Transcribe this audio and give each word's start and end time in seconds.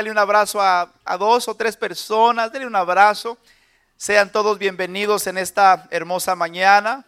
Dale 0.00 0.10
un 0.10 0.16
abrazo 0.16 0.62
a, 0.62 0.90
dos 1.18 1.46
o 1.46 1.54
tres 1.54 1.76
personas, 1.76 2.50
dale 2.50 2.66
un 2.66 2.74
abrazo. 2.74 3.36
Sean 3.98 4.32
todos 4.32 4.58
bienvenidos 4.58 5.26
en 5.26 5.36
esta 5.36 5.86
hermosa 5.90 6.34
mañana. 6.34 7.04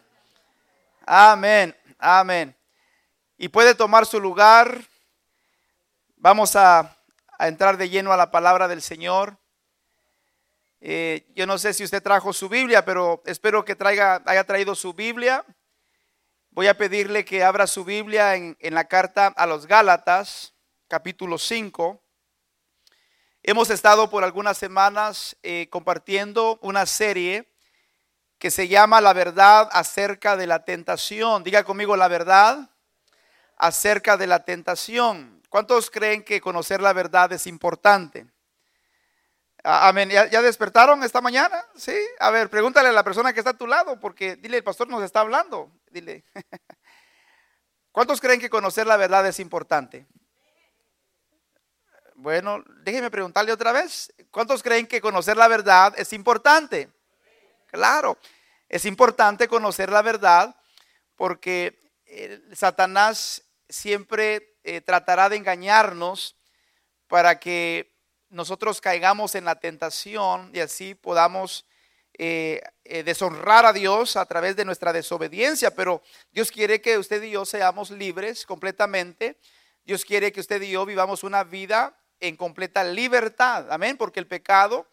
Amén, 1.07 1.75
amén. 1.99 2.55
Y 3.39 3.49
puede 3.49 3.75
tomar 3.75 4.05
su 4.05 4.21
lugar. 4.21 4.79
Vamos 6.17 6.55
a, 6.55 6.95
entrar 7.39 7.79
de 7.79 7.89
lleno 7.89 8.13
a 8.13 8.19
la 8.19 8.31
palabra 8.31 8.69
del 8.69 8.83
Señor. 8.83 9.39
Eh, 10.83 11.27
yo 11.35 11.47
no 11.47 11.57
sé 11.57 11.73
si 11.73 11.85
usted 11.85 12.03
trajo 12.03 12.35
su 12.35 12.51
Biblia, 12.51 12.85
pero 12.85 13.23
espero 13.25 13.65
que 13.65 13.75
traiga, 13.75 14.21
haya 14.27 14.45
traído 14.45 14.75
su 14.75 14.93
Biblia. 14.93 15.47
Voy 16.51 16.67
a 16.67 16.77
pedirle 16.77 17.25
que 17.25 17.43
abra 17.43 17.67
su 17.67 17.87
Biblia 17.87 18.35
en, 18.35 18.55
en 18.61 18.75
la 18.75 18.85
carta 18.85 19.29
a 19.29 19.47
los 19.47 19.67
Gálatas, 19.67 20.53
capítulo 20.89 21.39
5. 21.39 22.02
Hemos 23.45 23.71
estado 23.71 24.09
por 24.09 24.23
algunas 24.23 24.57
semanas 24.57 25.37
eh, 25.43 25.67
compartiendo 25.69 26.61
una 26.63 26.87
serie 26.87 27.53
que 28.39 28.53
se 28.53 28.69
llama 28.69 29.01
La 29.01 29.13
verdad 29.15 29.69
acerca 29.73 30.37
de 30.37 30.47
la 30.47 30.65
tentación. 30.65 31.43
Diga 31.43 31.65
conmigo 31.65 31.97
la 31.97 32.07
verdad 32.07 32.71
acerca 33.57 34.17
de 34.17 34.29
la 34.29 34.45
tentación. 34.45 35.43
¿Cuántos 35.49 35.91
creen 35.91 36.23
que 36.23 36.41
conocer 36.41 36.81
la 36.81 36.93
verdad 36.93 37.33
es 37.33 37.49
importante? 37.49 38.29
Amén. 39.65 40.09
¿Ya, 40.11 40.41
despertaron 40.41 41.03
esta 41.03 41.21
mañana? 41.21 41.65
Sí. 41.75 41.99
A 42.21 42.31
ver, 42.31 42.49
pregúntale 42.49 42.91
a 42.91 42.93
la 42.93 43.03
persona 43.03 43.33
que 43.33 43.41
está 43.41 43.51
a 43.51 43.59
tu 43.59 43.67
lado, 43.67 43.99
porque 43.99 44.37
dile, 44.37 44.59
el 44.59 44.65
pastor 44.65 44.87
nos 44.89 45.03
está 45.03 45.19
hablando. 45.19 45.73
Dile. 45.91 46.25
¿Cuántos 47.91 48.21
creen 48.21 48.39
que 48.39 48.51
conocer 48.51 48.87
la 48.87 48.97
verdad 48.97 49.27
es 49.27 49.41
importante? 49.41 50.07
Bueno, 52.23 52.63
déjeme 52.85 53.11
preguntarle 53.11 53.51
otra 53.51 53.73
vez. 53.73 54.15
¿Cuántos 54.31 54.63
creen 54.63 54.87
que 54.87 55.01
conocer 55.01 55.37
la 55.37 55.49
verdad 55.49 55.93
es 55.97 56.13
importante? 56.13 56.89
Claro, 57.67 58.17
es 58.69 58.85
importante 58.85 59.49
conocer 59.49 59.91
la 59.91 60.03
verdad 60.03 60.55
porque 61.17 61.81
eh, 62.07 62.41
Satanás 62.55 63.43
siempre 63.69 64.55
eh, 64.63 64.81
tratará 64.81 65.29
de 65.29 65.35
engañarnos 65.35 66.37
para 67.09 67.41
que 67.41 67.93
nosotros 68.29 68.81
caigamos 68.81 69.35
en 69.35 69.45
la 69.45 69.57
tentación 69.57 70.53
y 70.55 70.61
así 70.61 70.95
podamos 70.95 71.67
eh, 72.17 72.63
deshonrar 73.05 73.67
a 73.67 73.73
Dios 73.73 74.15
a 74.15 74.27
través 74.27 74.55
de 74.55 74.65
nuestra 74.65 74.93
desobediencia. 74.93 75.75
Pero 75.75 76.01
Dios 76.31 76.53
quiere 76.53 76.81
que 76.81 76.99
usted 76.99 77.21
y 77.25 77.33
yo 77.33 77.45
seamos 77.45 77.91
libres 77.91 78.47
completamente. 78.47 79.41
Dios 79.85 80.05
quiere 80.05 80.31
que 80.31 80.39
usted 80.39 80.63
y 80.63 80.71
yo 80.71 80.87
vivamos 80.87 81.25
una 81.25 81.43
vida 81.43 81.99
en 82.23 82.37
completa 82.37 82.85
libertad. 82.85 83.71
Amén, 83.71 83.97
porque 83.97 84.21
el 84.21 84.29
pecado, 84.29 84.87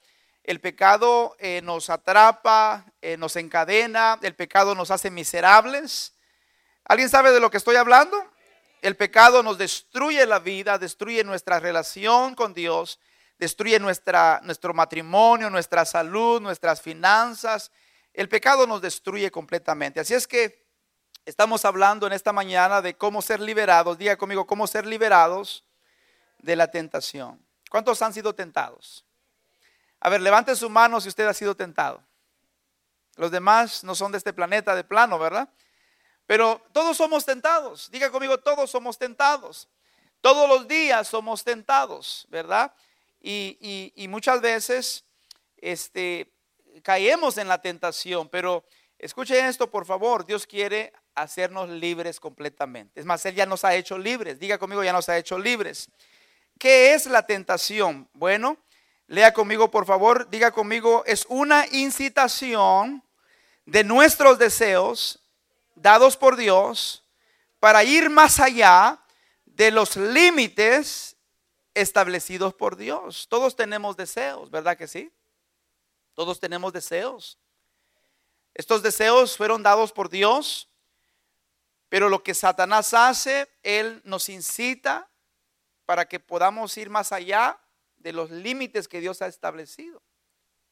el 0.43 0.59
pecado 0.59 1.35
eh, 1.39 1.61
nos 1.63 1.91
atrapa, 1.91 2.85
eh, 3.01 3.17
nos 3.17 3.35
encadena, 3.35 4.17
el 4.23 4.35
pecado 4.35 4.73
nos 4.73 4.89
hace 4.89 5.11
miserables. 5.11 6.13
¿Alguien 6.85 7.07
sabe 7.07 7.31
de 7.31 7.39
lo 7.39 7.51
que 7.51 7.57
estoy 7.57 7.75
hablando? 7.75 8.17
El 8.81 8.95
pecado 8.95 9.43
nos 9.43 9.59
destruye 9.59 10.25
la 10.25 10.39
vida, 10.39 10.79
destruye 10.79 11.23
nuestra 11.23 11.59
relación 11.59 12.33
con 12.33 12.55
Dios, 12.55 12.99
destruye 13.37 13.79
nuestra, 13.79 14.41
nuestro 14.43 14.73
matrimonio, 14.73 15.51
nuestra 15.51 15.85
salud, 15.85 16.41
nuestras 16.41 16.81
finanzas. 16.81 17.71
El 18.11 18.27
pecado 18.27 18.65
nos 18.65 18.81
destruye 18.81 19.29
completamente. 19.29 19.99
Así 19.99 20.15
es 20.15 20.27
que 20.27 20.65
estamos 21.25 21.63
hablando 21.63 22.07
en 22.07 22.13
esta 22.13 22.33
mañana 22.33 22.81
de 22.81 22.95
cómo 22.95 23.21
ser 23.21 23.39
liberados. 23.39 23.99
Diga 23.99 24.17
conmigo, 24.17 24.47
cómo 24.47 24.65
ser 24.65 24.87
liberados 24.87 25.63
de 26.39 26.55
la 26.55 26.71
tentación. 26.71 27.43
¿Cuántos 27.69 28.01
han 28.01 28.13
sido 28.13 28.33
tentados? 28.33 29.05
A 29.99 30.09
ver, 30.09 30.21
levante 30.21 30.55
su 30.55 30.69
mano 30.69 31.01
si 31.01 31.09
usted 31.09 31.27
ha 31.27 31.33
sido 31.33 31.55
tentado. 31.55 32.03
Los 33.15 33.31
demás 33.31 33.83
no 33.83 33.95
son 33.95 34.11
de 34.11 34.17
este 34.17 34.33
planeta 34.33 34.75
de 34.75 34.83
plano, 34.83 35.19
¿verdad? 35.19 35.49
Pero 36.25 36.61
todos 36.71 36.95
somos 36.95 37.25
tentados. 37.25 37.91
Diga 37.91 38.09
conmigo, 38.11 38.37
todos 38.37 38.71
somos 38.71 38.97
tentados. 38.97 39.67
Todos 40.21 40.47
los 40.47 40.67
días 40.67 41.07
somos 41.07 41.43
tentados, 41.43 42.27
¿verdad? 42.29 42.73
Y, 43.21 44.05
muchas 44.09 44.39
veces 44.39 45.05
este, 45.57 46.31
caemos 46.83 47.37
en 47.37 47.47
la 47.47 47.61
tentación, 47.61 48.29
pero 48.29 48.63
escuchen 48.97 49.45
esto, 49.45 49.69
por 49.69 49.85
favor. 49.85 50.25
Dios 50.25 50.45
quiere 50.47 50.93
hacernos 51.15 51.69
libres 51.69 52.19
completamente. 52.19 52.99
Es 52.99 53.05
más, 53.05 53.25
Él 53.25 53.35
ya 53.35 53.45
nos 53.45 53.65
ha 53.65 53.75
hecho 53.75 53.97
libres. 53.97 54.39
Diga 54.39 54.57
conmigo, 54.57 54.83
ya 54.83 54.93
nos 54.93 55.09
ha 55.09 55.17
hecho 55.17 55.37
libres. 55.37 55.89
¿Qué 56.59 56.93
es 56.93 57.05
la 57.05 57.25
tentación? 57.25 58.09
Bueno, 58.11 58.57
lea 59.07 59.33
conmigo 59.33 59.71
por 59.71 59.85
favor, 59.85 60.29
diga 60.29 60.51
conmigo, 60.51 61.03
es 61.05 61.25
una 61.29 61.65
incitación 61.71 63.01
de 63.65 63.85
nuestros 63.85 64.37
deseos 64.37 65.23
dados 65.75 66.17
por 66.17 66.35
Dios 66.35 67.05
para 67.61 67.85
ir 67.85 68.09
más 68.09 68.41
allá 68.41 68.99
de 69.45 69.71
los 69.71 69.95
límites 69.95 71.15
establecidos 71.73 72.53
por 72.53 72.75
Dios. 72.75 73.27
Todos 73.29 73.55
tenemos 73.55 73.95
deseos, 73.95 74.51
¿verdad 74.51 74.77
que 74.77 74.89
sí? 74.89 75.13
Todos 76.13 76.41
tenemos 76.41 76.73
deseos. 76.73 77.39
Estos 78.53 78.83
deseos 78.83 79.37
fueron 79.37 79.63
dados 79.63 79.93
por 79.93 80.09
Dios, 80.09 80.67
pero 81.87 82.09
lo 82.09 82.21
que 82.21 82.33
Satanás 82.33 82.93
hace, 82.93 83.47
él 83.63 84.01
nos 84.03 84.27
incita 84.27 85.09
para 85.89 86.07
que 86.07 86.19
podamos 86.19 86.77
ir 86.77 86.87
más 86.87 87.11
allá 87.11 87.59
de 87.97 88.13
los 88.13 88.29
límites 88.29 88.87
que 88.87 89.01
Dios 89.01 89.23
ha 89.23 89.25
establecido. 89.25 90.03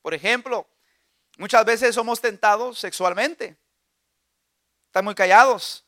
Por 0.04 0.14
ejemplo, 0.14 0.68
muchas 1.40 1.66
veces 1.66 1.96
somos 1.96 2.22
tentados 2.22 2.78
sexualmente. 2.78 3.58
Están 4.86 5.06
muy 5.06 5.16
callados. 5.16 5.84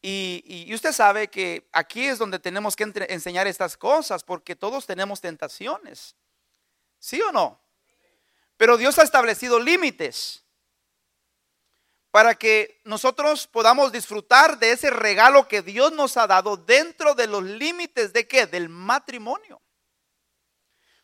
Y, 0.00 0.72
usted 0.72 0.92
sabe 0.92 1.28
que 1.28 1.68
aquí 1.70 2.06
es 2.06 2.16
donde 2.16 2.38
tenemos 2.38 2.74
que 2.74 2.90
enseñar 3.10 3.46
estas 3.46 3.76
cosas, 3.76 4.24
porque 4.24 4.56
todos 4.56 4.86
tenemos 4.86 5.20
tentaciones. 5.20 6.16
¿Sí 6.98 7.20
o 7.20 7.32
no? 7.32 7.60
Pero 8.56 8.78
Dios 8.78 8.98
ha 8.98 9.02
establecido 9.02 9.60
límites 9.60 10.42
para 12.10 12.34
que 12.34 12.80
nosotros 12.84 13.46
podamos 13.46 13.92
disfrutar 13.92 14.58
de 14.58 14.72
ese 14.72 14.90
regalo 14.90 15.46
que 15.46 15.62
Dios 15.62 15.92
nos 15.92 16.16
ha 16.16 16.26
dado 16.26 16.56
dentro 16.56 17.14
de 17.14 17.26
los 17.26 17.42
límites 17.42 18.12
de 18.12 18.26
qué? 18.26 18.46
Del 18.46 18.68
matrimonio. 18.68 19.60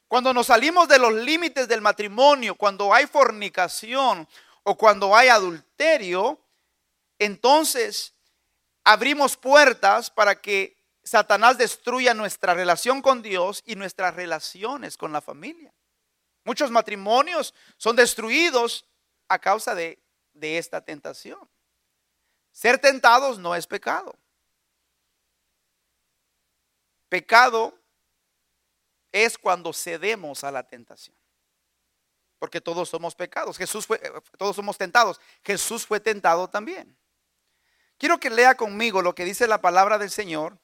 Cuando 0.09 0.33
nos 0.33 0.47
salimos 0.47 0.89
de 0.89 0.99
los 0.99 1.13
límites 1.13 1.69
del 1.69 1.81
matrimonio, 1.81 2.55
cuando 2.55 2.95
hay 2.95 3.07
fornicación 3.07 4.29
o 4.63 4.77
cuando 4.77 5.15
hay 5.15 5.29
adulterio, 5.29 6.41
entonces 7.19 8.15
abrimos 8.85 9.37
puertas 9.37 10.11
para 10.11 10.41
que 10.41 10.77
Satanás 11.03 11.59
destruya 11.59 12.15
nuestra 12.15 12.55
relación 12.55 13.03
con 13.03 13.23
Dios 13.23 13.63
y 13.67 13.77
nuestras 13.77 14.15
relaciones 14.15 14.97
con 14.97 15.13
la 15.13 15.21
familia. 15.21 15.75
Muchos 16.45 16.71
matrimonios 16.71 17.55
son 17.77 17.97
destruidos 17.97 18.87
a 19.29 19.39
causa 19.39 19.75
de 19.75 20.04
de 20.35 20.59
esta 20.59 20.81
tentación. 20.85 21.49
Ser 22.53 22.79
tentados 22.79 23.39
no 23.39 23.55
es 23.55 23.67
pecado. 23.67 24.15
Pecado 27.09 27.77
es 29.11 29.39
cuando 29.39 29.73
cedemos 29.73 30.45
a 30.45 30.51
la 30.51 30.67
tentación. 30.67 31.17
Porque 32.39 32.61
todos 32.61 32.89
somos 32.89 33.15
pecados. 33.15 33.57
Jesús 33.57 33.87
fue, 33.87 34.01
todos 34.37 34.57
somos 34.57 34.77
tentados. 34.77 35.21
Jesús 35.43 35.87
fue 35.87 36.01
tentado 36.01 36.49
también. 36.49 36.97
Quiero 37.97 38.19
que 38.19 38.31
lea 38.31 38.57
conmigo 38.57 39.03
lo 39.03 39.15
que 39.15 39.25
dice 39.25 39.47
la 39.47 39.61
palabra 39.61 39.99
del 39.99 40.11
Señor, 40.11 40.59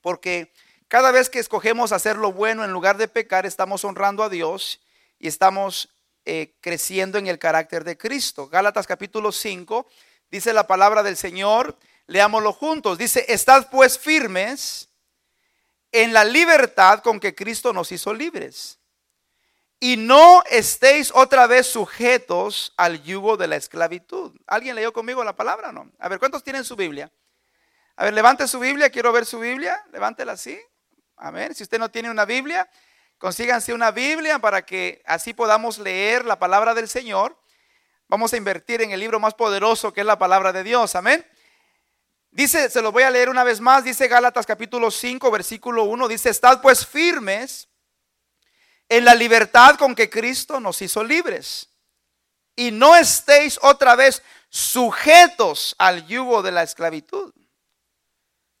porque 0.00 0.52
cada 0.88 1.10
vez 1.10 1.30
que 1.30 1.38
escogemos 1.38 1.92
hacer 1.92 2.16
lo 2.16 2.32
bueno 2.32 2.64
en 2.64 2.72
lugar 2.72 2.96
de 2.96 3.08
pecar, 3.08 3.46
estamos 3.46 3.84
honrando 3.84 4.22
a 4.22 4.28
Dios 4.28 4.80
y 5.18 5.28
estamos 5.28 5.93
eh, 6.24 6.54
creciendo 6.60 7.18
en 7.18 7.26
el 7.26 7.38
carácter 7.38 7.84
de 7.84 7.98
Cristo. 7.98 8.48
Gálatas 8.48 8.86
capítulo 8.86 9.32
5 9.32 9.86
dice 10.30 10.52
la 10.52 10.66
palabra 10.66 11.02
del 11.02 11.16
Señor, 11.16 11.78
leámoslo 12.06 12.52
juntos, 12.52 12.98
dice, 12.98 13.24
estad 13.28 13.68
pues 13.70 13.98
firmes 13.98 14.88
en 15.92 16.12
la 16.12 16.24
libertad 16.24 17.00
con 17.00 17.20
que 17.20 17.34
Cristo 17.34 17.72
nos 17.72 17.92
hizo 17.92 18.12
libres. 18.12 18.80
Y 19.78 19.96
no 19.96 20.42
estéis 20.50 21.12
otra 21.14 21.46
vez 21.46 21.66
sujetos 21.66 22.72
al 22.76 23.02
yugo 23.02 23.36
de 23.36 23.46
la 23.46 23.56
esclavitud. 23.56 24.34
¿Alguien 24.46 24.76
leyó 24.76 24.92
conmigo 24.92 25.22
la 25.22 25.36
palabra 25.36 25.72
no? 25.72 25.90
A 25.98 26.08
ver, 26.08 26.18
¿cuántos 26.18 26.42
tienen 26.42 26.64
su 26.64 26.74
Biblia? 26.74 27.12
A 27.96 28.04
ver, 28.04 28.14
levante 28.14 28.48
su 28.48 28.58
Biblia, 28.58 28.90
quiero 28.90 29.12
ver 29.12 29.24
su 29.24 29.38
Biblia, 29.38 29.84
levántela 29.92 30.32
así. 30.32 30.58
A 31.16 31.30
ver, 31.30 31.54
si 31.54 31.62
usted 31.62 31.78
no 31.78 31.90
tiene 31.90 32.10
una 32.10 32.24
Biblia, 32.24 32.68
Consíganse 33.24 33.72
una 33.72 33.90
Biblia 33.90 34.38
para 34.38 34.66
que 34.66 35.00
así 35.06 35.32
podamos 35.32 35.78
leer 35.78 36.26
la 36.26 36.38
palabra 36.38 36.74
del 36.74 36.90
Señor. 36.90 37.34
Vamos 38.06 38.34
a 38.34 38.36
invertir 38.36 38.82
en 38.82 38.90
el 38.90 39.00
libro 39.00 39.18
más 39.18 39.32
poderoso 39.32 39.94
que 39.94 40.02
es 40.02 40.06
la 40.06 40.18
palabra 40.18 40.52
de 40.52 40.62
Dios. 40.62 40.94
Amén. 40.94 41.26
Dice, 42.30 42.68
se 42.68 42.82
lo 42.82 42.92
voy 42.92 43.02
a 43.02 43.08
leer 43.08 43.30
una 43.30 43.42
vez 43.42 43.62
más, 43.62 43.82
dice 43.82 44.08
Gálatas 44.08 44.44
capítulo 44.44 44.90
5, 44.90 45.30
versículo 45.30 45.84
1, 45.84 46.06
dice, 46.06 46.28
estad 46.28 46.60
pues 46.60 46.86
firmes 46.86 47.70
en 48.90 49.06
la 49.06 49.14
libertad 49.14 49.76
con 49.76 49.94
que 49.94 50.10
Cristo 50.10 50.60
nos 50.60 50.82
hizo 50.82 51.02
libres. 51.02 51.70
Y 52.54 52.72
no 52.72 52.94
estéis 52.94 53.58
otra 53.62 53.96
vez 53.96 54.22
sujetos 54.50 55.74
al 55.78 56.06
yugo 56.06 56.42
de 56.42 56.52
la 56.52 56.62
esclavitud. 56.62 57.32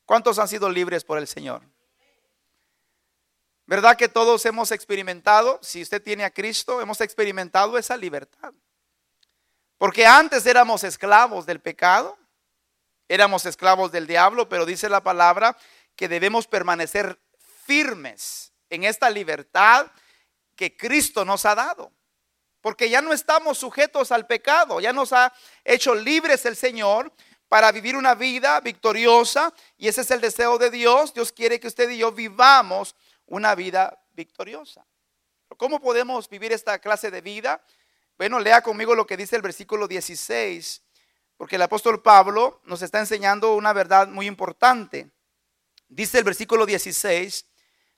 ¿Cuántos 0.06 0.38
han 0.38 0.48
sido 0.48 0.70
libres 0.70 1.04
por 1.04 1.18
el 1.18 1.28
Señor? 1.28 1.73
¿Verdad 3.66 3.96
que 3.96 4.08
todos 4.08 4.44
hemos 4.44 4.72
experimentado, 4.72 5.58
si 5.62 5.80
usted 5.80 6.02
tiene 6.02 6.24
a 6.24 6.30
Cristo, 6.30 6.80
hemos 6.82 7.00
experimentado 7.00 7.78
esa 7.78 7.96
libertad? 7.96 8.52
Porque 9.78 10.06
antes 10.06 10.44
éramos 10.44 10.84
esclavos 10.84 11.46
del 11.46 11.60
pecado, 11.60 12.16
éramos 13.08 13.46
esclavos 13.46 13.90
del 13.90 14.06
diablo, 14.06 14.48
pero 14.48 14.66
dice 14.66 14.88
la 14.88 15.02
palabra 15.02 15.56
que 15.96 16.08
debemos 16.08 16.46
permanecer 16.46 17.18
firmes 17.64 18.52
en 18.68 18.84
esta 18.84 19.08
libertad 19.08 19.86
que 20.56 20.76
Cristo 20.76 21.24
nos 21.24 21.46
ha 21.46 21.54
dado. 21.54 21.90
Porque 22.60 22.88
ya 22.88 23.02
no 23.02 23.12
estamos 23.12 23.58
sujetos 23.58 24.12
al 24.12 24.26
pecado, 24.26 24.80
ya 24.80 24.92
nos 24.92 25.12
ha 25.12 25.32
hecho 25.64 25.94
libres 25.94 26.44
el 26.46 26.56
Señor 26.56 27.12
para 27.48 27.72
vivir 27.72 27.96
una 27.96 28.14
vida 28.14 28.60
victoriosa 28.60 29.52
y 29.76 29.88
ese 29.88 30.00
es 30.00 30.10
el 30.10 30.20
deseo 30.20 30.58
de 30.58 30.70
Dios. 30.70 31.12
Dios 31.12 31.32
quiere 31.32 31.60
que 31.60 31.68
usted 31.68 31.90
y 31.90 31.98
yo 31.98 32.12
vivamos 32.12 32.94
una 33.26 33.54
vida 33.54 34.02
victoriosa. 34.12 34.86
¿Cómo 35.56 35.80
podemos 35.80 36.28
vivir 36.28 36.52
esta 36.52 36.78
clase 36.78 37.10
de 37.10 37.20
vida? 37.20 37.64
Bueno, 38.18 38.40
lea 38.40 38.62
conmigo 38.62 38.94
lo 38.94 39.06
que 39.06 39.16
dice 39.16 39.36
el 39.36 39.42
versículo 39.42 39.86
16 39.86 40.84
porque 41.36 41.56
el 41.56 41.62
apóstol 41.62 42.02
Pablo 42.02 42.60
nos 42.64 42.82
está 42.82 43.00
enseñando 43.00 43.54
una 43.54 43.72
verdad 43.72 44.08
muy 44.08 44.26
importante. 44.26 45.10
Dice 45.88 46.18
el 46.18 46.24
versículo 46.24 46.64
16, 46.66 47.44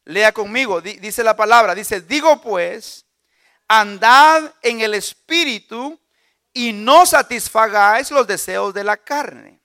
lea 0.04 0.32
conmigo, 0.32 0.80
dice 0.80 1.22
la 1.22 1.36
palabra, 1.36 1.74
dice, 1.74 2.00
digo 2.00 2.40
pues, 2.40 3.06
andad 3.68 4.54
en 4.62 4.80
el 4.80 4.94
espíritu 4.94 6.00
y 6.52 6.72
no 6.72 7.04
satisfagáis 7.04 8.10
los 8.10 8.26
deseos 8.26 8.72
de 8.72 8.84
la 8.84 8.96
carne. 8.96 9.60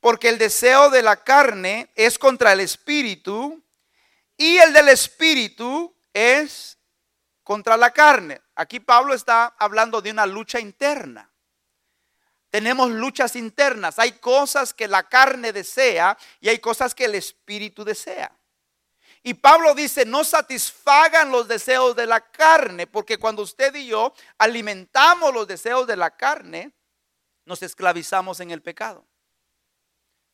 Porque 0.00 0.28
el 0.28 0.38
deseo 0.38 0.90
de 0.90 1.02
la 1.02 1.16
carne 1.16 1.90
es 1.94 2.18
contra 2.18 2.52
el 2.52 2.60
espíritu 2.60 3.61
y 4.42 4.58
el 4.58 4.72
del 4.72 4.88
espíritu 4.88 5.94
es 6.12 6.76
contra 7.44 7.76
la 7.76 7.92
carne. 7.92 8.42
Aquí 8.56 8.80
Pablo 8.80 9.14
está 9.14 9.54
hablando 9.56 10.02
de 10.02 10.10
una 10.10 10.26
lucha 10.26 10.58
interna. 10.58 11.30
Tenemos 12.50 12.90
luchas 12.90 13.36
internas. 13.36 14.00
Hay 14.00 14.12
cosas 14.18 14.74
que 14.74 14.88
la 14.88 15.08
carne 15.08 15.52
desea 15.52 16.18
y 16.40 16.48
hay 16.48 16.58
cosas 16.58 16.92
que 16.92 17.04
el 17.04 17.14
espíritu 17.14 17.84
desea. 17.84 18.36
Y 19.22 19.34
Pablo 19.34 19.76
dice, 19.76 20.04
no 20.04 20.24
satisfagan 20.24 21.30
los 21.30 21.46
deseos 21.46 21.94
de 21.94 22.08
la 22.08 22.20
carne, 22.32 22.88
porque 22.88 23.18
cuando 23.18 23.42
usted 23.42 23.72
y 23.76 23.86
yo 23.86 24.12
alimentamos 24.38 25.32
los 25.32 25.46
deseos 25.46 25.86
de 25.86 25.94
la 25.94 26.16
carne, 26.16 26.72
nos 27.44 27.62
esclavizamos 27.62 28.40
en 28.40 28.50
el 28.50 28.60
pecado. 28.60 29.06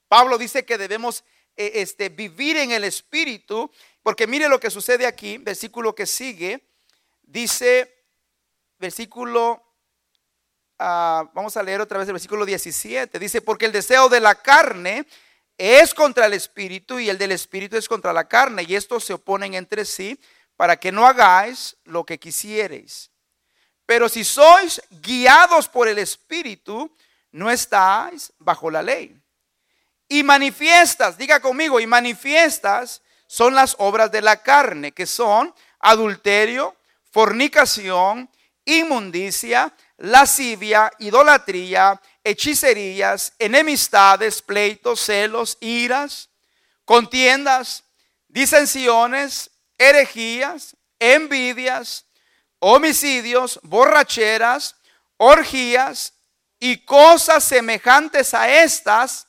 Pablo 0.08 0.38
dice 0.38 0.64
que 0.64 0.78
debemos 0.78 1.24
eh, 1.58 1.72
este, 1.74 2.08
vivir 2.08 2.56
en 2.56 2.70
el 2.70 2.84
espíritu, 2.84 3.70
porque 4.02 4.26
mire 4.26 4.48
lo 4.48 4.58
que 4.58 4.70
sucede 4.70 5.06
aquí, 5.06 5.36
versículo 5.36 5.94
que 5.94 6.06
sigue, 6.06 6.66
dice, 7.22 7.94
versículo 8.78 9.68
Ah, 10.78 11.28
vamos 11.34 11.56
a 11.56 11.62
leer 11.62 11.80
otra 11.80 11.98
vez 11.98 12.06
el 12.06 12.14
versículo 12.14 12.46
17. 12.46 13.18
Dice, 13.18 13.42
porque 13.42 13.66
el 13.66 13.72
deseo 13.72 14.08
de 14.08 14.20
la 14.20 14.36
carne 14.36 15.06
es 15.56 15.92
contra 15.92 16.26
el 16.26 16.34
espíritu 16.34 17.00
y 17.00 17.10
el 17.10 17.18
del 17.18 17.32
espíritu 17.32 17.76
es 17.76 17.88
contra 17.88 18.12
la 18.12 18.28
carne. 18.28 18.64
Y 18.66 18.76
estos 18.76 19.04
se 19.04 19.14
oponen 19.14 19.54
entre 19.54 19.84
sí 19.84 20.20
para 20.56 20.76
que 20.76 20.92
no 20.92 21.06
hagáis 21.06 21.76
lo 21.84 22.04
que 22.04 22.18
quisiereis. 22.18 23.10
Pero 23.86 24.08
si 24.08 24.22
sois 24.22 24.80
guiados 25.02 25.68
por 25.68 25.88
el 25.88 25.98
espíritu, 25.98 26.94
no 27.32 27.50
estáis 27.50 28.32
bajo 28.38 28.70
la 28.70 28.82
ley. 28.82 29.17
Y 30.08 30.22
manifiestas, 30.22 31.18
diga 31.18 31.40
conmigo, 31.40 31.80
y 31.80 31.86
manifiestas 31.86 33.02
son 33.26 33.54
las 33.54 33.76
obras 33.78 34.10
de 34.10 34.22
la 34.22 34.42
carne, 34.42 34.92
que 34.92 35.06
son 35.06 35.54
adulterio, 35.80 36.74
fornicación, 37.10 38.30
inmundicia, 38.64 39.74
lascivia, 39.98 40.90
idolatría, 40.98 42.00
hechicerías, 42.24 43.32
enemistades, 43.38 44.42
pleitos, 44.42 45.00
celos, 45.00 45.58
iras, 45.60 46.30
contiendas, 46.84 47.84
disensiones, 48.28 49.50
herejías, 49.76 50.76
envidias, 50.98 52.04
homicidios, 52.58 53.60
borracheras, 53.62 54.76
orgías 55.16 56.14
y 56.60 56.78
cosas 56.78 57.44
semejantes 57.44 58.34
a 58.34 58.50
estas, 58.50 59.27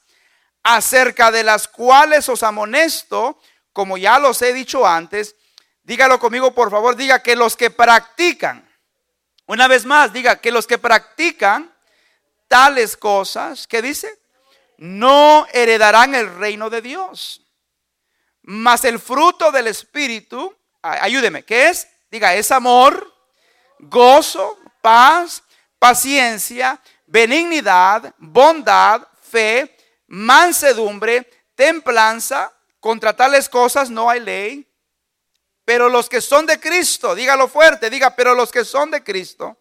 acerca 0.64 1.32
de 1.32 1.44
las 1.44 1.68
cuales 1.68 2.30
os 2.30 2.44
amonesto, 2.44 3.40
como 3.74 3.98
ya 3.98 4.20
los 4.20 4.42
he 4.42 4.54
dicho 4.54 4.86
antes, 4.86 5.36
dígalo 5.84 6.20
conmigo 6.20 6.54
por 6.54 6.70
favor, 6.70 6.96
diga 6.96 7.24
que 7.24 7.36
los 7.36 7.56
que 7.56 7.70
practican 7.70 8.70
una 9.50 9.68
vez 9.68 9.84
más, 9.84 10.14
diga 10.14 10.36
que 10.36 10.52
los 10.52 10.68
que 10.68 10.78
practican 10.78 11.74
tales 12.48 12.96
cosas, 12.96 13.66
¿qué 13.66 13.82
dice? 13.82 14.20
No 14.78 15.48
heredarán 15.52 16.14
el 16.14 16.36
reino 16.36 16.70
de 16.70 16.84
Dios. 16.84 17.42
Mas 18.44 18.86
el 18.86 19.00
fruto 19.00 19.52
del 19.52 19.66
Espíritu, 19.66 20.56
ayúdeme, 20.84 21.42
¿qué 21.46 21.70
es? 21.70 21.88
Diga, 22.12 22.36
es 22.36 22.52
amor, 22.52 23.12
gozo, 23.80 24.56
paz, 24.84 25.42
paciencia, 25.80 26.80
benignidad, 27.08 28.14
bondad, 28.20 29.02
fe, 29.20 29.76
mansedumbre, 30.10 31.30
templanza. 31.56 32.54
Contra 32.80 33.16
tales 33.16 33.50
cosas 33.50 33.90
no 33.90 34.10
hay 34.10 34.20
ley. 34.20 34.68
Pero 35.66 35.90
los 35.90 36.10
que 36.10 36.22
son 36.22 36.46
de 36.46 36.60
Cristo, 36.60 37.16
dígalo 37.16 37.48
fuerte, 37.48 37.90
diga, 37.90 38.16
pero 38.16 38.34
los 38.34 38.52
que 38.52 38.66
son 38.66 38.92
de 38.92 39.04
Cristo 39.04 39.58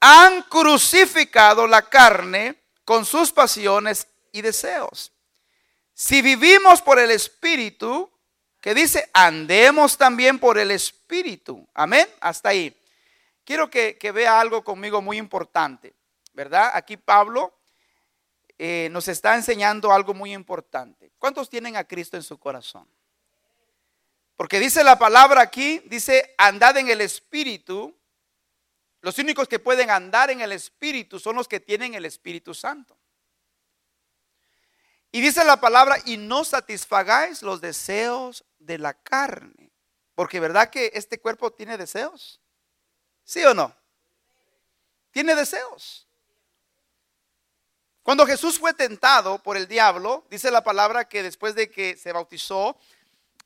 han 0.00 0.42
crucificado 0.42 1.66
la 1.66 1.88
carne 1.88 2.62
con 2.84 3.04
sus 3.04 3.32
pasiones 3.32 4.06
y 4.32 4.42
deseos. 4.42 5.12
Si 5.94 6.20
vivimos 6.20 6.82
por 6.82 6.98
el 6.98 7.10
Espíritu, 7.10 8.10
que 8.60 8.74
dice, 8.74 9.08
andemos 9.14 9.96
también 9.96 10.38
por 10.38 10.58
el 10.58 10.70
Espíritu. 10.70 11.66
Amén. 11.72 12.06
Hasta 12.20 12.50
ahí. 12.50 12.76
Quiero 13.44 13.70
que, 13.70 13.96
vea 14.12 14.40
algo 14.40 14.62
conmigo 14.64 15.00
muy 15.00 15.18
importante, 15.18 15.94
¿verdad? 16.34 16.72
Aquí 16.74 16.96
Pablo 16.96 17.55
eh, 18.58 18.88
nos 18.90 19.08
está 19.08 19.34
enseñando 19.34 19.92
algo 19.92 20.14
muy 20.14 20.32
importante. 20.32 21.12
¿Cuántos 21.18 21.50
tienen 21.50 21.76
a 21.76 21.84
Cristo 21.84 22.16
en 22.16 22.22
su 22.22 22.38
corazón? 22.38 22.88
Porque 24.36 24.60
dice 24.60 24.84
la 24.84 24.98
palabra 24.98 25.40
aquí, 25.40 25.80
dice, 25.86 26.34
andad 26.38 26.76
en 26.76 26.88
el 26.88 27.00
Espíritu. 27.00 27.94
Los 29.00 29.18
únicos 29.18 29.48
que 29.48 29.58
pueden 29.58 29.90
andar 29.90 30.30
en 30.30 30.40
el 30.40 30.52
Espíritu 30.52 31.18
son 31.18 31.36
los 31.36 31.48
que 31.48 31.60
tienen 31.60 31.94
el 31.94 32.04
Espíritu 32.04 32.54
Santo. 32.54 32.96
Y 35.12 35.20
dice 35.20 35.44
la 35.44 35.58
palabra, 35.60 35.96
y 36.04 36.16
no 36.18 36.44
satisfagáis 36.44 37.42
los 37.42 37.60
deseos 37.60 38.44
de 38.58 38.78
la 38.78 38.94
carne. 38.94 39.72
Porque 40.14 40.40
verdad 40.40 40.70
que 40.70 40.90
este 40.94 41.20
cuerpo 41.20 41.52
tiene 41.52 41.78
deseos. 41.78 42.40
¿Sí 43.24 43.44
o 43.44 43.54
no? 43.54 43.74
Tiene 45.10 45.34
deseos. 45.34 46.05
Cuando 48.06 48.24
Jesús 48.24 48.60
fue 48.60 48.72
tentado 48.72 49.42
por 49.42 49.56
el 49.56 49.66
diablo, 49.66 50.24
dice 50.30 50.52
la 50.52 50.62
palabra 50.62 51.08
que 51.08 51.24
después 51.24 51.56
de 51.56 51.72
que 51.72 51.96
se 51.96 52.12
bautizó, 52.12 52.78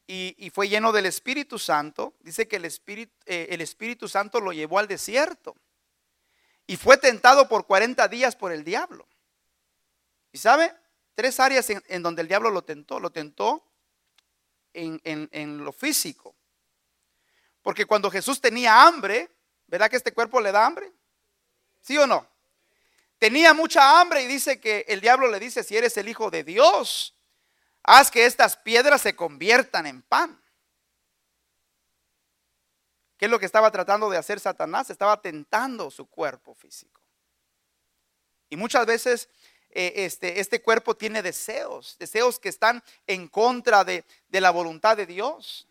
y, 0.06 0.50
fue 0.52 0.68
lleno 0.68 0.92
del 0.92 1.06
Espíritu 1.06 1.58
Santo, 1.58 2.12
dice 2.20 2.46
que 2.46 2.56
el 2.56 2.66
Espíritu, 2.66 3.10
eh, 3.24 3.46
el 3.52 3.62
Espíritu 3.62 4.06
Santo 4.06 4.38
lo 4.38 4.52
llevó 4.52 4.78
al 4.78 4.86
desierto 4.86 5.56
y 6.66 6.76
fue 6.76 6.98
tentado 6.98 7.48
por 7.48 7.64
40 7.64 8.06
días 8.08 8.36
por 8.36 8.52
el 8.52 8.62
diablo. 8.62 9.08
¿Y 10.30 10.36
sabe? 10.36 10.74
Tres 11.14 11.40
áreas 11.40 11.70
en, 11.70 12.02
donde 12.02 12.20
el 12.20 12.28
diablo 12.28 12.50
lo 12.50 12.60
tentó. 12.60 13.00
Lo 13.00 13.08
tentó 13.08 13.64
en, 14.74 15.00
en 15.04 15.64
lo 15.64 15.72
físico. 15.72 16.36
Porque 17.62 17.86
cuando 17.86 18.10
Jesús 18.10 18.42
tenía 18.42 18.82
hambre, 18.82 19.30
¿verdad 19.68 19.88
que 19.88 19.96
este 19.96 20.12
cuerpo 20.12 20.38
le 20.38 20.52
da 20.52 20.66
hambre? 20.66 20.92
¿Sí 21.80 21.96
o 21.96 22.06
no? 22.06 22.29
Tenía 23.20 23.52
mucha 23.52 24.00
hambre 24.00 24.22
y 24.22 24.26
dice 24.26 24.58
que 24.60 24.86
el 24.88 25.02
diablo 25.02 25.28
le 25.28 25.38
dice, 25.38 25.62
si 25.62 25.76
eres 25.76 25.94
el 25.98 26.08
Hijo 26.08 26.30
de 26.30 26.42
Dios, 26.42 27.14
haz 27.82 28.10
que 28.10 28.24
estas 28.24 28.56
piedras 28.56 29.02
se 29.02 29.14
conviertan 29.14 29.86
en 29.86 30.00
pan. 30.00 30.42
¿Qué 33.18 33.26
es 33.26 33.30
lo 33.30 33.38
que 33.38 33.44
estaba 33.44 33.70
tratando 33.70 34.08
de 34.08 34.16
hacer 34.16 34.40
Satanás? 34.40 34.88
Estaba 34.88 35.20
tentando 35.20 35.90
su 35.90 36.06
cuerpo 36.06 36.54
físico. 36.54 37.02
Y 38.48 38.56
muchas 38.56 38.86
veces 38.86 39.28
eh, 39.68 39.92
este, 39.96 40.40
este 40.40 40.62
cuerpo 40.62 40.96
tiene 40.96 41.20
deseos, 41.20 41.98
deseos 41.98 42.40
que 42.40 42.48
están 42.48 42.82
en 43.06 43.28
contra 43.28 43.84
de, 43.84 44.06
la 44.30 44.50
voluntad 44.50 44.96
de 44.96 45.04
Dios. 45.04 45.68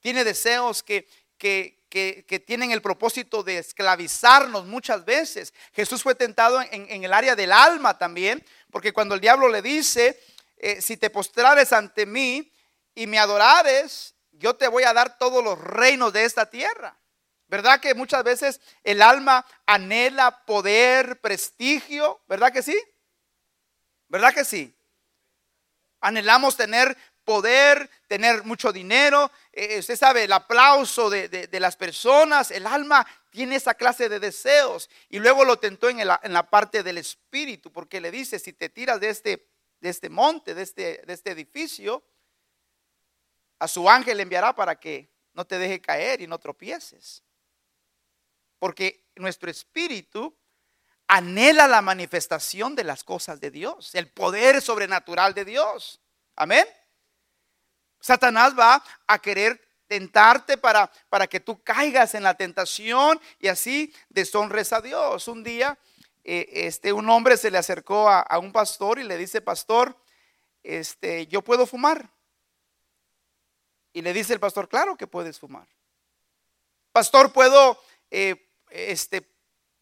Tiene 0.00 0.24
deseos 0.24 0.82
que, 0.82 1.06
que, 1.38 1.77
que, 1.88 2.42
tienen 2.46 2.70
el 2.70 2.82
propósito 2.82 3.42
de 3.42 3.58
esclavizarnos 3.58 4.66
muchas 4.66 5.04
veces. 5.04 5.54
Jesús 5.72 6.02
fue 6.02 6.14
tentado 6.14 6.60
en, 6.60 7.04
el 7.04 7.12
área 7.12 7.34
del 7.34 7.52
alma 7.52 7.98
también, 7.98 8.44
porque 8.70 8.92
cuando 8.92 9.14
el 9.14 9.20
diablo 9.20 9.48
le 9.48 9.62
dice, 9.62 10.20
eh, 10.56 10.80
si 10.80 10.96
te 10.96 11.10
postrares 11.10 11.72
ante 11.72 12.06
mí 12.06 12.52
y 12.94 13.06
me 13.06 13.18
adorares, 13.18 14.14
yo 14.32 14.56
te 14.56 14.68
voy 14.68 14.84
a 14.84 14.92
dar 14.92 15.18
todos 15.18 15.42
los 15.42 15.58
reinos 15.58 16.12
de 16.12 16.24
esta 16.24 16.48
tierra. 16.48 16.98
¿Verdad 17.48 17.80
que 17.80 17.94
muchas 17.94 18.22
veces 18.24 18.60
el 18.84 19.00
alma 19.00 19.46
anhela 19.66 20.44
poder, 20.44 21.20
prestigio? 21.20 22.20
¿Verdad 22.28 22.52
que 22.52 22.62
sí? 22.62 22.78
¿Verdad 24.08 24.34
que 24.34 24.44
sí? 24.44 24.74
Anhelamos 26.00 26.56
tener 26.56 26.96
poder, 27.28 27.90
tener 28.06 28.42
mucho 28.44 28.72
dinero. 28.72 29.30
Eh, 29.52 29.80
usted 29.80 29.96
sabe, 29.96 30.24
el 30.24 30.32
aplauso 30.32 31.10
de, 31.10 31.46
las 31.60 31.76
personas, 31.76 32.50
el 32.50 32.66
alma 32.66 33.06
tiene 33.28 33.56
esa 33.56 33.74
clase 33.74 34.08
de 34.08 34.18
deseos. 34.18 34.88
Y 35.10 35.18
luego 35.18 35.44
lo 35.44 35.58
tentó 35.58 35.90
en, 35.90 36.00
en, 36.00 36.32
la 36.32 36.48
parte 36.48 36.82
del 36.82 36.96
espíritu, 36.96 37.70
porque 37.70 38.00
le 38.00 38.10
dice, 38.10 38.38
si 38.38 38.54
te 38.54 38.70
tiras 38.70 38.98
de 38.98 39.10
este, 39.10 39.46
de 39.78 39.90
este 39.90 40.08
monte, 40.08 40.54
de 40.54 40.62
este, 40.62 41.02
de 41.06 41.12
este 41.12 41.32
edificio, 41.32 42.02
a 43.58 43.68
su 43.68 43.90
ángel 43.90 44.16
le 44.16 44.22
enviará 44.22 44.54
para 44.54 44.80
que 44.80 45.10
no 45.34 45.46
te 45.46 45.58
deje 45.58 45.82
caer 45.82 46.22
y 46.22 46.26
no 46.26 46.38
tropieces. 46.38 47.22
Porque 48.58 49.04
nuestro 49.16 49.50
espíritu 49.50 50.34
anhela 51.08 51.68
la 51.68 51.82
manifestación 51.82 52.74
de 52.74 52.84
las 52.84 53.04
cosas 53.04 53.38
de 53.38 53.50
Dios, 53.50 53.94
el 53.94 54.08
poder 54.08 54.62
sobrenatural 54.62 55.34
de 55.34 55.44
Dios. 55.44 56.00
Amén. 56.34 56.64
Satanás 58.00 58.54
va 58.58 58.82
a 59.06 59.18
querer 59.18 59.60
tentarte 59.86 60.58
para, 60.58 60.90
para 61.08 61.26
que 61.26 61.40
tú 61.40 61.62
caigas 61.62 62.14
en 62.14 62.22
la 62.22 62.34
tentación 62.34 63.20
y 63.38 63.48
así 63.48 63.94
deshonres 64.08 64.72
a 64.72 64.80
Dios. 64.80 65.28
Un 65.28 65.42
día 65.42 65.78
eh, 66.24 66.48
este, 66.52 66.92
un 66.92 67.08
hombre 67.08 67.36
se 67.36 67.50
le 67.50 67.58
acercó 67.58 68.08
a, 68.08 68.20
a, 68.20 68.38
un 68.38 68.52
pastor 68.52 68.98
y 68.98 69.04
le 69.04 69.16
dice, 69.16 69.40
pastor, 69.40 69.96
este, 70.62 71.26
yo 71.26 71.42
puedo 71.42 71.66
fumar. 71.66 72.10
Y 73.92 74.02
le 74.02 74.12
dice 74.12 74.34
el 74.34 74.40
pastor, 74.40 74.68
claro 74.68 74.96
que 74.96 75.06
puedes 75.06 75.38
fumar. 75.38 75.66
Pastor, 76.92 77.32
¿puedo 77.32 77.80
eh, 78.10 78.46
este, 78.70 79.26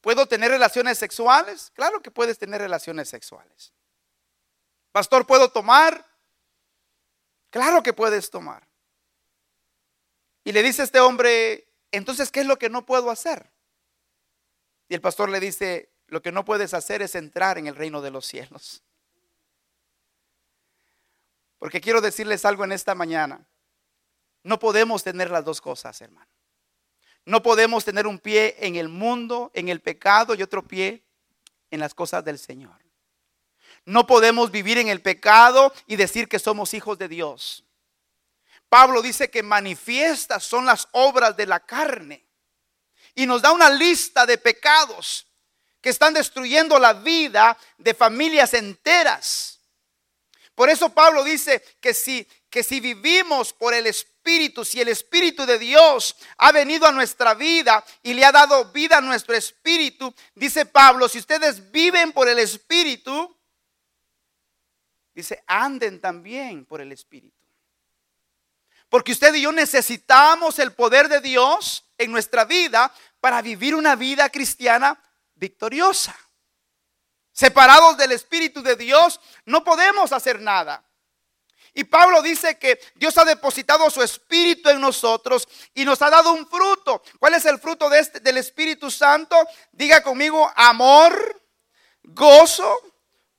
¿Puedo 0.01 0.27
tener 0.27 0.53
relaciones 0.53 0.99
sexuales? 0.99 1.73
Claro 1.75 2.01
que 2.01 2.13
puedes 2.13 2.39
tener 2.39 2.61
relaciones 2.61 3.09
sexuales. 3.09 3.73
Pastor, 4.93 5.27
¿puedo 5.27 5.51
tomar? 5.51 6.07
Claro 7.57 7.83
que 7.83 7.95
puedes 7.95 8.29
tomar. 8.29 8.69
Y 10.45 10.53
le 10.53 10.63
dice 10.63 10.83
este 10.83 11.01
hombre, 11.01 11.67
entonces, 11.91 12.31
¿qué 12.31 12.41
es 12.41 12.47
lo 12.47 12.59
que 12.59 12.69
no 12.69 12.85
puedo 12.85 13.11
hacer? 13.11 13.51
Y 14.91 14.95
el 14.95 15.01
pastor 15.01 15.31
le 15.31 15.41
dice, 15.41 15.91
lo 16.09 16.21
que 16.21 16.33
no 16.33 16.45
puedes 16.45 16.75
hacer 16.75 17.01
es 17.01 17.15
entrar 17.15 17.57
en 17.57 17.67
el 17.67 17.75
reino 17.75 18.03
de 18.03 18.11
los 18.11 18.27
cielos. 18.27 18.83
Porque 21.59 21.81
quiero 21.81 22.03
decirles 22.03 22.45
algo 22.45 22.63
en 22.63 22.73
esta 22.73 22.95
mañana. 22.95 23.49
No 24.43 24.59
podemos 24.59 25.03
tener 25.03 25.31
las 25.31 25.47
dos 25.47 25.63
cosas, 25.63 25.99
hermano. 26.03 26.31
No 27.25 27.43
podemos 27.43 27.87
tener 27.87 28.07
un 28.07 28.19
pie 28.19 28.55
en 28.59 28.77
el 28.77 28.91
mundo, 28.91 29.51
en 29.55 29.71
el 29.71 29.81
pecado 29.81 30.35
y 30.35 30.43
otro 30.43 30.63
pie 30.63 31.07
en 31.71 31.81
las 31.81 31.95
cosas 31.95 32.23
del 32.23 32.39
Señor. 32.39 32.86
No 33.87 34.07
podemos 34.07 34.51
vivir 34.51 34.79
en 34.79 34.89
el 34.89 35.01
pecado 35.01 35.73
y 35.87 35.97
decir 35.97 36.29
que 36.29 36.41
somos 36.41 36.75
hijos 36.75 36.99
de 36.99 37.09
Dios. 37.09 37.65
Pablo 38.69 39.01
dice 39.01 39.31
que 39.31 39.45
manifiestas 39.45 40.45
son 40.45 40.67
las 40.67 40.89
obras 40.91 41.37
de 41.37 41.47
la 41.47 41.61
carne 41.61 42.27
y 43.15 43.27
nos 43.27 43.43
da 43.43 43.53
una 43.53 43.71
lista 43.71 44.27
de 44.27 44.39
pecados 44.39 45.27
que 45.81 45.91
están 45.91 46.15
destruyendo 46.15 46.81
la 46.81 46.95
vida 46.95 47.57
de 47.79 47.95
familias 47.95 48.55
enteras. 48.55 49.61
Por 50.57 50.69
eso 50.69 50.89
Pablo 50.89 51.23
dice 51.23 51.63
que 51.81 51.95
si, 51.95 52.27
que 52.51 52.65
si 52.65 52.81
vivimos 52.81 53.53
por 53.53 53.73
el 53.73 53.87
Espíritu, 53.87 54.65
si 54.65 54.81
el 54.81 54.89
Espíritu 54.89 55.47
de 55.47 55.61
Dios 55.61 56.17
ha 56.39 56.51
venido 56.51 56.87
a 56.87 56.93
nuestra 56.93 57.35
vida 57.35 57.85
y 58.03 58.15
le 58.15 58.25
ha 58.25 58.33
dado 58.33 58.73
vida 58.73 58.99
a 58.99 59.01
nuestro 59.01 59.37
espíritu, 59.37 60.13
dice 60.35 60.67
Pablo, 60.67 61.09
si 61.09 61.19
ustedes 61.19 61.71
viven 61.71 62.13
por 62.13 62.29
el 62.29 62.41
Espíritu, 62.41 63.36
dice, 65.17 65.43
anden 65.47 65.99
también 66.01 66.67
por 66.67 66.81
el 66.81 66.93
Espíritu. 66.93 67.35
Porque 68.89 69.13
usted 69.13 69.35
y 69.35 69.43
yo 69.43 69.51
necesitamos 69.51 70.59
el 70.59 70.73
poder 70.75 71.09
de 71.09 71.21
Dios 71.21 71.85
en 71.99 72.13
nuestra 72.13 72.45
vida 72.45 72.93
para 73.19 73.43
vivir 73.43 73.75
una 73.75 73.97
vida 73.97 74.29
cristiana 74.29 75.03
victoriosa. 75.35 76.15
Separados 77.33 77.97
del 77.97 78.13
Espíritu 78.13 78.63
de 78.63 78.77
Dios, 78.77 79.21
no 79.47 79.65
podemos 79.65 80.13
hacer 80.13 80.41
nada. 80.41 80.85
Y 81.73 81.85
Pablo 81.85 82.23
dice 82.23 82.59
que 82.59 82.79
Dios 82.95 83.17
ha 83.19 83.25
depositado 83.25 83.91
su 83.91 84.03
espíritu 84.03 84.71
en 84.71 84.81
nosotros 84.81 85.47
y 85.75 85.85
nos 85.85 86.01
ha 86.01 86.09
dado 86.09 86.33
un 86.33 86.49
fruto. 86.49 87.03
¿Cuál 87.19 87.35
es 87.35 87.45
el 87.45 87.59
fruto 87.59 87.91
de 87.91 87.99
este, 87.99 88.21
del 88.21 88.39
Espíritu 88.39 88.91
Santo? 88.91 89.37
Diga 89.73 90.03
conmigo, 90.03 90.51
amor, 90.57 91.43
gozo, 92.03 92.79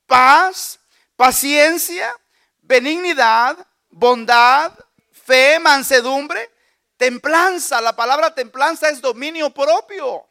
paz, 0.06 0.80
paciencia, 1.18 2.16
benignidad, 2.62 3.58
bondad, 3.90 4.72
fe, 5.12 5.60
mansedumbre, 5.60 6.50
templanza. 6.96 7.82
La 7.82 7.94
palabra 7.94 8.34
templanza 8.34 8.88
es 8.88 9.02
dominio 9.02 9.50
propio. 9.50 10.26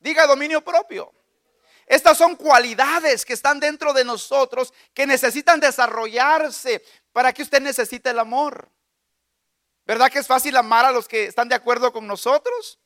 Diga 0.00 0.26
dominio 0.26 0.62
propio. 0.62 1.12
Estas 1.86 2.18
son 2.18 2.34
cualidades 2.34 3.24
que 3.24 3.34
están 3.34 3.60
dentro 3.60 3.92
de 3.92 4.04
nosotros 4.04 4.74
que 4.92 5.06
necesitan 5.06 5.60
desarrollarse 5.60 6.84
para 7.12 7.32
que 7.32 7.42
usted 7.42 7.60
necesite 7.60 8.10
el 8.10 8.18
amor. 8.18 8.68
¿Verdad 9.84 10.10
que 10.10 10.18
es 10.18 10.26
fácil 10.26 10.56
amar 10.56 10.84
a 10.84 10.90
los 10.90 11.06
que 11.06 11.26
están 11.26 11.48
de 11.48 11.54
acuerdo 11.54 11.92
con 11.92 12.08
nosotros? 12.08 12.80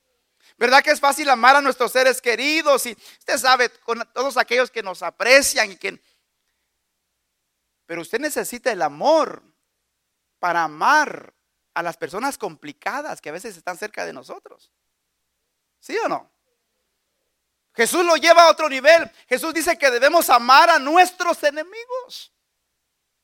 ¿Verdad 0.59 0.83
que 0.83 0.91
es 0.91 1.01
fácil 1.01 1.31
amar 1.31 1.57
a 1.57 1.63
nuestros 1.63 1.93
seres 1.93 2.21
queridos? 2.21 2.85
Y 2.85 2.97
usted 3.19 3.39
sabe, 3.39 3.71
con 3.71 4.07
todos 4.13 4.37
aquellos 4.37 4.71
que 4.71 4.83
nos 4.83 5.03
aprecian 5.03 5.71
y 5.71 5.77
que... 5.77 5.99
Pero 7.91 8.03
usted 8.03 8.21
necesita 8.21 8.71
el 8.71 8.83
amor 8.83 9.43
para 10.39 10.63
amar 10.63 11.35
a 11.75 11.83
las 11.83 11.97
personas 11.97 12.39
complicadas 12.39 13.21
que 13.21 13.31
a 13.31 13.33
veces 13.33 13.57
están 13.57 13.77
cerca 13.77 14.07
de 14.07 14.13
nosotros. 14.13 14.71
¿Sí 15.81 15.99
o 15.99 16.07
no? 16.07 16.31
Jesús 17.75 18.07
lo 18.07 18.15
lleva 18.15 18.45
a 18.45 18.51
otro 18.53 18.69
nivel. 18.69 19.11
Jesús 19.29 19.53
dice 19.53 19.77
que 19.77 19.91
debemos 19.91 20.31
amar 20.31 20.71
a 20.71 20.79
nuestros 20.79 21.43
enemigos. 21.43 22.33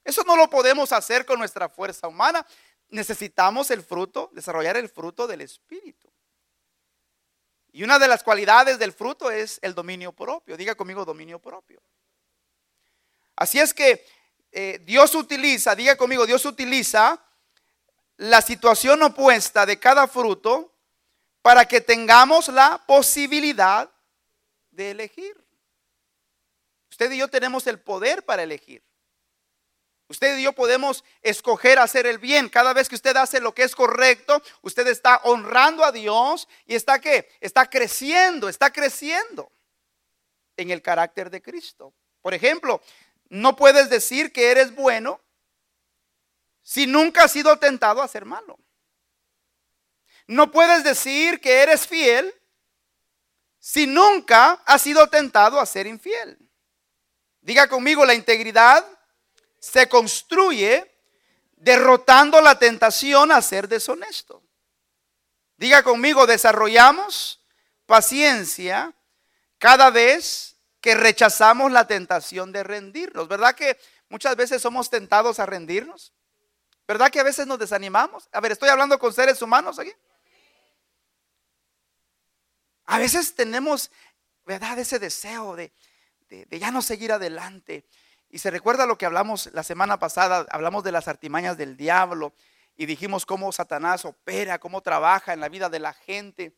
Eso 0.02 0.25
no 0.25 0.35
lo 0.35 0.50
podemos 0.50 0.90
hacer 0.90 1.25
con 1.25 1.38
nuestra 1.38 1.68
fuerza 1.68 2.08
humana. 2.08 2.44
Necesitamos 2.88 3.70
el 3.70 3.85
fruto, 3.85 4.30
desarrollar 4.32 4.76
el 4.76 4.88
fruto 4.88 5.28
del 5.28 5.42
Espíritu. 5.42 6.12
Y 7.70 7.85
una 7.85 8.00
de 8.00 8.08
las 8.08 8.25
cualidades 8.25 8.80
del 8.80 8.92
fruto 8.92 9.30
es 9.30 9.61
el 9.62 9.76
dominio 9.76 10.11
propio. 10.11 10.56
Diga 10.56 10.75
conmigo 10.75 11.04
dominio 11.04 11.38
propio. 11.38 11.80
Así 13.37 13.61
es 13.61 13.75
que 13.75 14.04
eh, 14.59 14.81
Dios 14.87 15.15
utiliza, 15.15 15.75
diga 15.75 15.97
conmigo, 15.97 16.25
Dios 16.25 16.47
utiliza 16.47 17.23
la 18.17 18.41
situación 18.41 19.03
opuesta 19.03 19.67
de 19.67 19.79
cada 19.79 20.09
fruto 20.09 20.73
para 21.43 21.67
que 21.67 21.83
tengamos 21.83 22.49
la 22.49 22.83
posibilidad 22.87 23.91
de 24.71 24.93
elegir. 24.93 25.37
Usted 26.89 27.13
y 27.13 27.19
yo 27.19 27.29
tenemos 27.29 27.67
el 27.67 27.79
poder 27.79 28.25
para 28.25 28.45
elegir. 28.45 28.83
Usted 30.09 30.39
y 30.39 30.45
yo 30.45 30.55
podemos 30.55 31.05
escoger 31.21 31.79
hacer 31.79 32.07
el 32.07 32.17
bien. 32.17 32.49
Cada 32.49 32.73
vez 32.73 32.89
que 32.89 32.95
usted 32.95 33.15
hace 33.15 33.41
lo 33.41 33.53
que 33.53 33.65
es 33.65 33.75
correcto, 33.75 34.43
usted 34.63 34.87
está 34.87 35.21
honrando 35.25 35.85
a 35.85 35.93
Dios 35.93 36.49
y 36.65 36.77
está 36.77 36.99
qué? 36.99 37.29
Está 37.43 37.69
creciendo, 37.69 38.49
está 38.49 38.73
creciendo 38.73 39.53
en 40.57 40.71
el 40.71 40.81
carácter 40.81 41.29
de 41.29 41.43
Cristo. 41.43 41.93
Por 42.23 42.35
ejemplo, 42.35 42.81
no 43.28 43.56
puedes 43.56 43.90
decir 43.90 44.33
que 44.33 44.50
eres 44.50 44.75
bueno 44.75 45.21
si 46.62 46.87
nunca 46.87 47.25
has 47.25 47.33
sido 47.33 47.59
tentado 47.59 48.02
a 48.02 48.09
ser 48.09 48.25
malo. 48.25 48.59
No 50.26 50.50
puedes 50.50 50.83
decir 50.83 51.40
que 51.40 51.62
eres 51.62 51.87
fiel 51.87 52.35
si 53.61 53.87
nunca 53.87 54.62
has 54.66 54.83
sido 54.83 55.09
tentado 55.09 55.61
a 55.61 55.66
ser 55.66 55.87
infiel. 55.87 56.38
Diga 57.40 57.68
conmigo, 57.68 58.04
la 58.04 58.14
integridad 58.14 58.85
se 59.61 59.88
construye 59.88 60.92
derrotando 61.56 62.40
la 62.40 62.59
tentación 62.59 63.30
a 63.30 63.40
ser 63.42 63.68
deshonesto. 63.68 64.42
Diga 65.56 65.83
conmigo, 65.83 66.26
desarrollamos 66.26 67.40
paciencia 67.87 68.95
cada 69.59 69.90
vez 69.90 70.56
que 70.87 70.95
rechazamos 70.95 71.73
la 71.73 71.88
tentación 71.88 72.52
de 72.52 72.62
rendirnos. 72.62 73.26
¿Verdad 73.26 73.57
que 73.57 73.76
muchas 74.09 74.37
veces 74.37 74.62
somos 74.62 74.88
tentados 74.88 75.40
a 75.40 75.45
rendirnos? 75.45 76.14
¿Verdad 76.87 77.11
que 77.11 77.19
a 77.19 77.25
veces 77.25 77.45
nos 77.49 77.59
desanimamos? 77.59 78.28
A 78.31 78.38
ver, 78.38 78.52
estoy 78.52 78.69
hablando 78.69 78.97
con 78.97 79.12
seres 79.12 79.43
humanos 79.43 79.81
aquí. 79.81 79.93
A 82.85 83.00
veces 83.00 83.35
tenemos, 83.35 83.90
¿verdad? 84.45 84.78
Ese 84.78 85.00
deseo 85.00 85.57
de, 85.57 85.73
de, 86.28 86.57
ya 86.57 86.71
no 86.71 86.83
seguir 86.83 87.11
adelante. 87.11 87.85
Y 88.31 88.38
se 88.38 88.52
recuerda 88.52 88.87
lo 88.87 88.97
que 88.97 89.07
hablamos 89.07 89.50
la 89.55 89.64
semana 89.64 89.99
pasada, 89.99 90.47
hablamos 90.50 90.85
de 90.85 90.93
las 90.93 91.09
artimañas 91.09 91.57
del 91.57 91.76
diablo 91.76 92.33
y 92.76 92.87
dijimos 92.87 93.26
cómo 93.26 93.50
Satanás 93.50 94.05
opera, 94.05 94.61
cómo 94.61 94.83
trabaja 94.83 95.33
en 95.33 95.40
la 95.40 95.49
vida 95.49 95.69
de 95.69 95.81
la 95.81 95.95
gente. 95.95 96.55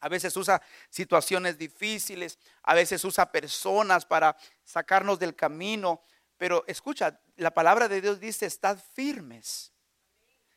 A 0.00 0.08
veces 0.08 0.36
usa 0.36 0.62
situaciones 0.90 1.58
difíciles, 1.58 2.38
a 2.62 2.74
veces 2.74 3.04
usa 3.04 3.30
personas 3.30 4.04
para 4.04 4.36
sacarnos 4.64 5.18
del 5.18 5.34
camino. 5.34 6.02
Pero 6.36 6.64
escucha, 6.66 7.20
la 7.36 7.52
palabra 7.52 7.88
de 7.88 8.00
Dios 8.00 8.20
dice, 8.20 8.46
estad 8.46 8.78
firmes. 8.94 9.72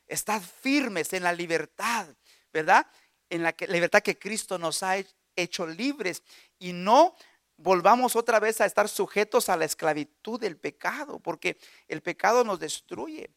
Estad 0.08 0.42
firmes 0.42 1.14
en 1.14 1.24
la 1.24 1.34
libertad, 1.34 2.08
¿verdad? 2.52 2.86
En 3.30 3.44
la, 3.44 3.56
libertad 3.68 4.02
que 4.02 4.20
Cristo 4.20 4.58
nos 4.58 4.84
ha 4.84 4.96
hecho 5.36 5.66
libres. 5.66 6.22
Y 6.60 6.74
no 6.74 7.16
volvamos 7.58 8.16
otra 8.16 8.40
vez 8.40 8.62
a 8.62 8.66
estar 8.66 8.90
sujetos 8.90 9.50
a 9.50 9.58
la 9.58 9.66
esclavitud 9.66 10.40
del 10.40 10.58
pecado, 10.58 11.20
porque 11.20 11.58
el 11.88 12.02
pecado 12.02 12.44
nos 12.44 12.60
destruye. 12.60 13.32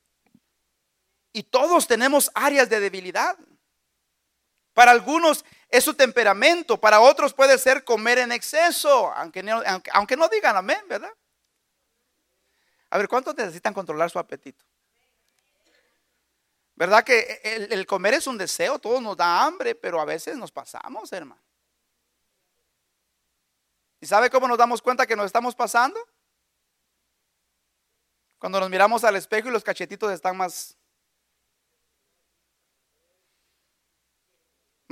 Y 1.32 1.44
todos 1.44 1.86
tenemos 1.86 2.30
áreas 2.34 2.68
de 2.68 2.80
debilidad. 2.80 3.36
Para 4.74 4.90
algunos 4.90 5.44
es 5.68 5.84
su 5.84 5.94
temperamento, 5.94 6.80
para 6.80 7.00
otros 7.00 7.32
puede 7.32 7.56
ser 7.58 7.84
comer 7.84 8.18
en 8.18 8.32
exceso, 8.32 9.12
aunque 9.14 9.42
no, 9.42 10.28
digan 10.28 10.56
amén, 10.56 10.82
¿verdad? 10.88 11.12
A 12.90 12.98
ver, 12.98 13.08
¿cuántos 13.08 13.36
necesitan 13.36 13.72
controlar 13.72 14.10
su 14.10 14.18
apetito? 14.18 14.64
¿Verdad 16.74 17.04
que 17.04 17.40
el, 17.70 17.86
comer 17.86 18.14
es 18.14 18.26
un 18.26 18.36
deseo? 18.36 18.80
Todos 18.80 19.00
nos 19.00 19.16
da 19.16 19.44
hambre, 19.44 19.76
pero 19.76 20.00
a 20.00 20.04
veces 20.04 20.36
nos 20.36 20.50
pasamos, 20.50 21.12
hermano. 21.12 21.42
¿Y 24.00 24.06
sabe 24.06 24.28
cómo 24.28 24.48
nos 24.48 24.58
damos 24.58 24.82
cuenta 24.82 25.06
que 25.06 25.14
nos 25.14 25.26
estamos 25.26 25.54
pasando? 25.54 26.00
Cuando 28.38 28.58
nos 28.58 28.68
miramos 28.68 29.04
al 29.04 29.14
espejo 29.14 29.48
y 29.48 29.52
los 29.52 29.62
cachetitos 29.62 30.12
están 30.12 30.36
más 30.36 30.76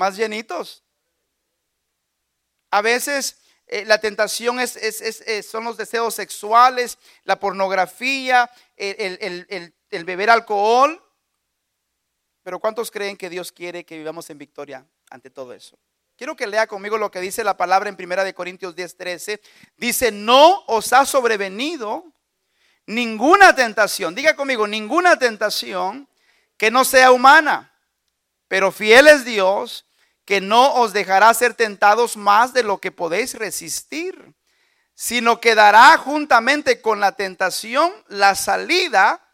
más 0.02 0.16
llenitos. 0.16 0.82
A 2.72 2.82
veces 2.82 3.40
eh, 3.68 3.84
la 3.84 4.00
tentación 4.00 4.58
es, 4.58 4.76
son 5.48 5.62
los 5.62 5.76
deseos 5.76 6.14
sexuales, 6.14 6.98
la 7.22 7.38
pornografía, 7.38 8.50
el, 8.76 9.74
el 9.90 10.04
beber 10.04 10.28
alcohol. 10.28 11.00
Pero 12.42 12.58
¿cuántos 12.58 12.90
creen 12.90 13.16
que 13.16 13.30
Dios 13.30 13.52
quiere 13.52 13.84
que 13.84 13.96
vivamos 13.96 14.28
en 14.30 14.38
victoria 14.38 14.84
ante 15.10 15.30
todo 15.30 15.52
eso? 15.52 15.78
Quiero 16.16 16.34
que 16.34 16.48
lea 16.48 16.66
conmigo 16.66 16.98
lo 16.98 17.10
que 17.10 17.20
dice 17.20 17.44
la 17.44 17.56
palabra 17.56 17.88
en 17.88 17.96
Primera 17.96 18.24
de 18.24 18.34
Corintios 18.34 18.74
10:13. 18.74 19.40
Dice, 19.76 20.10
"No 20.10 20.64
os 20.66 20.92
ha 20.92 21.06
sobrevenido 21.06 22.12
ninguna 22.86 23.54
tentación." 23.54 24.14
Diga 24.16 24.34
conmigo, 24.34 24.66
ninguna 24.66 25.16
tentación 25.16 26.08
que 26.56 26.72
no 26.72 26.84
sea 26.84 27.12
humana. 27.12 27.72
Pero 28.48 28.70
fiel 28.70 29.08
es 29.08 29.24
Dios 29.24 29.86
que 30.24 30.40
no 30.40 30.74
os 30.74 30.92
dejará 30.92 31.32
ser 31.34 31.54
tentados 31.54 32.16
más 32.16 32.52
de 32.52 32.62
lo 32.62 32.78
que 32.78 32.92
podéis 32.92 33.34
resistir, 33.34 34.34
sino 34.94 35.40
que 35.40 35.54
dará 35.54 35.96
juntamente 35.98 36.80
con 36.80 37.00
la 37.00 37.12
tentación 37.12 37.92
la 38.08 38.34
salida 38.34 39.26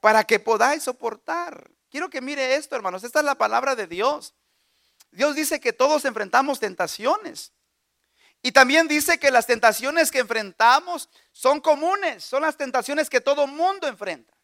para 0.00 0.24
que 0.24 0.40
podáis 0.40 0.82
soportar. 0.82 1.70
Quiero 1.90 2.10
que 2.10 2.20
mire 2.20 2.56
esto, 2.56 2.76
hermanos. 2.76 3.04
Esta 3.04 3.20
es 3.20 3.24
la 3.24 3.36
palabra 3.36 3.74
de 3.74 3.86
Dios. 3.86 4.34
Dios 5.10 5.34
dice 5.34 5.60
que 5.60 5.72
todos 5.72 6.04
enfrentamos 6.04 6.60
tentaciones. 6.60 7.52
Y 8.42 8.52
también 8.52 8.86
dice 8.86 9.18
que 9.18 9.30
las 9.30 9.46
tentaciones 9.46 10.10
que 10.10 10.20
enfrentamos 10.20 11.08
son 11.32 11.60
comunes, 11.60 12.22
son 12.24 12.42
las 12.42 12.56
tentaciones 12.56 13.10
que 13.10 13.20
todo 13.20 13.46
mundo 13.46 13.88
enfrenta. 13.88 14.37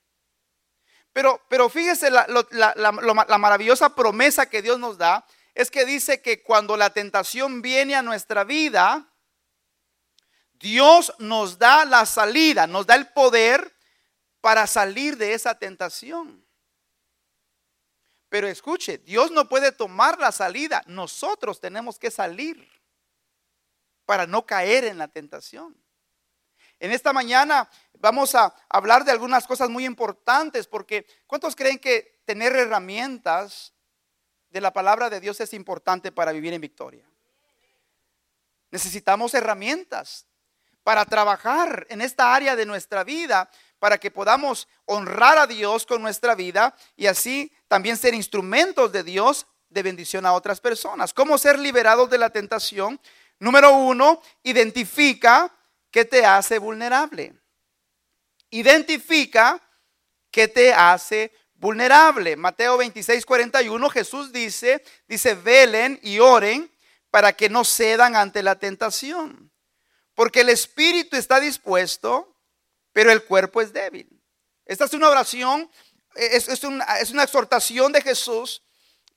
Pero, 1.15 1.41
pero 1.49 1.69
fíjese 1.71 2.11
la, 2.11 2.27
la, 2.29 3.39
maravillosa 3.39 3.95
promesa 3.95 4.47
que 4.51 4.63
Dios 4.63 4.81
nos 4.81 4.99
da, 4.99 5.25
es 5.55 5.71
que 5.71 5.85
dice 5.85 6.21
que 6.21 6.43
cuando 6.43 6.77
la 6.77 6.91
tentación 6.91 7.63
viene 7.63 7.95
a 7.95 8.03
nuestra 8.03 8.43
vida, 8.43 9.09
Dios 10.55 11.15
nos 11.21 11.57
da 11.57 11.85
la 11.85 12.05
salida, 12.05 12.67
nos 12.67 12.85
da 12.85 12.97
el 12.97 13.13
poder 13.13 13.77
para 14.41 14.67
salir 14.67 15.17
de 15.17 15.35
esa 15.35 15.57
tentación. 15.57 16.45
Pero 18.29 18.49
escuche, 18.49 18.99
Dios 18.99 19.31
no 19.31 19.49
puede 19.49 19.71
tomar 19.71 20.19
la 20.19 20.33
salida, 20.33 20.83
nosotros 20.87 21.61
tenemos 21.61 21.97
que 21.97 22.11
salir 22.11 22.69
para 24.05 24.27
no 24.27 24.45
caer 24.45 24.83
en 24.83 24.99
la 24.99 25.07
tentación. 25.07 25.81
En 26.81 26.91
esta 26.91 27.13
mañana 27.13 27.71
vamos 28.05 28.35
a 28.35 28.55
hablar 28.69 29.03
de 29.03 29.13
algunas 29.13 29.47
cosas 29.47 29.71
muy 29.71 29.87
importantes 29.87 30.67
porque 30.67 31.07
¿cuántos 31.27 31.57
creen 31.57 31.79
que 31.79 32.21
tener 32.27 32.55
herramientas 32.55 33.73
de 34.51 34.61
la 34.61 34.75
palabra 34.75 35.09
de 35.09 35.21
Dios 35.21 35.41
es 35.41 35.55
importante 35.55 36.13
para 36.13 36.31
vivir 36.31 36.53
en 36.53 36.61
victoria? 36.61 37.09
Necesitamos 38.71 39.33
herramientas 39.33 40.27
para 40.83 41.07
trabajar 41.07 41.87
en 41.89 42.03
esta 42.03 42.35
área 42.35 42.55
de 42.55 42.67
nuestra 42.67 43.05
vida, 43.05 43.49
para 43.79 43.97
que 43.97 44.11
podamos 44.11 44.69
honrar 44.85 45.39
a 45.39 45.47
Dios 45.47 45.87
con 45.87 46.03
nuestra 46.03 46.35
vida 46.35 46.77
y 46.97 47.07
así 47.07 47.51
también 47.69 47.97
ser 47.97 48.13
instrumentos 48.13 48.93
de 48.93 49.03
Dios 49.03 49.47
de 49.71 49.83
bendición 49.83 50.27
a 50.27 50.35
otras 50.35 50.61
personas. 50.61 51.15
¿Cómo 51.15 51.39
ser 51.39 51.59
liberados 51.59 52.11
de 52.11 52.19
la 52.19 52.29
tentación? 52.29 53.01
Número 53.39 53.75
uno, 53.75 54.21
identifica 54.43 55.51
¿Qué 55.95 56.05
te 56.05 56.27
hace 56.27 56.59
vulnerable. 56.59 57.44
Identifica 58.55 59.61
qué 60.31 60.47
te 60.47 60.73
hace 60.73 61.33
vulnerable. 61.55 62.37
Mateo 62.37 62.77
26, 62.77 63.27
41, 63.27 63.91
Jesús 63.91 64.31
dice, 64.31 64.81
dice, 65.09 65.35
velen 65.35 65.99
y 66.05 66.21
oren 66.21 66.71
para 67.11 67.33
que 67.33 67.49
no 67.49 67.65
cedan 67.65 68.15
ante 68.15 68.45
la 68.45 68.57
tentación. 68.57 69.51
Porque 70.15 70.43
el 70.43 70.51
espíritu 70.51 71.17
está 71.17 71.41
dispuesto, 71.41 72.37
pero 72.93 73.11
el 73.11 73.25
cuerpo 73.25 73.61
es 73.61 73.73
débil. 73.73 74.23
Esta 74.67 74.85
es 74.85 74.95
una 74.95 75.09
oración, 75.09 75.69
es, 76.15 76.47
es, 76.49 76.63
es 76.63 77.11
una 77.11 77.25
exhortación 77.25 77.91
de 77.91 78.03
Jesús 78.03 78.63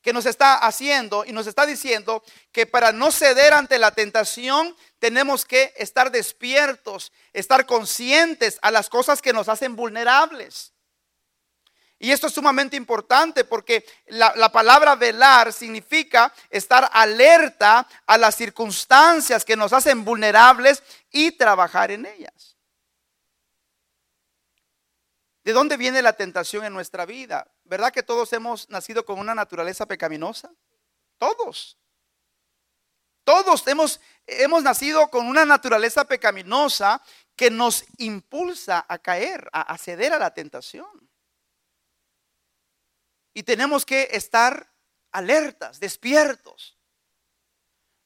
que 0.01 0.13
nos 0.13 0.25
está 0.25 0.57
haciendo 0.57 1.25
y 1.25 1.31
nos 1.31 1.47
está 1.47 1.65
diciendo 1.65 2.23
que 2.51 2.65
para 2.65 2.91
no 2.91 3.11
ceder 3.11 3.53
ante 3.53 3.77
la 3.77 3.91
tentación 3.91 4.75
tenemos 4.99 5.45
que 5.45 5.73
estar 5.77 6.11
despiertos, 6.11 7.11
estar 7.33 7.65
conscientes 7.65 8.59
a 8.61 8.71
las 8.71 8.89
cosas 8.89 9.21
que 9.21 9.33
nos 9.33 9.49
hacen 9.49 9.75
vulnerables. 9.75 10.73
Y 11.99 12.11
esto 12.11 12.27
es 12.27 12.33
sumamente 12.33 12.75
importante 12.75 13.43
porque 13.43 13.83
la, 14.07 14.31
la, 14.35 14.51
palabra 14.51 14.95
velar 14.95 15.51
significa 15.51 16.31
estar 16.51 16.87
alerta 16.93 17.87
a 18.05 18.17
las 18.19 18.35
circunstancias 18.35 19.43
que 19.43 19.55
nos 19.55 19.73
hacen 19.73 20.05
vulnerables 20.05 20.83
y 21.11 21.31
trabajar 21.31 21.89
en 21.89 22.05
ellas. 22.05 22.56
¿De 25.47 25.53
dónde 25.53 25.77
viene 25.77 26.01
la 26.01 26.11
tentación 26.11 26.65
en 26.65 26.73
nuestra 26.73 27.05
vida? 27.05 27.49
¿Verdad 27.63 27.93
que 27.93 28.03
todos 28.03 28.33
hemos 28.33 28.69
nacido 28.69 29.05
con 29.05 29.17
una 29.17 29.33
naturaleza 29.33 29.85
pecaminosa? 29.85 30.51
Todos. 31.17 31.77
Todos 33.23 33.65
hemos, 33.65 34.01
hemos 34.25 34.61
nacido 34.61 35.09
con 35.09 35.25
una 35.25 35.45
naturaleza 35.45 36.03
pecaminosa 36.03 37.01
que 37.33 37.49
nos 37.49 37.85
impulsa 37.97 38.85
a 38.89 38.99
caer, 38.99 39.49
a, 39.53 39.77
ceder 39.77 40.11
a 40.11 40.19
la 40.19 40.33
tentación. 40.33 41.09
Y 43.33 43.43
tenemos 43.43 43.85
que 43.85 44.09
estar 44.11 44.69
alertas, 45.13 45.79
despiertos. 45.79 46.77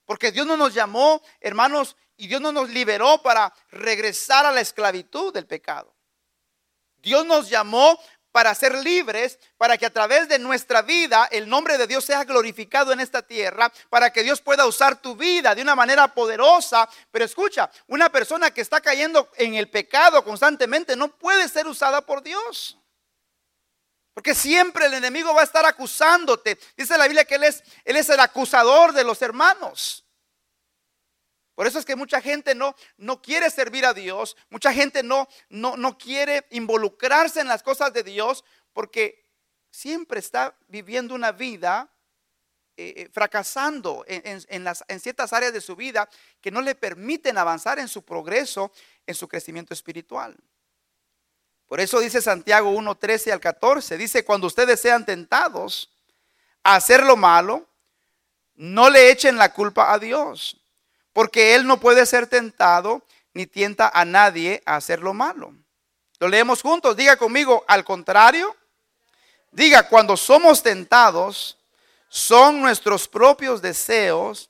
Porque 0.06 0.32
Dios 0.32 0.46
no 0.46 0.58
nos 0.58 0.76
llamó, 0.76 1.24
hermanos, 1.40 1.98
y 2.18 2.28
Dios 2.28 2.40
no 2.40 2.52
nos 2.52 2.70
liberó 2.70 3.20
para 3.24 3.52
regresar 3.72 4.46
a 4.46 4.52
la 4.52 4.62
esclavitud 4.62 5.34
del 5.34 5.48
pecado. 5.48 5.96
Dios 7.02 7.26
nos 7.26 7.50
llamó 7.50 8.00
para 8.32 8.56
ser 8.56 8.76
libres, 8.76 9.40
para 9.58 9.78
que 9.78 9.86
a 9.86 9.90
través 9.90 10.28
de 10.30 10.40
nuestra 10.40 10.82
vida 10.82 11.28
el 11.32 11.50
nombre 11.50 11.78
de 11.78 11.88
Dios 11.88 12.06
sea 12.06 12.24
glorificado 12.24 12.94
en 12.94 13.00
esta 13.00 13.22
tierra, 13.22 13.72
para 13.90 14.12
que 14.12 14.24
Dios 14.24 14.42
pueda 14.42 14.66
usar 14.66 15.02
tu 15.02 15.16
vida 15.16 15.54
de 15.54 15.62
una 15.62 15.76
manera 15.76 16.14
poderosa. 16.14 16.88
Pero 17.12 17.26
escucha, 17.26 17.70
una 17.88 18.10
persona 18.10 18.52
que 18.52 18.62
está 18.62 18.80
cayendo 18.82 19.30
en 19.38 19.56
el 19.56 19.70
pecado 19.70 20.24
constantemente 20.24 20.96
no 20.96 21.10
puede 21.10 21.50
ser 21.50 21.68
usada 21.68 22.02
por 22.02 22.24
Dios. 22.24 22.78
Porque 24.14 24.36
siempre 24.36 24.86
el 24.86 24.94
enemigo 24.94 25.34
va 25.34 25.42
a 25.42 25.46
estar 25.46 25.66
acusándote. 25.66 26.60
Dice 26.76 26.98
la 26.98 27.06
Biblia 27.06 27.26
que 27.26 27.36
él 27.36 27.44
es, 27.44 27.64
él 27.86 27.96
es 27.96 28.10
el 28.10 28.20
acusador 28.20 28.94
de 28.94 29.04
los 29.04 29.22
hermanos. 29.22 30.01
Por 31.62 31.68
eso 31.68 31.78
es 31.78 31.86
que 31.86 31.96
mucha 31.96 32.20
gente 32.20 32.56
no, 32.56 32.76
no 32.98 33.22
quiere 33.22 33.48
servir 33.52 33.86
a 33.86 33.94
Dios, 33.94 34.36
mucha 34.50 34.74
gente 34.74 35.04
no, 35.04 35.28
no, 35.48 35.78
no 35.78 35.96
quiere 35.96 36.48
involucrarse 36.50 37.40
en 37.40 37.48
las 37.48 37.62
cosas 37.62 37.94
de 37.94 38.02
Dios 38.02 38.44
porque 38.74 39.24
siempre 39.70 40.20
está 40.20 40.58
viviendo 40.70 41.14
una 41.14 41.32
vida 41.32 41.88
eh, 42.78 42.94
eh, 42.98 43.10
fracasando 43.14 44.04
en, 44.08 44.64
las, 44.64 44.84
en 44.88 45.00
ciertas 45.00 45.34
áreas 45.34 45.54
de 45.54 45.62
su 45.62 45.76
vida 45.76 46.10
que 46.42 46.50
no 46.50 46.62
le 46.62 46.74
permiten 46.74 47.38
avanzar 47.38 47.78
en 47.78 47.88
su 47.88 48.04
progreso, 48.04 48.72
en 49.06 49.14
su 49.14 49.28
crecimiento 49.28 49.76
espiritual. 49.76 50.36
Por 51.68 51.80
eso 51.80 52.00
dice 52.00 52.24
Santiago 52.24 52.72
1, 52.72 52.98
13 52.98 53.34
al 53.34 53.40
14, 53.40 54.00
dice, 54.00 54.26
cuando 54.26 54.48
ustedes 54.48 54.80
sean 54.80 55.06
tentados 55.06 55.92
a 56.64 56.78
hacer 56.78 57.04
lo 57.04 57.16
malo, 57.16 57.70
no 58.56 58.90
le 58.90 59.12
echen 59.12 59.38
la 59.38 59.54
culpa 59.54 59.94
a 59.94 60.00
Dios, 60.00 60.58
porque 61.14 61.56
Él 61.56 61.68
no 61.68 61.80
puede 61.80 62.06
ser 62.06 62.28
tentado 62.28 63.04
ni 63.34 63.48
tienta 63.48 63.90
a 63.94 64.06
nadie 64.06 64.62
a 64.66 64.76
hacer 64.76 65.02
lo 65.02 65.14
malo. 65.14 65.54
Lo 66.20 66.28
leemos 66.28 66.62
juntos, 66.62 66.96
diga 66.96 67.18
conmigo, 67.18 67.66
al 67.68 67.84
contrario, 67.84 68.56
diga, 69.52 69.88
cuando 69.88 70.16
somos 70.16 70.62
tentados, 70.62 71.58
son 72.10 72.62
nuestros 72.62 73.08
propios 73.08 73.62
deseos 73.62 74.50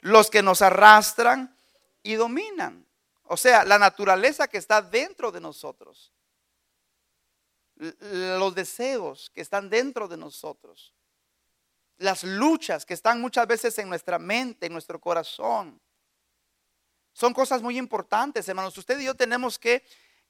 los 0.00 0.28
que 0.28 0.42
nos 0.42 0.60
arrastran 0.60 1.56
y 2.02 2.14
dominan. 2.14 2.86
O 3.24 3.36
sea, 3.36 3.64
la 3.64 3.78
naturaleza 3.78 4.48
que 4.48 4.58
está 4.58 4.82
dentro 4.82 5.32
de 5.32 5.40
nosotros. 5.40 6.12
Los 7.76 8.54
deseos 8.54 9.30
que 9.30 9.40
están 9.40 9.68
dentro 9.68 10.08
de 10.08 10.16
nosotros. 10.16 10.94
Las 11.98 12.24
luchas 12.24 12.84
que 12.84 12.94
están 12.94 13.20
muchas 13.20 13.46
veces 13.46 13.78
en 13.78 13.88
nuestra 13.88 14.18
mente, 14.18 14.66
en 14.66 14.72
nuestro 14.72 15.00
corazón. 15.00 15.80
Son 17.16 17.32
cosas 17.32 17.62
muy 17.62 17.78
importantes, 17.78 18.46
hermanos. 18.46 18.76
Usted 18.76 19.00
y 19.00 19.06
yo 19.06 19.14
tenemos 19.14 19.58
que, 19.58 19.82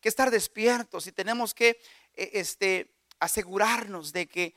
estar 0.03 0.31
despiertos 0.31 1.09
y 1.09 1.11
tenemos 1.11 1.53
que 1.53 1.81
eh, 2.15 2.31
este, 2.35 2.95
asegurarnos 3.19 4.13
de 4.13 4.29
que, 4.29 4.55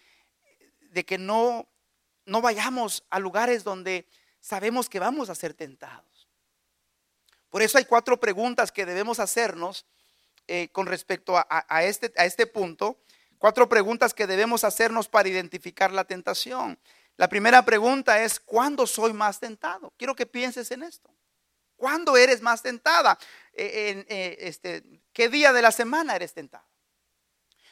de 0.92 1.04
que 1.04 1.18
no, 1.18 1.68
no 2.26 2.40
vayamos 2.40 3.04
a 3.10 3.18
lugares 3.18 3.64
donde 3.64 4.06
sabemos 4.40 4.90
que 4.90 5.00
vamos 5.00 5.32
a 5.32 5.34
ser 5.34 5.56
tentados. 5.56 6.30
Por 7.50 7.64
eso 7.64 7.80
hay 7.80 7.86
cuatro 7.86 8.20
preguntas 8.20 8.72
que 8.72 8.86
debemos 8.86 9.20
hacernos 9.20 9.88
eh, 10.46 10.70
con 10.72 10.86
respecto 10.86 11.36
a, 11.36 11.84
este, 11.84 12.14
a 12.16 12.26
este 12.26 12.46
punto. 12.46 13.00
Cuatro 13.40 13.68
preguntas 13.68 14.14
que 14.14 14.28
debemos 14.28 14.64
hacernos 14.64 15.10
para 15.10 15.30
identificar 15.30 15.92
la 15.92 16.04
tentación. 16.04 16.78
La 17.18 17.28
primera 17.28 17.66
pregunta 17.66 18.24
es, 18.24 18.40
¿cuándo 18.40 18.86
soy 18.86 19.14
más 19.14 19.40
tentado? 19.40 19.92
Quiero 19.98 20.14
que 20.16 20.28
pienses 20.28 20.70
en 20.70 20.84
esto. 20.84 21.10
¿Cuándo 21.80 22.18
eres 22.18 22.42
más 22.42 22.62
tentada? 22.62 23.18
Eh, 23.54 23.90
en, 23.90 24.06
eh, 24.10 24.36
este, 24.42 24.84
¿Qué 25.14 25.30
día 25.30 25.54
de 25.54 25.62
la 25.62 25.72
semana 25.72 26.14
eres 26.14 26.34
tentado? 26.34 26.68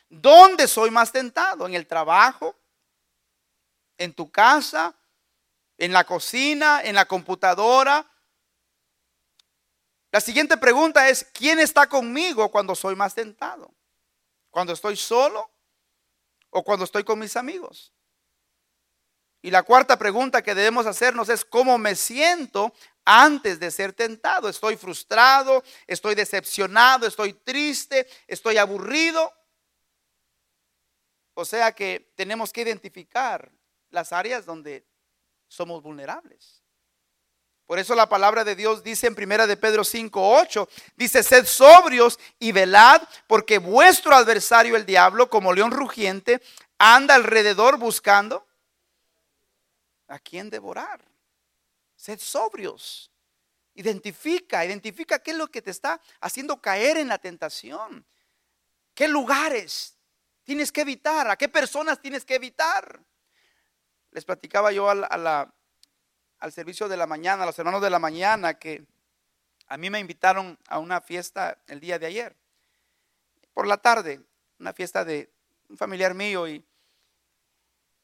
¿Dónde 0.07 0.65
soy 0.69 0.91
más 0.91 1.11
tentado? 1.11 1.67
¿En 1.67 1.73
el 1.73 1.85
trabajo? 1.85 2.55
¿En 3.97 4.13
tu 4.13 4.31
casa? 4.31 4.95
¿En 5.77 5.91
la 5.91 6.05
cocina? 6.05 6.81
¿En 6.83 6.95
la 6.95 7.05
computadora? 7.05 8.09
La 10.09 10.21
siguiente 10.21 10.55
pregunta 10.55 11.09
es, 11.09 11.25
¿quién 11.33 11.59
está 11.59 11.89
conmigo 11.89 12.49
cuando 12.49 12.75
soy 12.75 12.95
más 12.95 13.13
tentado? 13.13 13.75
¿Cuando 14.49 14.71
estoy 14.71 14.95
solo 14.95 15.51
o 16.49 16.63
cuando 16.63 16.85
estoy 16.85 17.03
con 17.03 17.19
mis 17.19 17.35
amigos? 17.35 17.91
Y 19.41 19.51
la 19.51 19.63
cuarta 19.63 19.97
pregunta 19.97 20.41
que 20.41 20.55
debemos 20.55 20.85
hacernos 20.85 21.29
es, 21.29 21.45
¿cómo 21.45 21.77
me 21.77 21.95
siento 21.95 22.73
antes 23.05 23.59
de 23.59 23.71
ser 23.71 23.93
tentado? 23.93 24.49
¿Estoy 24.49 24.75
frustrado? 24.75 25.63
¿Estoy 25.85 26.15
decepcionado? 26.15 27.07
¿Estoy 27.07 27.33
triste? 27.33 28.07
¿Estoy 28.27 28.57
aburrido? 28.57 29.31
O 31.35 31.45
sea 31.45 31.71
que 31.71 32.11
tenemos 32.15 32.51
que 32.51 32.61
identificar 32.61 33.51
las 33.91 34.11
áreas 34.11 34.45
donde 34.45 34.87
somos 35.47 35.83
vulnerables. 35.83 36.63
Por 37.67 37.77
eso 37.79 37.93
la 37.95 38.09
palabra 38.09 38.43
de 38.43 38.55
Dios 38.55 38.81
dice 38.81 39.07
en 39.07 39.15
primera 39.15 39.45
de 39.45 39.57
Pedro 39.57 39.83
5, 39.83 40.39
8, 40.39 40.69
dice, 40.95 41.21
sed 41.21 41.45
sobrios 41.45 42.17
y 42.39 42.53
velad, 42.53 43.01
porque 43.27 43.59
vuestro 43.59 44.15
adversario 44.15 44.75
el 44.75 44.85
diablo, 44.85 45.29
como 45.29 45.53
león 45.53 45.71
rugiente, 45.71 46.41
anda 46.77 47.15
alrededor 47.15 47.77
buscando 47.77 48.46
a 50.07 50.19
quién 50.19 50.49
devorar. 50.49 51.03
Sed 51.95 52.19
sobrios. 52.19 53.11
Identifica, 53.73 54.65
identifica 54.65 55.19
qué 55.19 55.31
es 55.31 55.37
lo 55.37 55.47
que 55.47 55.61
te 55.61 55.71
está 55.71 56.01
haciendo 56.19 56.61
caer 56.61 56.97
en 56.97 57.07
la 57.07 57.19
tentación. 57.19 58.05
¿Qué 58.93 59.07
lugares 59.07 59.95
tienes 60.43 60.71
que 60.71 60.81
evitar? 60.81 61.29
¿A 61.29 61.35
qué 61.35 61.47
personas 61.47 62.01
tienes 62.01 62.25
que 62.25 62.35
evitar? 62.35 62.99
Les 64.11 64.25
platicaba 64.25 64.71
yo 64.71 64.89
al 64.89 66.51
servicio 66.51 66.87
de 66.87 66.97
la 66.97 67.05
mañana, 67.05 67.43
a 67.43 67.45
los 67.45 67.59
hermanos 67.59 67.81
de 67.81 67.89
la 67.89 67.99
mañana, 67.99 68.55
que 68.55 68.83
a 69.67 69.77
mí 69.77 69.89
me 69.89 69.99
invitaron 69.99 70.57
a 70.67 70.79
una 70.79 71.01
fiesta 71.01 71.61
el 71.67 71.79
día 71.79 71.99
de 71.99 72.07
ayer, 72.07 72.35
por 73.53 73.67
la 73.67 73.77
tarde, 73.77 74.21
una 74.59 74.73
fiesta 74.73 75.03
de 75.03 75.29
un 75.69 75.77
familiar 75.77 76.13
mío 76.13 76.47
y, 76.47 76.65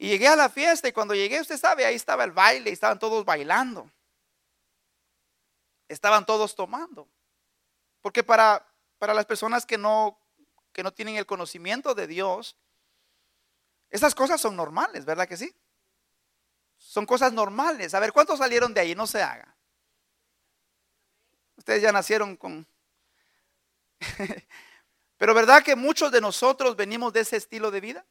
y 0.04 0.10
llegué 0.10 0.28
a 0.28 0.36
la 0.36 0.50
fiesta 0.50 0.86
y 0.90 0.92
cuando 0.92 1.16
llegué, 1.16 1.40
usted 1.40 1.58
sabe, 1.58 1.86
ahí 1.86 1.96
estaba 1.96 2.26
el 2.26 2.34
baile, 2.34 2.70
y 2.70 2.74
estaban 2.74 3.00
todos 3.00 3.24
bailando, 3.24 3.90
estaban 5.88 6.26
todos 6.26 6.54
tomando, 6.56 7.08
porque 8.02 8.22
para, 8.22 8.68
para 8.98 9.14
las 9.14 9.26
personas 9.26 9.66
que 9.66 9.78
no 9.78 10.20
que 10.74 10.84
no 10.84 10.92
tienen 10.92 11.16
el 11.16 11.26
conocimiento 11.26 11.96
de 11.96 12.08
Dios, 12.08 12.58
esas 13.90 14.14
cosas 14.14 14.42
son 14.42 14.58
normales, 14.58 15.06
¿verdad 15.06 15.26
que 15.26 15.38
sí? 15.38 15.56
Son 16.76 17.06
cosas 17.06 17.32
normales. 17.32 17.94
A 17.94 18.02
ver, 18.02 18.12
¿cuántos 18.12 18.40
salieron 18.40 18.74
de 18.74 18.82
ahí? 18.82 18.96
No 18.96 19.08
se 19.08 19.24
haga. 19.24 19.56
Ustedes 21.56 21.82
ya 21.82 21.94
nacieron 21.94 22.36
con... 22.36 22.68
Pero 25.18 25.34
¿verdad 25.34 25.64
que 25.64 25.78
muchos 25.78 26.12
de 26.12 26.20
nosotros 26.20 26.76
venimos 26.76 27.14
de 27.14 27.22
ese 27.22 27.38
estilo 27.38 27.72
de 27.72 27.80
vida? 27.80 28.06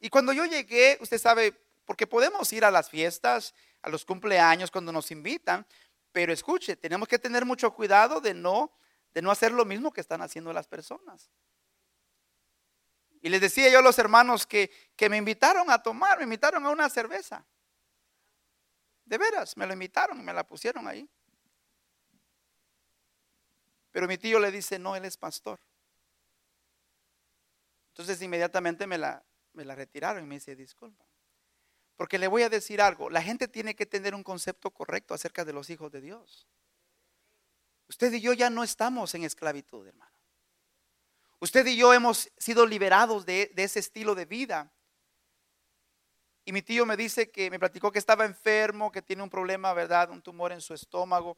Y 0.00 0.10
cuando 0.10 0.32
yo 0.32 0.44
llegué, 0.44 0.98
usted 1.00 1.18
sabe, 1.18 1.52
porque 1.84 2.06
podemos 2.06 2.52
ir 2.52 2.64
a 2.64 2.70
las 2.70 2.88
fiestas, 2.88 3.54
a 3.82 3.88
los 3.88 4.04
cumpleaños 4.04 4.70
cuando 4.70 4.92
nos 4.92 5.10
invitan, 5.10 5.66
pero 6.12 6.32
escuche, 6.32 6.76
tenemos 6.76 7.08
que 7.08 7.18
tener 7.18 7.44
mucho 7.44 7.72
cuidado 7.74 8.20
de 8.20 8.34
no 8.34 8.72
de 9.14 9.22
no 9.22 9.30
hacer 9.30 9.52
lo 9.52 9.64
mismo 9.64 9.92
que 9.92 10.00
están 10.00 10.22
haciendo 10.22 10.52
las 10.52 10.66
personas. 10.66 11.30
Y 13.20 13.28
les 13.28 13.40
decía 13.40 13.68
yo 13.68 13.80
a 13.80 13.82
los 13.82 13.98
hermanos 13.98 14.46
que, 14.46 14.70
que 14.94 15.08
me 15.08 15.16
invitaron 15.16 15.70
a 15.70 15.82
tomar, 15.82 16.18
me 16.18 16.24
invitaron 16.24 16.64
a 16.64 16.70
una 16.70 16.88
cerveza. 16.88 17.44
De 19.04 19.18
veras, 19.18 19.56
me 19.56 19.66
lo 19.66 19.72
invitaron 19.72 20.20
y 20.20 20.22
me 20.22 20.32
la 20.32 20.46
pusieron 20.46 20.86
ahí. 20.86 21.08
Pero 23.90 24.06
mi 24.06 24.18
tío 24.18 24.38
le 24.38 24.52
dice, 24.52 24.78
no, 24.78 24.94
él 24.94 25.04
es 25.04 25.16
pastor. 25.16 25.58
Entonces 27.88 28.22
inmediatamente 28.22 28.86
me 28.86 28.98
la, 28.98 29.24
me 29.58 29.64
la 29.64 29.74
retiraron 29.74 30.22
y 30.22 30.26
me 30.26 30.36
dice, 30.36 30.54
disculpa. 30.54 31.04
Porque 31.96 32.16
le 32.16 32.28
voy 32.28 32.44
a 32.44 32.48
decir 32.48 32.80
algo, 32.80 33.10
la 33.10 33.20
gente 33.20 33.48
tiene 33.48 33.74
que 33.74 33.84
tener 33.84 34.14
un 34.14 34.22
concepto 34.22 34.70
correcto 34.70 35.14
acerca 35.14 35.44
de 35.44 35.52
los 35.52 35.68
hijos 35.68 35.90
de 35.90 36.00
Dios. 36.00 36.46
Usted 37.88 38.12
y 38.12 38.20
yo 38.20 38.32
ya 38.32 38.50
no 38.50 38.62
estamos 38.62 39.14
en 39.16 39.24
esclavitud, 39.24 39.84
hermano. 39.84 40.16
Usted 41.40 41.66
y 41.66 41.76
yo 41.76 41.92
hemos 41.92 42.30
sido 42.36 42.66
liberados 42.66 43.26
de, 43.26 43.52
ese 43.56 43.80
estilo 43.80 44.14
de 44.14 44.26
vida. 44.26 44.72
Y 46.44 46.52
mi 46.52 46.62
tío 46.62 46.86
me 46.86 46.96
dice 46.96 47.30
que 47.30 47.50
me 47.50 47.58
platicó 47.58 47.90
que 47.90 47.98
estaba 47.98 48.24
enfermo, 48.24 48.92
que 48.92 49.02
tiene 49.02 49.24
un 49.24 49.30
problema, 49.30 49.72
¿verdad? 49.72 50.10
Un 50.10 50.22
tumor 50.22 50.52
en 50.52 50.60
su 50.60 50.74
estómago. 50.74 51.36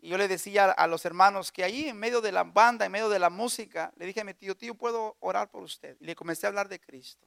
Y 0.00 0.10
yo 0.10 0.18
le 0.18 0.28
decía 0.28 0.70
a 0.70 0.86
los 0.86 1.04
hermanos 1.04 1.50
que 1.50 1.64
ahí 1.64 1.88
en 1.88 1.98
medio 1.98 2.20
de 2.20 2.30
la 2.30 2.44
banda, 2.44 2.86
en 2.86 2.92
medio 2.92 3.08
de 3.08 3.18
la 3.18 3.30
música, 3.30 3.92
le 3.96 4.06
dije 4.06 4.20
a 4.20 4.24
mi 4.24 4.34
tío, 4.34 4.56
tío, 4.56 4.74
¿puedo 4.74 5.16
orar 5.20 5.50
por 5.50 5.62
usted? 5.62 5.96
Y 6.00 6.04
le 6.04 6.14
comencé 6.14 6.46
a 6.46 6.48
hablar 6.48 6.68
de 6.68 6.80
Cristo. 6.80 7.26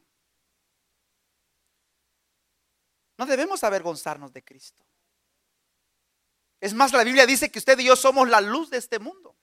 No 3.18 3.26
debemos 3.26 3.64
avergonzarnos 3.64 4.32
de 4.32 4.44
Cristo. 4.44 4.86
Es 6.60 6.74
más, 6.74 6.94
la 6.94 7.04
Biblia 7.04 7.26
dice 7.26 7.52
que 7.52 7.60
usted 7.60 7.78
y 7.80 7.86
yo 7.86 7.96
somos 7.96 8.30
la 8.30 8.40
luz 8.40 8.70
de 8.70 8.78
este 8.78 9.00
mundo. 9.00 9.36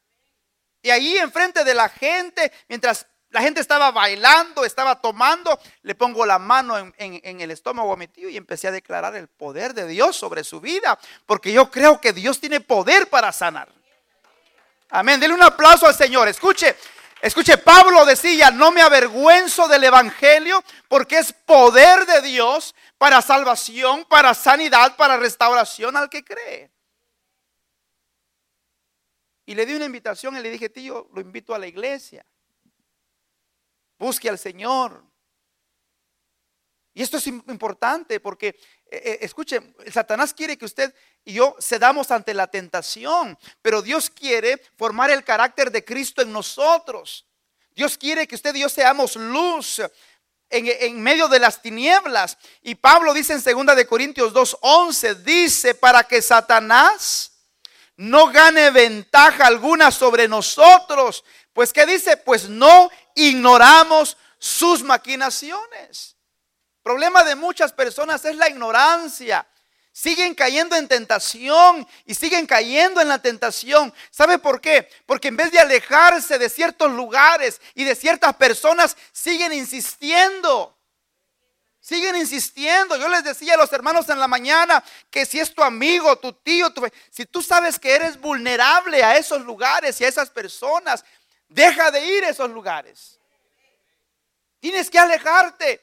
Y 0.81 0.91
ahí 0.91 1.19
enfrente 1.19 1.65
de 1.65 1.75
la 1.75 1.89
gente, 1.89 2.53
mientras 2.69 3.07
la 3.31 3.43
gente 3.43 3.61
estaba 3.61 3.91
bailando, 3.91 4.65
estaba 4.65 5.01
tomando, 5.01 5.59
le 5.83 5.95
pongo 5.95 6.25
la 6.25 6.39
mano 6.39 6.79
en, 6.79 7.41
el 7.41 7.51
estómago 7.51 7.93
a 7.93 7.97
mi 7.97 8.09
tío 8.09 8.29
y 8.29 8.37
empecé 8.37 8.69
a 8.69 8.73
declarar 8.73 9.15
el 9.17 9.29
poder 9.29 9.75
de 9.75 9.87
Dios 9.87 10.17
sobre 10.17 10.45
su 10.45 10.61
vida, 10.61 10.99
porque 11.27 11.53
yo 11.53 11.71
creo 11.71 12.01
que 12.01 12.13
Dios 12.13 12.41
tiene 12.41 12.61
poder 12.61 13.09
para 13.11 13.33
sanar. 13.33 13.69
Amén. 14.91 15.21
Dele 15.21 15.35
un 15.35 15.43
aplauso 15.43 15.87
al 15.87 15.95
Señor. 15.95 16.27
Escuche, 16.29 16.75
escuche, 17.21 17.59
Pablo 17.59 18.07
decía, 18.07 18.51
no 18.51 18.73
me 18.73 18.81
avergüenzo 18.81 19.69
del 19.69 19.85
Evangelio, 19.85 20.65
porque 20.89 21.19
es 21.19 21.33
poder 21.33 22.07
de 22.07 22.23
Dios 22.23 22.75
para 22.97 23.21
salvación, 23.21 24.07
para 24.07 24.33
sanidad, 24.33 24.97
para 24.97 25.19
restauración 25.19 25.99
al 25.99 26.09
que 26.09 26.25
cree. 26.25 26.71
Y 29.45 29.55
le 29.55 29.67
di 29.67 29.75
una 29.75 29.85
invitación 29.85 30.37
y 30.37 30.41
le 30.41 30.51
dije, 30.51 30.71
tío, 30.71 31.09
lo 31.13 31.21
invito 31.21 31.55
a 31.55 31.59
la 31.59 31.67
iglesia. 31.67 32.25
Busque 33.99 34.29
al 34.29 34.39
Señor. 34.39 35.05
Y 36.95 37.03
esto 37.03 37.19
es 37.19 37.27
importante 37.29 38.19
porque, 38.19 38.49
eh, 38.49 38.57
eh, 38.91 39.19
escuche, 39.21 39.75
Satanás 39.93 40.35
quiere 40.35 40.59
que 40.59 40.65
usted 40.65 40.93
y 41.25 41.35
yo 41.35 41.57
cedamos 41.61 42.11
ante 42.11 42.35
la 42.35 42.49
tentación, 42.49 43.39
pero 43.63 43.83
Dios 43.83 44.11
quiere 44.11 44.61
formar 44.77 45.11
el 45.11 45.23
carácter 45.23 45.71
de 45.71 45.85
Cristo 45.85 46.23
en 46.23 46.33
nosotros. 46.33 47.25
Dios 47.71 47.97
quiere 47.97 48.27
que 48.27 48.35
usted 48.35 48.53
y 48.57 48.63
yo 48.63 48.69
seamos 48.69 49.15
luz 49.15 49.81
en, 50.51 50.67
en, 50.67 51.01
medio 51.01 51.29
de 51.29 51.39
las 51.39 51.63
tinieblas. 51.63 52.37
Y 52.63 52.75
Pablo 52.75 53.15
dice 53.15 53.33
en 53.35 53.67
2 53.67 53.77
de 53.77 53.87
Corintios 53.87 54.33
2:11 54.33 55.23
dice 55.23 55.75
para 55.77 56.03
que 56.03 56.21
Satanás 56.21 57.31
no 57.97 58.27
gane 58.33 58.71
ventaja 58.71 59.47
alguna 59.47 59.93
sobre 59.93 60.27
nosotros. 60.27 61.25
Pues 61.53 61.73
¿qué 61.73 61.87
dice? 61.87 62.17
Pues 62.17 62.49
no 62.49 62.91
ignoramos 63.27 64.17
sus 64.39 64.83
maquinaciones. 64.83 66.17
Problema 66.83 67.25
de 67.25 67.35
muchas 67.35 67.73
personas 67.73 68.25
es 68.25 68.37
la 68.37 68.49
ignorancia. 68.49 69.47
Siguen 69.93 70.35
cayendo 70.35 70.77
en 70.77 70.87
tentación 70.87 71.87
y 72.07 72.15
siguen 72.15 72.47
cayendo 72.47 73.01
en 73.01 73.09
la 73.09 73.21
tentación. 73.21 73.93
¿Sabe 74.11 74.39
por 74.39 74.61
qué? 74.61 74.89
Porque 75.07 75.29
en 75.29 75.37
vez 75.37 75.51
de 75.51 75.59
alejarse 75.59 76.39
de 76.39 76.49
ciertos 76.49 76.93
lugares 76.93 77.61
y 77.75 77.83
de 77.83 77.97
ciertas 77.97 78.37
personas, 78.37 78.97
siguen 79.13 79.53
insistiendo. 79.53 80.79
Siguen 81.81 82.17
insistiendo. 82.17 82.97
Yo 82.97 83.09
les 83.09 83.25
decía 83.25 83.55
a 83.55 83.57
los 83.57 83.73
hermanos 83.73 84.09
en 84.09 84.21
la 84.21 84.29
mañana 84.29 84.85
que 85.11 85.27
si 85.27 85.41
es 85.41 85.55
tu 85.55 85.63
amigo, 85.63 86.17
tu 86.17 86.33
tío, 86.33 86.73
si 87.11 87.27
tú 87.27 87.43
sabes 87.43 87.79
que 87.79 87.95
eres 87.95 88.21
vulnerable 88.21 89.03
a 89.03 89.17
esos 89.17 89.43
lugares 89.43 90.01
y 90.01 90.05
a 90.05 90.09
esas 90.09 90.31
personas, 90.31 91.05
deja 91.49 91.91
de 91.91 92.05
ir 92.05 92.25
a 92.25 92.31
esos 92.31 92.51
lugares. 92.51 93.19
Tienes 94.61 94.91
que 94.91 94.99
alejarte. 94.99 95.81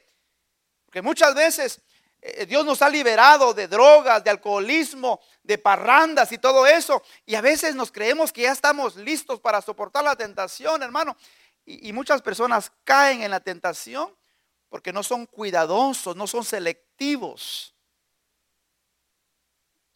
Porque 0.84 1.02
muchas 1.02 1.34
veces 1.34 1.80
eh, 2.20 2.46
Dios 2.46 2.64
nos 2.64 2.80
ha 2.82 2.88
liberado 2.88 3.52
de 3.52 3.68
drogas, 3.68 4.22
de 4.22 4.30
alcoholismo, 4.30 5.20
de 5.42 5.58
parrandas 5.58 6.32
y 6.32 6.38
todo 6.38 6.66
eso. 6.66 7.02
Y 7.24 7.34
a 7.34 7.40
veces 7.40 7.74
nos 7.74 7.90
creemos 7.90 8.32
que 8.32 8.42
ya 8.42 8.52
estamos 8.52 8.96
listos 8.96 9.40
para 9.40 9.60
soportar 9.60 10.04
la 10.04 10.16
tentación, 10.16 10.82
hermano. 10.82 11.16
y 11.64 11.92
muchas 11.92 12.22
personas 12.22 12.70
caen 12.84 13.22
en 13.22 13.30
la 13.32 13.40
tentación 13.40 14.14
porque 14.68 14.92
no 14.92 15.02
son 15.02 15.26
cuidadosos, 15.26 16.14
no 16.14 16.26
son 16.26 16.44
selectivos. 16.44 17.74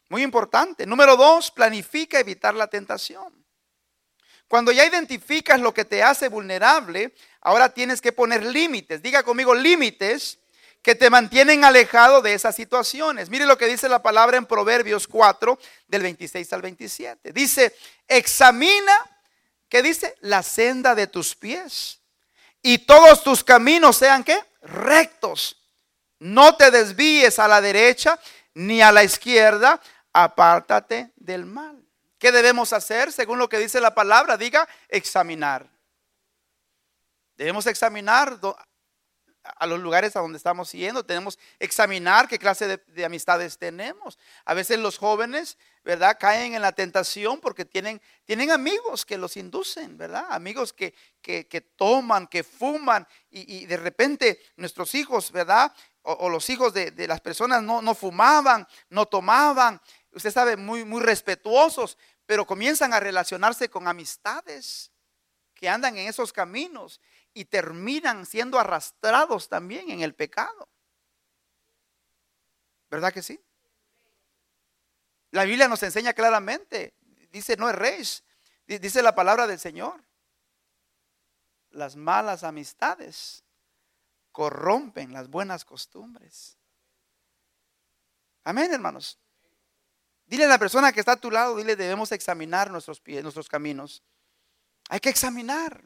Muy 0.08 0.22
importante. 0.22 0.86
Número 0.86 1.16
dos, 1.16 1.50
planifica 1.50 2.18
evitar 2.18 2.54
la 2.54 2.66
tentación. 2.66 3.39
Cuando 4.50 4.72
ya 4.72 4.84
identificas 4.84 5.60
lo 5.60 5.72
que 5.72 5.84
te 5.84 6.02
hace 6.02 6.26
vulnerable, 6.26 7.14
ahora 7.40 7.68
tienes 7.68 8.00
que 8.00 8.10
poner 8.10 8.44
límites. 8.44 9.00
Diga 9.00 9.22
conmigo 9.22 9.54
límites 9.54 10.40
que 10.82 10.96
te 10.96 11.08
mantienen 11.08 11.64
alejado 11.64 12.20
de 12.20 12.34
esas 12.34 12.56
situaciones. 12.56 13.30
Mire 13.30 13.46
lo 13.46 13.56
que 13.56 13.68
dice 13.68 13.88
la 13.88 14.02
palabra 14.02 14.38
en 14.38 14.46
Proverbios 14.46 15.06
4, 15.06 15.56
del 15.86 16.02
26 16.02 16.52
al 16.52 16.62
27. 16.62 17.32
Dice, 17.32 17.76
examina, 18.08 18.92
¿qué 19.68 19.82
dice? 19.82 20.16
La 20.18 20.42
senda 20.42 20.96
de 20.96 21.06
tus 21.06 21.36
pies. 21.36 22.00
Y 22.60 22.78
todos 22.78 23.22
tus 23.22 23.44
caminos 23.44 23.98
sean 23.98 24.24
qué? 24.24 24.36
rectos. 24.62 25.62
No 26.18 26.56
te 26.56 26.72
desvíes 26.72 27.38
a 27.38 27.46
la 27.46 27.60
derecha 27.60 28.18
ni 28.54 28.82
a 28.82 28.90
la 28.90 29.04
izquierda, 29.04 29.80
apártate 30.12 31.12
del 31.14 31.46
mal. 31.46 31.80
¿Qué 32.20 32.30
debemos 32.30 32.74
hacer 32.74 33.12
según 33.12 33.38
lo 33.38 33.48
que 33.48 33.58
dice 33.58 33.80
la 33.80 33.94
palabra? 33.94 34.36
Diga, 34.36 34.68
examinar. 34.90 35.66
Debemos 37.34 37.66
examinar 37.66 38.38
a 39.42 39.66
los 39.66 39.80
lugares 39.80 40.14
a 40.14 40.20
donde 40.20 40.36
estamos 40.36 40.70
yendo, 40.72 41.02
tenemos 41.02 41.38
examinar 41.58 42.28
qué 42.28 42.38
clase 42.38 42.78
de, 42.86 43.04
amistades 43.06 43.56
tenemos. 43.56 44.18
A 44.44 44.52
veces 44.52 44.78
los 44.78 44.98
jóvenes, 44.98 45.56
¿verdad? 45.82 46.18
Caen 46.20 46.54
en 46.54 46.60
la 46.60 46.72
tentación 46.72 47.40
porque 47.40 47.64
tienen, 47.64 48.02
tienen 48.26 48.50
amigos 48.50 49.06
que 49.06 49.16
los 49.16 49.38
inducen, 49.38 49.96
¿verdad? 49.96 50.26
Amigos 50.28 50.74
que, 50.74 50.94
que, 51.22 51.60
toman, 51.74 52.26
que 52.26 52.44
fuman 52.44 53.08
y, 53.30 53.64
de 53.64 53.78
repente 53.78 54.42
nuestros 54.56 54.94
hijos, 54.94 55.32
¿verdad? 55.32 55.72
O, 56.02 56.28
los 56.28 56.50
hijos 56.50 56.74
de, 56.74 56.90
de, 56.90 57.08
las 57.08 57.22
personas 57.22 57.62
no, 57.62 57.80
no 57.80 57.94
fumaban, 57.94 58.68
no 58.90 59.06
tomaban, 59.06 59.80
usted 60.12 60.30
sabe, 60.30 60.56
muy, 60.56 60.84
muy 60.84 61.02
respetuosos, 61.02 61.96
pero 62.26 62.46
comienzan 62.46 62.92
a 62.92 63.00
relacionarse 63.00 63.68
con 63.68 63.88
amistades 63.88 64.92
que 65.54 65.68
andan 65.68 65.96
en 65.96 66.08
esos 66.08 66.32
caminos 66.32 67.00
y 67.34 67.44
terminan 67.44 68.26
siendo 68.26 68.58
arrastrados 68.58 69.48
también 69.48 69.90
en 69.90 70.00
el 70.00 70.14
pecado. 70.14 70.68
¿Verdad 72.90 73.12
que 73.12 73.22
sí? 73.22 73.40
La 75.30 75.44
Biblia 75.44 75.68
nos 75.68 75.82
enseña 75.82 76.12
claramente, 76.12 76.94
dice 77.30 77.56
no 77.56 77.68
erréis, 77.68 78.24
dice 78.66 79.02
la 79.02 79.14
palabra 79.14 79.46
del 79.46 79.60
Señor. 79.60 80.02
Las 81.70 81.94
malas 81.94 82.42
amistades 82.42 83.44
corrompen 84.32 85.12
las 85.12 85.28
buenas 85.28 85.64
costumbres. 85.64 86.58
Amén, 88.42 88.72
hermanos. 88.72 89.18
Dile 90.30 90.44
a 90.44 90.48
la 90.48 90.58
persona 90.58 90.92
que 90.92 91.00
está 91.00 91.12
a 91.12 91.16
tu 91.16 91.28
lado, 91.28 91.56
dile, 91.56 91.74
debemos 91.74 92.12
examinar 92.12 92.70
nuestros 92.70 93.00
pies, 93.00 93.20
nuestros 93.24 93.48
caminos. 93.48 94.04
Hay 94.88 95.00
que 95.00 95.08
examinar. 95.08 95.82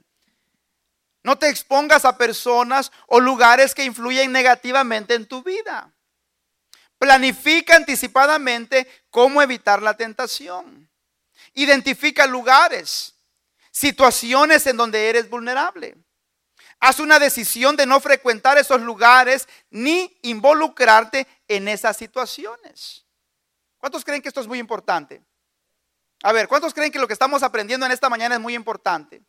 No 1.22 1.38
te 1.38 1.48
expongas 1.48 2.04
a 2.04 2.18
personas 2.18 2.92
o 3.06 3.20
lugares 3.20 3.74
que 3.74 3.84
influyen 3.84 4.30
negativamente 4.32 5.14
en 5.14 5.24
tu 5.24 5.42
vida. 5.42 5.90
Planifica 6.98 7.76
anticipadamente 7.76 8.86
cómo 9.08 9.40
evitar 9.40 9.80
la 9.80 9.96
tentación. 9.96 10.90
Identifica 11.54 12.26
lugares, 12.26 13.14
situaciones 13.70 14.66
en 14.66 14.76
donde 14.76 15.08
eres 15.08 15.30
vulnerable. 15.30 15.96
Haz 16.80 17.00
una 17.00 17.18
decisión 17.18 17.76
de 17.76 17.86
no 17.86 17.98
frecuentar 17.98 18.58
esos 18.58 18.82
lugares 18.82 19.48
ni 19.70 20.18
involucrarte 20.20 21.26
en 21.48 21.66
esas 21.66 21.96
situaciones. 21.96 23.03
¿Cuántos 23.84 24.02
creen 24.02 24.22
que 24.22 24.28
esto 24.28 24.40
es 24.40 24.46
muy 24.46 24.58
importante? 24.58 25.22
A 26.22 26.32
ver, 26.32 26.48
¿cuántos 26.48 26.72
creen 26.72 26.90
que 26.90 26.98
lo 26.98 27.06
que 27.06 27.12
estamos 27.12 27.42
aprendiendo 27.42 27.84
en 27.84 27.92
esta 27.92 28.08
mañana 28.08 28.36
es 28.36 28.40
muy 28.40 28.54
importante? 28.54 29.22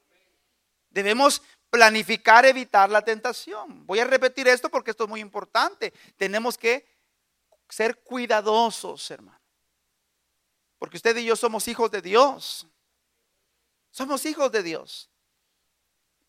Debemos 0.90 1.42
planificar 1.70 2.46
evitar 2.46 2.90
la 2.90 3.02
tentación. 3.02 3.86
Voy 3.86 4.00
a 4.00 4.06
repetir 4.06 4.48
esto 4.48 4.70
porque 4.70 4.92
esto 4.92 5.04
es 5.04 5.10
muy 5.10 5.20
importante. 5.20 5.92
Tenemos 6.16 6.58
que 6.58 6.88
ser 7.68 8.02
cuidadosos, 8.02 9.12
hermano. 9.12 9.42
Porque 10.80 10.96
usted 10.96 11.18
y 11.18 11.26
yo 11.26 11.36
somos 11.36 11.68
hijos 11.68 11.92
de 11.92 12.02
Dios. 12.02 12.66
Somos 13.92 14.26
hijos 14.26 14.54
de 14.54 14.64
Dios. 14.64 15.10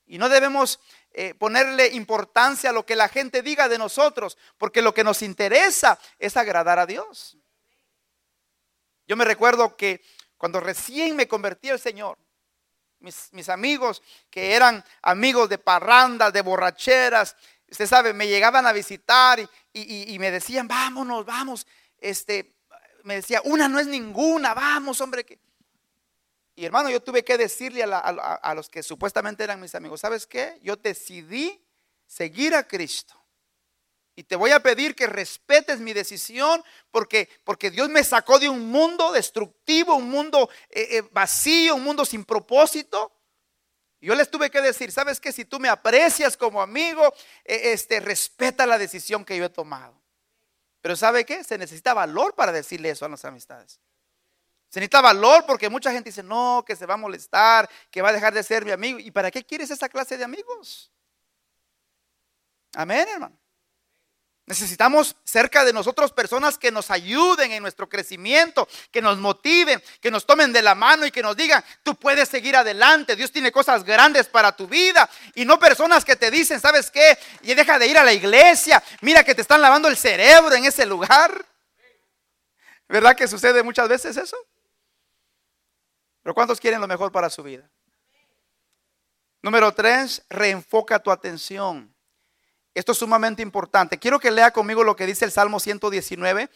Y 0.05 0.19
no 0.19 0.29
debemos 0.29 0.81
eh, 1.13 1.35
ponerle 1.35 1.91
importancia 1.95 2.71
a 2.71 2.73
lo 2.73 2.85
que 2.85 2.97
la 2.97 3.09
gente 3.09 3.41
diga 3.43 3.69
de 3.69 3.79
nosotros, 3.79 4.37
porque 4.59 4.83
lo 4.83 4.93
que 4.93 5.05
nos 5.05 5.23
interesa 5.23 5.97
es 6.19 6.37
agradar 6.37 6.81
a 6.81 6.87
Dios. 6.87 7.39
Yo 9.07 9.17
me 9.17 9.25
recuerdo 9.25 9.77
que 9.77 10.03
cuando 10.37 10.61
recién 10.61 11.17
me 11.17 11.29
convertí 11.29 11.71
al 11.71 11.79
Señor, 11.79 12.19
mis, 13.01 13.49
amigos 13.49 14.03
que 14.31 14.55
eran 14.55 14.85
amigos 15.03 15.49
de 15.49 15.59
parrandas, 15.59 16.33
de 16.33 16.43
borracheras, 16.43 17.37
usted 17.71 17.87
sabe, 17.87 18.13
me 18.13 18.27
llegaban 18.27 18.67
a 18.67 18.73
visitar 18.73 19.39
y, 19.73 20.17
me 20.19 20.31
decían, 20.31 20.67
vámonos, 20.67 21.25
vamos. 21.25 21.67
Este, 21.99 22.57
me 23.05 23.17
decía, 23.17 23.41
una 23.45 23.69
no 23.69 23.79
es 23.79 23.87
ninguna, 23.87 24.55
vamos, 24.55 25.01
hombre. 25.01 25.25
Que... 25.25 25.39
Y 26.55 26.65
hermano, 26.65 26.91
yo 26.91 27.03
tuve 27.03 27.25
que 27.25 27.37
decirle 27.37 27.85
a, 27.85 27.99
a, 27.99 28.55
los 28.55 28.69
que 28.69 28.83
supuestamente 28.83 29.45
eran 29.45 29.61
mis 29.61 29.75
amigos, 29.75 30.01
¿sabes 30.01 30.27
qué? 30.27 30.59
Yo 30.63 30.77
decidí 30.77 31.63
seguir 32.07 32.55
a 32.55 32.67
Cristo. 32.67 33.16
Y 34.19 34.25
te 34.25 34.35
voy 34.35 34.51
a 34.51 34.61
pedir 34.61 34.95
que 34.95 35.07
respetes 35.07 35.79
mi 35.79 35.93
decisión 35.93 36.65
porque, 36.91 37.29
porque 37.45 37.71
Dios 37.71 37.91
me 37.91 38.03
sacó 38.03 38.39
de 38.39 38.49
un 38.49 38.71
mundo 38.71 39.13
destructivo, 39.13 39.95
un 39.95 40.09
mundo 40.09 40.49
eh, 40.71 40.89
eh, 40.91 41.03
vacío, 41.13 41.75
un 41.75 41.85
mundo 41.85 42.07
sin 42.07 42.25
propósito. 42.25 43.13
Yo 44.01 44.15
les 44.15 44.31
tuve 44.31 44.51
que 44.51 44.63
decir, 44.63 44.91
¿sabes 44.91 45.21
qué? 45.21 45.33
Si 45.33 45.45
tú 45.45 45.61
me 45.61 45.69
aprecias 45.69 46.35
como 46.39 46.63
amigo, 46.63 47.13
eh, 47.45 47.73
este, 47.73 48.01
respeta 48.01 48.65
la 48.65 48.79
decisión 48.79 49.23
que 49.23 49.37
yo 49.37 49.45
he 49.45 49.51
tomado. 49.51 50.01
Pero 50.81 50.97
¿sabe 50.97 51.27
qué? 51.27 51.45
Se 51.45 51.59
necesita 51.59 51.93
valor 51.93 52.35
para 52.35 52.53
decirle 52.53 52.89
eso 52.89 53.05
a 53.05 53.11
las 53.11 53.23
amistades. 53.27 53.81
Se 54.71 54.81
necesita 54.81 55.03
valor 55.03 55.45
porque 55.47 55.69
mucha 55.69 55.93
gente 55.93 56.09
dice, 56.09 56.23
no, 56.23 56.65
que 56.67 56.75
se 56.75 56.87
va 56.87 56.95
a 56.95 56.99
molestar, 56.99 57.69
que 57.91 58.01
va 58.01 58.09
a 58.09 58.13
dejar 58.13 58.33
de 58.33 58.43
ser 58.43 58.65
mi 58.65 58.71
amigo. 58.71 58.99
¿Y 58.99 59.11
para 59.11 59.31
qué 59.31 59.45
quieres 59.45 59.71
esa 59.71 59.91
clase 59.91 60.17
de 60.17 60.25
amigos? 60.25 60.91
Amén, 62.75 63.07
hermano. 63.13 63.39
Necesitamos 64.47 65.17
cerca 65.25 65.65
de 65.65 65.73
nosotros 65.73 66.13
personas 66.13 66.57
que 66.57 66.71
nos 66.71 66.93
ayuden 66.93 67.51
en 67.51 67.63
nuestro 67.63 67.89
crecimiento, 67.89 68.69
que 68.93 69.03
nos 69.03 69.19
motiven, 69.19 69.83
que 70.01 70.09
nos 70.09 70.25
tomen 70.25 70.53
de 70.53 70.63
la 70.63 70.77
mano 70.77 71.05
y 71.05 71.11
que 71.11 71.21
nos 71.21 71.37
digan, 71.37 71.65
tú 71.83 71.97
puedes 71.97 72.29
seguir 72.29 72.55
adelante, 72.55 73.17
Dios 73.17 73.33
tiene 73.33 73.51
cosas 73.51 73.83
grandes 73.83 74.29
para 74.29 74.55
tu 74.55 74.69
vida. 74.69 75.11
Y 75.35 75.45
no 75.45 75.59
personas 75.59 76.05
que 76.05 76.15
te 76.15 76.31
dicen, 76.31 76.61
¿sabes 76.61 76.93
qué? 76.93 77.19
Y 77.43 77.55
deja 77.55 77.77
de 77.77 77.89
ir 77.89 77.99
a 77.99 78.05
la 78.05 78.13
iglesia, 78.13 78.81
mira 79.01 79.25
que 79.25 79.35
te 79.35 79.43
están 79.43 79.61
lavando 79.61 79.89
el 79.89 79.97
cerebro 79.97 80.55
en 80.55 80.65
ese 80.65 80.87
lugar. 80.87 81.45
¿Verdad 82.89 83.17
que 83.17 83.27
sucede 83.27 83.65
muchas 83.65 83.89
veces 83.89 84.17
eso? 84.17 84.37
Pero 86.23 86.35
¿cuántos 86.35 86.61
quieren 86.61 86.81
lo 86.81 86.87
mejor 86.87 87.11
para 87.11 87.31
su 87.31 87.43
vida? 87.43 87.69
Número 89.43 89.75
tres, 89.75 90.23
reenfoca 90.29 91.01
tu 91.01 91.11
atención. 91.11 91.96
Esto 92.77 92.93
es 92.93 92.99
sumamente 92.99 93.41
importante. 93.41 93.99
Quiero 93.99 94.21
que 94.21 94.31
lea 94.31 94.51
conmigo 94.51 94.85
lo 94.85 94.95
que 94.95 95.07
dice 95.07 95.25
el 95.25 95.33
Salmo 95.33 95.59
119, 95.59 96.51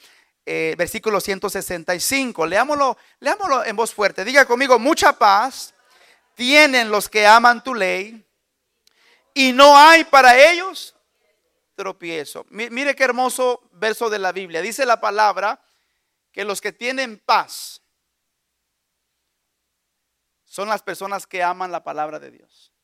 eh, 0.44 0.74
versículo 0.76 1.18
165. 1.18 2.44
Leámoslo, 2.44 2.98
leámoslo 3.20 3.64
en 3.64 3.74
voz 3.74 3.94
fuerte. 3.94 4.22
Diga 4.22 4.44
conmigo, 4.44 4.78
mucha 4.78 5.14
paz 5.14 5.72
tienen 6.34 6.90
los 6.90 7.08
que 7.08 7.26
aman 7.26 7.64
tu 7.64 7.74
ley 7.74 8.22
y 9.32 9.54
no 9.54 9.74
hay 9.74 10.04
para 10.04 10.38
ellos 10.52 10.94
tropiezo. 11.74 12.44
Mire 12.50 12.94
qué 12.94 13.04
hermoso 13.04 13.62
verso 13.72 14.10
de 14.10 14.18
la 14.18 14.32
Biblia. 14.32 14.60
Dice 14.60 14.84
la 14.84 15.00
palabra 15.00 15.64
que 16.32 16.44
los 16.44 16.60
que 16.60 16.72
tienen 16.72 17.16
paz 17.16 17.80
son 20.44 20.68
las 20.68 20.82
personas 20.82 21.26
que 21.26 21.42
aman 21.42 21.72
la 21.72 21.82
palabra 21.82 22.18
de 22.18 22.30
Dios. 22.30 22.74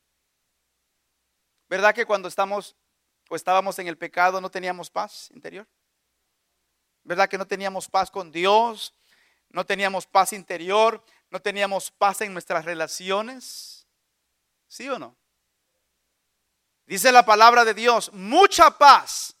¿Verdad 1.69 1.93
que 1.93 2.07
cuando 2.07 2.27
estamos 2.27 2.75
o 3.29 3.35
estábamos 3.35 3.79
en 3.79 3.87
el 3.87 3.97
pecado, 3.97 4.41
no 4.41 4.49
teníamos 4.49 4.89
paz 4.89 5.29
interior. 5.31 5.67
¿Verdad 7.03 7.29
que 7.29 7.37
no 7.37 7.47
teníamos 7.47 7.87
paz 7.87 8.11
con 8.11 8.31
Dios? 8.31 8.93
No 9.49 9.65
teníamos 9.65 10.05
paz 10.05 10.33
interior, 10.33 11.03
no 11.29 11.41
teníamos 11.41 11.91
paz 11.91 12.21
en 12.21 12.33
nuestras 12.33 12.65
relaciones. 12.65 13.87
¿Sí 14.67 14.89
o 14.89 14.99
no? 14.99 15.15
Dice 16.85 17.11
la 17.11 17.25
palabra 17.25 17.65
de 17.65 17.73
Dios, 17.73 18.11
mucha 18.13 18.77
paz 18.77 19.35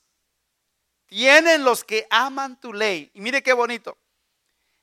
tienen 1.05 1.63
los 1.63 1.83
que 1.83 2.07
aman 2.09 2.59
tu 2.59 2.73
ley. 2.73 3.11
Y 3.13 3.21
mire 3.21 3.41
qué 3.41 3.53
bonito. 3.53 3.97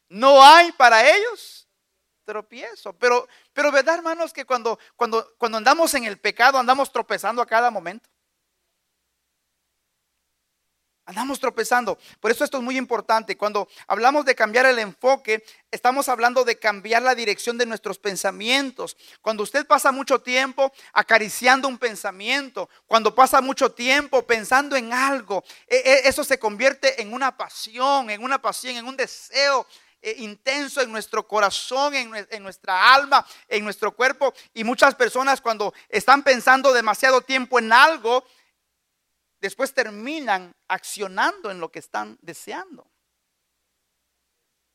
No 0.09 0.43
hay 0.43 0.73
para 0.73 1.09
ellos 1.09 1.69
tropiezo. 2.25 2.93
Pero, 2.95 3.29
pero 3.53 3.71
verdad, 3.71 3.97
hermanos, 3.97 4.33
que 4.33 4.45
cuando, 4.45 4.79
cuando, 4.97 5.35
cuando 5.37 5.59
andamos 5.59 5.95
en 5.95 6.05
el 6.05 6.19
pecado, 6.19 6.59
andamos 6.59 6.91
tropezando 6.91 7.41
a 7.41 7.47
cada 7.47 7.71
momento. 7.71 8.09
Andamos 11.07 11.39
tropezando. 11.39 11.99
Por 12.19 12.31
eso 12.31 12.45
esto 12.45 12.57
es 12.57 12.63
muy 12.63 12.79
importante. 12.79 13.37
Cuando 13.37 13.69
hablamos 13.87 14.25
de 14.25 14.35
cambiar 14.35 14.65
el 14.65 14.79
enfoque, 14.79 15.45
estamos 15.71 16.09
hablando 16.09 16.45
de 16.45 16.59
cambiar 16.59 17.03
la 17.03 17.15
dirección 17.15 17.59
de 17.59 17.67
nuestros 17.67 17.99
pensamientos. 17.99 18.97
Cuando 19.21 19.43
usted 19.43 19.67
pasa 19.67 19.93
mucho 19.93 20.21
tiempo 20.21 20.73
acariciando 20.95 21.69
un 21.69 21.77
pensamiento, 21.77 22.71
cuando 22.87 23.15
pasa 23.15 23.43
mucho 23.43 23.71
tiempo 23.73 24.27
pensando 24.27 24.77
en 24.77 24.95
algo, 24.95 25.45
e, 25.67 25.77
e, 25.77 26.09
eso 26.09 26.25
se 26.25 26.39
convierte 26.39 27.03
en 27.03 27.13
una 27.13 27.37
pasión, 27.37 28.09
en 28.09 28.23
una 28.23 28.41
pasión, 28.41 28.77
en 28.77 28.87
un 28.87 28.97
deseo 28.97 29.67
eh, 30.07 30.17
intenso 30.19 30.83
en 30.83 30.93
nuestro 30.93 31.27
corazón, 31.27 31.95
en, 31.95 32.43
nuestra 32.43 32.95
alma, 32.95 33.27
en 33.49 33.65
nuestro 33.65 33.93
cuerpo. 33.93 34.35
Y 34.53 34.63
muchas 34.63 34.95
personas 34.95 35.41
cuando 35.41 35.73
están 35.89 36.23
pensando 36.23 36.75
demasiado 36.75 37.23
tiempo 37.23 37.59
en 37.59 37.73
algo, 37.73 38.23
después 39.45 39.75
terminan 39.75 40.55
accionando 40.69 41.51
en 41.51 41.61
lo 41.61 41.71
que 41.71 41.79
están 41.79 42.17
deseando. 42.23 42.91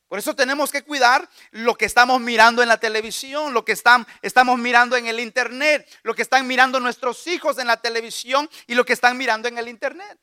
Por 0.06 0.20
eso 0.20 0.36
tenemos 0.36 0.70
que 0.70 0.84
cuidar 0.84 1.28
lo 1.50 1.74
que 1.74 1.86
estamos 1.86 2.20
mirando 2.20 2.62
en 2.62 2.68
la 2.68 2.78
televisión, 2.78 3.52
lo 3.52 3.64
que 3.64 3.72
están, 3.72 4.06
estamos 4.22 4.60
mirando 4.60 4.96
en 4.96 5.08
el 5.08 5.18
internet, 5.18 5.88
lo 6.04 6.14
que 6.14 6.22
están 6.22 6.46
mirando 6.46 6.78
nuestros 6.78 7.26
hijos 7.26 7.58
en 7.58 7.66
la 7.66 7.78
televisión 7.78 8.48
y 8.68 8.76
lo 8.76 8.84
que 8.84 8.92
están 8.92 9.18
mirando 9.18 9.48
en 9.48 9.58
el 9.58 9.66
internet. 9.66 10.20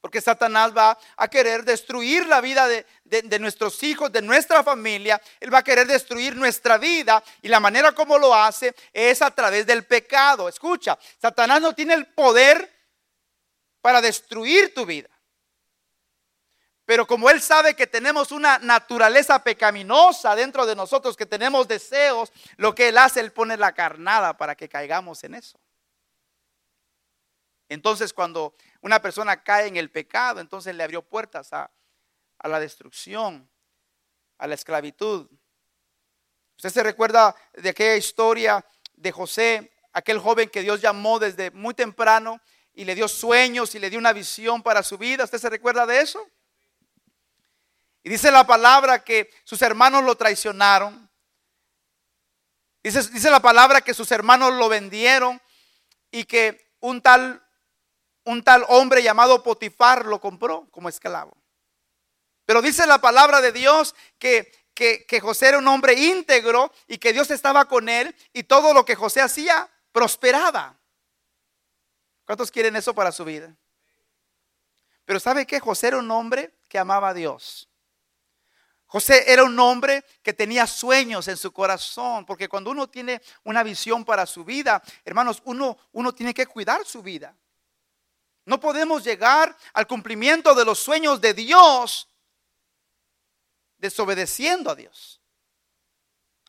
Porque 0.00 0.20
Satanás 0.20 0.76
va 0.76 0.98
a 1.16 1.28
querer 1.28 1.62
destruir 1.62 2.26
la 2.26 2.40
vida 2.40 2.66
de, 2.66 2.86
de, 3.04 3.38
nuestros 3.38 3.80
hijos, 3.84 4.10
de 4.10 4.22
nuestra 4.22 4.64
familia. 4.64 5.22
Él 5.38 5.54
va 5.54 5.58
a 5.58 5.64
querer 5.64 5.86
destruir 5.86 6.34
nuestra 6.34 6.76
vida. 6.76 7.22
Y 7.42 7.48
la 7.48 7.60
manera 7.60 7.92
como 7.92 8.18
lo 8.18 8.34
hace 8.34 8.74
es 8.92 9.22
a 9.22 9.30
través 9.30 9.64
del 9.64 9.84
pecado. 9.84 10.48
Escucha, 10.48 10.98
Satanás 11.20 11.60
no 11.60 11.74
tiene 11.74 11.94
el 11.94 12.06
poder 12.06 12.79
para 13.80 14.00
destruir 14.00 14.74
tu 14.74 14.84
vida. 14.86 15.08
Pero 16.84 17.06
como 17.06 17.30
Él 17.30 17.40
sabe 17.40 17.76
que 17.76 17.86
tenemos 17.86 18.32
una 18.32 18.58
naturaleza 18.58 19.44
pecaminosa 19.44 20.34
dentro 20.34 20.66
de 20.66 20.74
nosotros, 20.74 21.16
que 21.16 21.24
tenemos 21.24 21.68
deseos, 21.68 22.32
lo 22.56 22.74
que 22.74 22.88
Él 22.88 22.98
hace, 22.98 23.20
Él 23.20 23.32
pone 23.32 23.56
la 23.56 23.72
carnada 23.72 24.36
para 24.36 24.56
que 24.56 24.68
caigamos 24.68 25.22
en 25.22 25.36
eso. 25.36 25.60
Entonces 27.68 28.12
cuando 28.12 28.56
una 28.80 29.00
persona 29.00 29.42
cae 29.44 29.68
en 29.68 29.76
el 29.76 29.90
pecado, 29.90 30.40
entonces 30.40 30.74
le 30.74 30.82
abrió 30.82 31.02
puertas 31.02 31.52
a, 31.52 31.70
a 32.38 32.48
la 32.48 32.58
destrucción, 32.58 33.48
a 34.38 34.48
la 34.48 34.54
esclavitud. 34.54 35.30
Usted 36.56 36.70
se 36.70 36.82
recuerda 36.82 37.36
de 37.52 37.68
aquella 37.68 37.94
historia 37.94 38.66
de 38.94 39.12
José, 39.12 39.72
aquel 39.92 40.18
joven 40.18 40.50
que 40.50 40.62
Dios 40.62 40.80
llamó 40.80 41.20
desde 41.20 41.52
muy 41.52 41.74
temprano 41.74 42.40
y 42.74 42.84
le 42.84 42.94
dio 42.94 43.08
sueños 43.08 43.74
y 43.74 43.78
le 43.78 43.90
dio 43.90 43.98
una 43.98 44.12
visión 44.12 44.62
para 44.62 44.82
su 44.82 44.98
vida. 44.98 45.24
¿Usted 45.24 45.38
se 45.38 45.50
recuerda 45.50 45.86
de 45.86 46.00
eso? 46.00 46.26
Y 48.02 48.10
dice 48.10 48.30
la 48.30 48.46
palabra 48.46 49.04
que 49.04 49.30
sus 49.44 49.60
hermanos 49.62 50.04
lo 50.04 50.16
traicionaron. 50.16 51.10
Dice, 52.82 53.02
dice 53.10 53.30
la 53.30 53.40
palabra 53.40 53.82
que 53.82 53.92
sus 53.92 54.10
hermanos 54.10 54.54
lo 54.54 54.68
vendieron 54.68 55.40
y 56.10 56.24
que 56.24 56.72
un 56.80 57.02
tal, 57.02 57.44
un 58.24 58.42
tal 58.42 58.64
hombre 58.68 59.02
llamado 59.02 59.42
Potifar 59.42 60.06
lo 60.06 60.20
compró 60.20 60.66
como 60.70 60.88
esclavo. 60.88 61.36
Pero 62.46 62.62
dice 62.62 62.86
la 62.86 63.00
palabra 63.00 63.42
de 63.42 63.52
Dios 63.52 63.94
que, 64.18 64.50
que, 64.72 65.04
que 65.04 65.20
José 65.20 65.48
era 65.48 65.58
un 65.58 65.68
hombre 65.68 65.92
íntegro 65.92 66.72
y 66.88 66.96
que 66.98 67.12
Dios 67.12 67.30
estaba 67.30 67.66
con 67.66 67.88
él 67.88 68.16
y 68.32 68.44
todo 68.44 68.72
lo 68.72 68.84
que 68.86 68.96
José 68.96 69.20
hacía 69.20 69.68
prosperaba. 69.92 70.79
¿Cuántos 72.30 72.52
quieren 72.52 72.76
eso 72.76 72.94
para 72.94 73.10
su 73.10 73.24
vida? 73.24 73.52
Pero 75.04 75.18
¿sabe 75.18 75.44
qué? 75.44 75.58
José 75.58 75.88
era 75.88 75.96
un 75.96 76.08
hombre 76.12 76.60
que 76.68 76.78
amaba 76.78 77.08
a 77.08 77.12
Dios. 77.12 77.68
José 78.86 79.32
era 79.32 79.42
un 79.42 79.58
hombre 79.58 80.04
que 80.22 80.32
tenía 80.32 80.68
sueños 80.68 81.26
en 81.26 81.36
su 81.36 81.50
corazón, 81.50 82.24
porque 82.24 82.48
cuando 82.48 82.70
uno 82.70 82.88
tiene 82.88 83.20
una 83.42 83.64
visión 83.64 84.04
para 84.04 84.26
su 84.26 84.44
vida, 84.44 84.80
hermanos, 85.04 85.42
uno, 85.44 85.76
uno 85.90 86.14
tiene 86.14 86.32
que 86.32 86.46
cuidar 86.46 86.86
su 86.86 87.02
vida. 87.02 87.36
No 88.44 88.60
podemos 88.60 89.02
llegar 89.02 89.56
al 89.72 89.88
cumplimiento 89.88 90.54
de 90.54 90.64
los 90.64 90.78
sueños 90.78 91.20
de 91.20 91.34
Dios 91.34 92.08
desobedeciendo 93.76 94.70
a 94.70 94.76
Dios. 94.76 95.19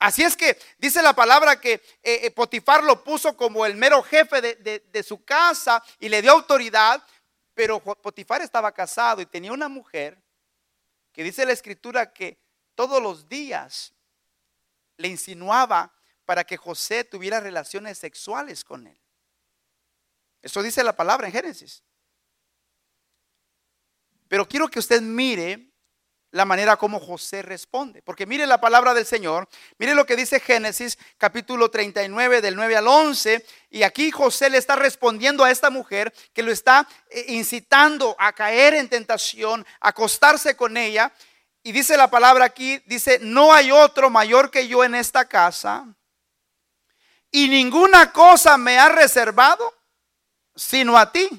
Así 0.02 0.24
es 0.24 0.36
que 0.36 0.58
dice 0.80 1.00
la 1.04 1.14
palabra 1.14 1.62
que 1.62 1.74
eh, 1.74 1.82
eh, 2.02 2.32
Potifar 2.32 2.84
lo 2.84 3.04
puso 3.04 3.38
como 3.38 3.68
el 3.68 3.76
mero 3.76 4.02
jefe 4.02 4.42
de, 4.42 5.04
su 5.04 5.24
casa 5.24 5.84
y 6.00 6.10
le 6.10 6.24
dio 6.24 6.32
autoridad, 6.32 7.06
pero 7.54 7.80
Potifar 7.80 8.42
estaba 8.42 8.72
casado 8.72 9.22
y 9.22 9.28
tenía 9.28 9.54
una 9.54 9.70
mujer 9.70 10.20
que 11.14 11.24
dice 11.24 11.46
la 11.46 11.52
escritura 11.52 12.12
que 12.12 12.40
todos 12.74 13.00
los 13.00 13.30
días 13.30 13.94
le 14.98 15.08
insinuaba 15.08 15.94
para 16.26 16.46
que 16.46 16.58
José 16.58 17.04
tuviera 17.04 17.40
relaciones 17.40 18.00
sexuales 18.00 18.64
con 18.64 18.88
él. 18.88 19.00
Eso 20.42 20.64
dice 20.64 20.84
la 20.84 20.96
palabra 20.96 21.28
en 21.28 21.34
Génesis. 21.34 21.84
Pero 24.28 24.48
quiero 24.48 24.68
que 24.68 24.80
usted 24.80 25.00
mire 25.00 25.70
la 26.32 26.46
manera 26.46 26.78
como 26.78 27.00
José 27.00 27.41
responde. 27.41 28.02
Porque 28.02 28.26
mire 28.26 28.48
la 28.48 28.60
palabra 28.60 28.94
del 28.94 29.06
Señor, 29.06 29.48
mire 29.78 29.94
lo 29.94 30.06
que 30.06 30.15
dice 30.15 30.39
Génesis 30.39 30.98
capítulo 31.17 31.70
39 31.70 32.41
del 32.41 32.55
9 32.55 32.78
al 32.78 32.88
11. 32.88 33.45
Y 33.70 33.84
aquí 33.84 34.12
José 34.12 34.49
le 34.49 34.58
está 34.58 34.76
respondiendo 34.76 35.43
a 35.43 35.51
esta 35.51 35.70
mujer 35.70 36.14
que 36.34 36.43
lo 36.43 36.51
está 36.51 36.88
eh, 37.10 37.26
incitando 37.30 38.16
a 38.18 38.34
caer 38.34 38.74
en 38.74 38.89
tentación, 38.89 39.66
a 39.80 39.89
acostarse 39.89 40.55
con 40.55 40.78
ella. 40.78 41.12
Y 41.64 41.74
dice 41.74 41.95
la 41.95 42.10
palabra 42.10 42.45
aquí, 42.45 42.82
dice, 42.86 43.20
no 43.22 43.53
hay 43.53 43.72
otro 43.72 44.10
mayor 44.10 44.49
que 44.49 44.68
yo 44.68 44.84
en 44.84 44.95
esta 44.95 45.26
casa. 45.26 45.86
Y 47.30 47.47
ninguna 47.49 48.12
cosa 48.12 48.58
me 48.58 48.80
ha 48.80 48.89
reservado 48.89 49.74
sino 50.55 50.97
a 50.97 51.12
ti. 51.12 51.30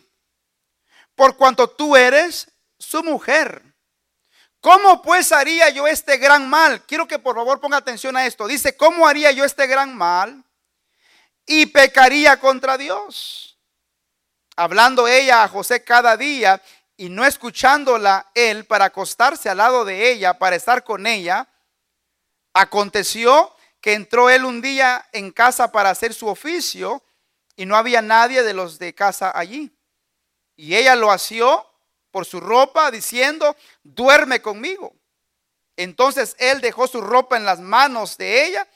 Por 1.15 1.37
cuanto 1.37 1.69
tú 1.69 1.97
eres 1.97 2.51
su 2.79 3.03
mujer. 3.03 3.72
¿Cómo 4.63 5.03
pues 5.03 5.33
haría 5.33 5.71
yo 5.71 5.89
este 5.89 6.19
gran 6.19 6.49
mal? 6.49 6.85
Quiero 6.87 7.09
que 7.09 7.19
por 7.19 7.35
favor 7.35 7.61
ponga 7.61 7.79
atención 7.79 8.17
a 8.17 8.25
esto. 8.27 8.47
Dice, 8.47 8.77
¿cómo 8.77 9.09
haría 9.09 9.33
yo 9.33 9.45
este 9.45 9.67
gran 9.67 9.93
mal? 9.93 10.45
Y 11.45 11.67
pecaría 11.67 12.39
contra 12.39 12.79
Dios. 12.79 13.59
hablando 14.55 15.09
ella 15.09 15.43
a 15.43 15.49
José 15.49 15.83
cada 15.83 16.17
día 16.17 16.63
y 16.97 17.09
no 17.09 17.25
escuchándola 17.25 18.31
él 18.35 18.65
para 18.65 18.85
acostarse 18.85 19.49
al 19.49 19.57
lado 19.57 19.85
de 19.85 20.13
ella, 20.13 20.39
para 20.39 20.55
estar 20.55 20.85
con 20.85 21.09
ella, 21.09 21.49
aconteció 22.53 23.57
que 23.81 23.95
entró 23.95 24.31
él 24.31 24.45
un 24.45 24.61
día 24.61 25.09
en 25.13 25.33
casa 25.33 25.73
para 25.73 25.91
hacer 25.91 26.15
su 26.15 26.29
oficio 26.29 27.03
y 27.57 27.67
no 27.67 27.77
había 27.77 28.01
nadie 28.01 28.45
de 28.45 28.55
los 28.55 28.79
de 28.79 28.95
casa 28.95 29.37
allí. 29.37 29.77
Y 30.55 30.77
ella 30.77 30.95
lo 30.95 31.11
asió 31.11 31.67
por 32.13 32.27
su 32.27 32.39
ropa 32.39 32.93
diciendo, 32.93 33.57
duerme 33.83 34.41
conmigo. 34.41 34.95
Entonces 35.77 36.37
él 36.39 36.61
dejó 36.61 36.87
su 36.87 37.01
ropa 37.01 37.37
en 37.37 37.45
las 37.45 37.59
manos 37.59 38.17
de 38.19 38.47
ella 38.47 38.69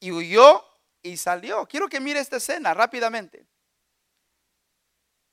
y 0.00 0.12
huyó 0.12 0.62
y 1.00 1.16
salió. 1.16 1.66
Quiero 1.66 1.88
que 1.88 2.00
mire 2.00 2.20
esta 2.20 2.36
escena 2.36 2.74
rápidamente. 2.74 3.46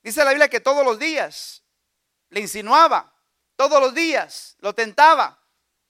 Dice 0.03 0.24
la 0.24 0.30
Biblia 0.30 0.47
que 0.47 0.61
todos 0.61 0.86
los 0.86 0.97
días 0.99 1.63
le 2.30 2.39
insinuaba, 2.39 3.13
todos 3.55 3.82
los 3.82 3.93
días 3.93 4.55
lo 4.59 4.74
tentaba. 4.74 5.41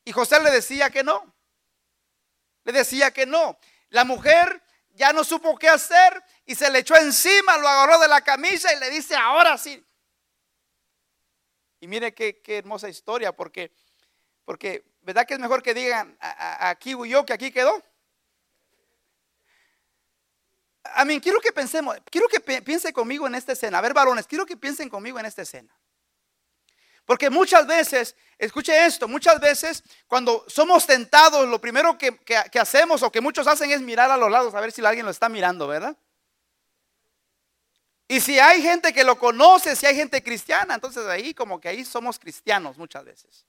Y 0.05 0.13
José 0.13 0.41
le 0.41 0.49
decía 0.49 0.89
que 0.89 1.03
no. 1.03 1.36
Le 2.63 2.71
decía 2.71 3.11
que 3.11 3.25
no. 3.25 3.59
La 3.89 4.05
mujer 4.05 4.63
ya 4.91 5.11
no 5.13 5.23
supo 5.23 5.57
qué 5.57 5.69
hacer 5.69 6.23
y 6.45 6.55
se 6.55 6.71
le 6.71 6.80
echó 6.80 6.95
encima, 6.95 7.57
lo 7.57 7.67
agarró 7.67 7.99
de 7.99 8.07
la 8.07 8.21
camisa 8.21 8.73
y 8.73 8.80
le 8.80 8.89
dice, 8.89 9.15
ahora 9.15 9.57
sí. 9.57 9.84
Y 11.80 11.88
mire 11.88 12.13
qué, 12.13 12.41
hermosa 12.47 12.89
historia, 12.89 13.36
porque, 13.36 13.71
porque, 14.45 14.84
¿verdad 15.01 15.25
que 15.25 15.36
es 15.36 15.39
mejor 15.39 15.61
que 15.61 15.73
digan, 15.73 16.17
aquí 16.19 16.95
huyó 16.95 17.25
que 17.25 17.34
aquí 17.34 17.51
quedó? 17.51 17.84
A 20.84 21.05
mí, 21.05 21.19
quiero 21.19 21.39
que 21.39 21.51
pensemos, 21.51 21.95
quiero 22.09 22.28
que 22.28 22.39
piense 22.39 22.93
conmigo 22.93 23.28
en 23.28 23.36
esta 23.36 23.51
escena. 23.51 23.78
A 23.78 23.82
ver, 23.82 23.93
varones, 23.93 24.25
quiero 24.25 24.45
que 24.45 24.57
piensen 24.57 24.89
conmigo 24.89 25.19
en 25.19 25.25
esta 25.25 25.41
escena. 25.41 25.78
Porque 27.07 27.30
muchas 27.30 27.65
veces, 27.65 28.17
escuche 28.38 28.86
esto, 28.86 29.07
muchas 29.07 29.39
veces 29.39 29.82
cuando 30.07 30.43
somos 30.47 30.86
tentados, 30.86 31.47
lo 31.47 31.59
primero 31.61 31.97
que, 31.97 32.19
hacemos 32.59 33.01
o 33.01 33.09
que 33.09 33.21
muchos 33.21 33.47
hacen 33.47 33.71
es 33.71 33.82
mirar 33.82 34.11
a 34.11 34.17
los 34.17 34.30
lados 34.30 34.53
a 34.53 34.59
ver 34.59 34.73
si 34.73 34.86
alguien 34.86 35.05
lo 35.05 35.11
está 35.11 35.30
mirando, 35.30 35.67
¿verdad? 35.67 35.95
Y 38.07 38.21
si 38.21 38.39
hay 38.39 38.61
gente 38.61 38.93
que 38.93 39.03
lo 39.03 39.17
conoce, 39.19 39.75
si 39.75 39.85
hay 39.85 39.95
gente 39.95 40.23
cristiana, 40.23 40.75
entonces 40.75 41.05
ahí 41.07 41.33
como 41.33 41.59
que 41.59 41.67
ahí 41.67 41.83
somos 41.83 42.17
cristianos 42.17 42.77
muchas 42.77 43.03
veces. 43.03 43.45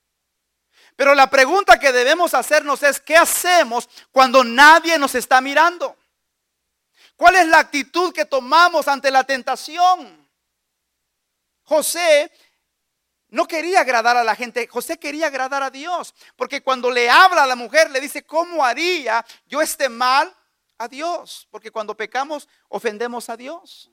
Pero 0.96 1.14
la 1.14 1.30
pregunta 1.30 1.78
que 1.78 1.92
debemos 1.92 2.34
hacernos 2.34 2.82
es, 2.82 2.98
¿qué 2.98 3.16
hacemos 3.16 3.88
cuando 4.10 4.42
nadie 4.42 4.98
nos 4.98 5.14
está 5.14 5.40
mirando? 5.40 5.96
¿Cuál 7.14 7.36
es 7.36 7.46
la 7.46 7.60
actitud 7.60 8.12
que 8.12 8.24
tomamos 8.24 8.88
ante 8.88 9.10
la 9.10 9.22
tentación? 9.22 10.28
José 11.62 12.32
no 13.28 13.46
quería 13.46 13.80
agradar 13.80 14.16
a 14.16 14.24
la 14.24 14.34
gente, 14.34 14.66
José 14.66 14.98
quería 14.98 15.26
agradar 15.26 15.62
a 15.62 15.70
Dios, 15.70 16.14
porque 16.34 16.62
cuando 16.62 16.90
le 16.90 17.10
habla 17.10 17.44
a 17.44 17.46
la 17.46 17.56
mujer 17.56 17.90
le 17.90 18.00
dice, 18.00 18.24
¿cómo 18.24 18.64
haría 18.64 19.24
yo 19.46 19.60
este 19.60 19.88
mal 19.88 20.34
a 20.78 20.88
Dios? 20.88 21.46
Porque 21.50 21.70
cuando 21.70 21.96
pecamos 21.96 22.48
ofendemos 22.68 23.28
a 23.28 23.36
Dios. 23.36 23.90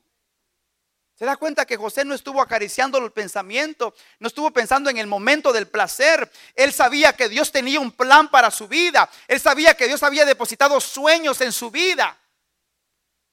Se 1.16 1.24
da 1.24 1.38
cuenta 1.38 1.66
que 1.66 1.78
José 1.78 2.04
no 2.04 2.14
estuvo 2.14 2.42
acariciando 2.42 2.98
el 2.98 3.12
pensamiento, 3.12 3.96
no 4.20 4.28
estuvo 4.28 4.52
pensando 4.52 4.90
en 4.90 4.98
el 4.98 5.08
momento 5.08 5.54
del 5.54 5.68
placer. 5.68 6.30
Él 6.54 6.74
sabía 6.74 7.14
que 7.14 7.30
Dios 7.30 7.54
tenía 7.54 7.80
un 7.80 7.94
plan 7.94 8.30
para 8.30 8.52
su 8.52 8.68
vida. 8.68 9.10
Él 9.28 9.40
sabía 9.40 9.76
que 9.76 9.88
Dios 9.88 10.04
había 10.04 10.26
depositado 10.26 10.82
sueños 10.82 11.40
en 11.40 11.54
su 11.54 11.72
vida. 11.72 12.18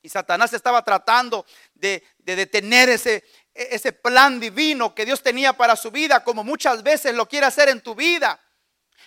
Y 0.00 0.08
Satanás 0.08 0.52
estaba 0.52 0.84
tratando 0.84 1.44
de, 1.74 2.04
de 2.18 2.36
detener 2.36 2.88
ese, 2.88 3.24
e-, 3.54 3.68
ese 3.72 3.92
plan 3.92 4.38
divino 4.38 4.94
que 4.94 5.04
Dios 5.04 5.20
tenía 5.20 5.52
para 5.52 5.74
su 5.74 5.90
vida, 5.90 6.22
como 6.22 6.44
muchas 6.44 6.84
veces 6.84 7.14
lo 7.14 7.28
quiere 7.28 7.46
hacer 7.46 7.68
en 7.68 7.80
tu 7.80 7.96
vida. 7.96 8.40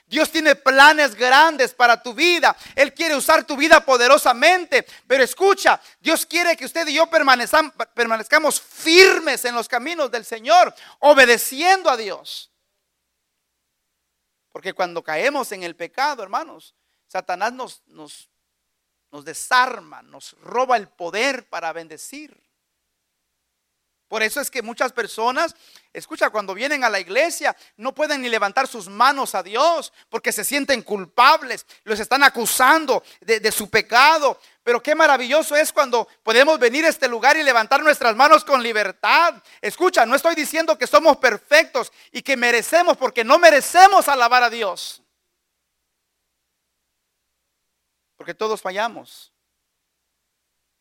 Dios 0.08 0.32
tiene 0.32 0.56
planes 0.56 1.16
grandes 1.16 1.74
para 1.74 2.02
tu 2.02 2.14
vida. 2.14 2.56
Él 2.76 2.94
quiere 2.94 3.16
usar 3.16 3.44
tu 3.44 3.58
vida 3.58 3.84
poderosamente. 3.84 4.86
Pero 5.08 5.24
escucha, 5.24 5.82
Dios 6.00 6.26
quiere 6.26 6.56
que 6.56 6.66
usted 6.66 6.88
y 6.88 6.94
yo 6.94 7.08
permanezcamos 7.08 8.62
firmes 8.62 9.46
en 9.46 9.56
los 9.56 9.68
caminos 9.68 10.12
del 10.12 10.24
Señor, 10.24 10.74
obedeciendo 11.00 11.90
a 11.90 11.98
Dios. 11.98 12.52
Porque 14.52 14.74
cuando 14.74 15.04
caemos 15.04 15.52
en 15.52 15.64
el 15.64 15.76
pecado, 15.76 16.24
hermanos, 16.24 16.76
Satanás 17.08 17.52
nos, 17.54 18.30
desarma, 19.24 20.02
nos 20.04 20.34
roba 20.40 20.78
el 20.78 20.88
poder 20.88 21.50
para 21.50 21.74
bendecir. 21.74 22.42
Por 24.08 24.22
eso 24.22 24.40
es 24.40 24.52
que 24.52 24.62
muchas 24.62 24.94
personas, 24.94 25.56
escucha, 25.92 26.30
cuando 26.30 26.54
vienen 26.54 26.84
a 26.84 26.90
la 26.90 27.00
iglesia 27.00 27.56
no 27.78 27.96
pueden 27.96 28.22
ni 28.22 28.30
levantar 28.30 28.68
sus 28.68 28.88
manos 28.88 29.34
a 29.34 29.42
Dios 29.42 29.92
porque 30.10 30.32
se 30.32 30.44
sienten 30.44 30.84
culpables, 30.84 31.66
los 31.84 32.00
están 32.00 32.24
acusando 32.24 33.04
de, 33.22 33.52
su 33.52 33.68
pecado. 33.68 34.40
Pero 34.64 34.82
qué 34.82 34.94
maravilloso 34.94 35.56
es 35.56 35.74
cuando 35.74 36.08
podemos 36.22 36.60
venir 36.60 36.86
a 36.86 36.90
este 36.90 37.08
lugar 37.08 37.36
y 37.36 37.42
levantar 37.44 37.84
nuestras 37.84 38.16
manos 38.16 38.46
con 38.46 38.62
libertad. 38.62 39.42
Escucha, 39.60 40.06
no 40.06 40.16
estoy 40.16 40.36
diciendo 40.36 40.78
que 40.78 40.86
somos 40.86 41.18
perfectos 41.18 41.92
y 42.12 42.22
que 42.22 42.38
merecemos, 42.38 42.98
porque 42.98 43.24
no 43.24 43.40
merecemos 43.40 44.08
alabar 44.08 44.44
a 44.44 44.52
Dios. 44.52 45.02
Porque 48.18 48.36
todos 48.36 48.62
fallamos. 48.62 49.34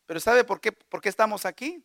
Pero 0.05 0.19
¿sabe 0.19 0.43
por 0.43 0.61
qué, 0.61 0.71
por 0.71 1.01
qué 1.01 1.09
estamos 1.09 1.45
aquí? 1.45 1.83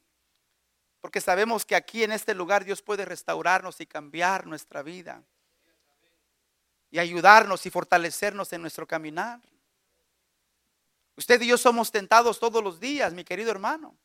Porque 1.01 1.21
sabemos 1.21 1.65
que 1.65 1.75
aquí 1.75 2.03
en 2.03 2.13
este 2.13 2.35
lugar 2.35 2.65
Dios 2.65 2.83
puede 2.83 3.05
restaurarnos 3.05 3.81
y 3.81 3.87
cambiar 3.87 4.47
nuestra 4.47 4.83
vida. 4.83 5.23
Y 6.91 6.99
ayudarnos 6.99 7.65
y 7.67 7.71
fortalecernos 7.71 8.53
en 8.53 8.61
nuestro 8.63 8.87
caminar. 8.87 9.41
Usted 11.17 11.41
y 11.43 11.47
yo 11.47 11.59
somos 11.59 11.91
tentados 11.91 12.39
todos 12.39 12.63
los 12.63 12.81
días, 12.81 13.13
mi 13.13 13.25
querido 13.25 13.51
hermano. 13.51 13.97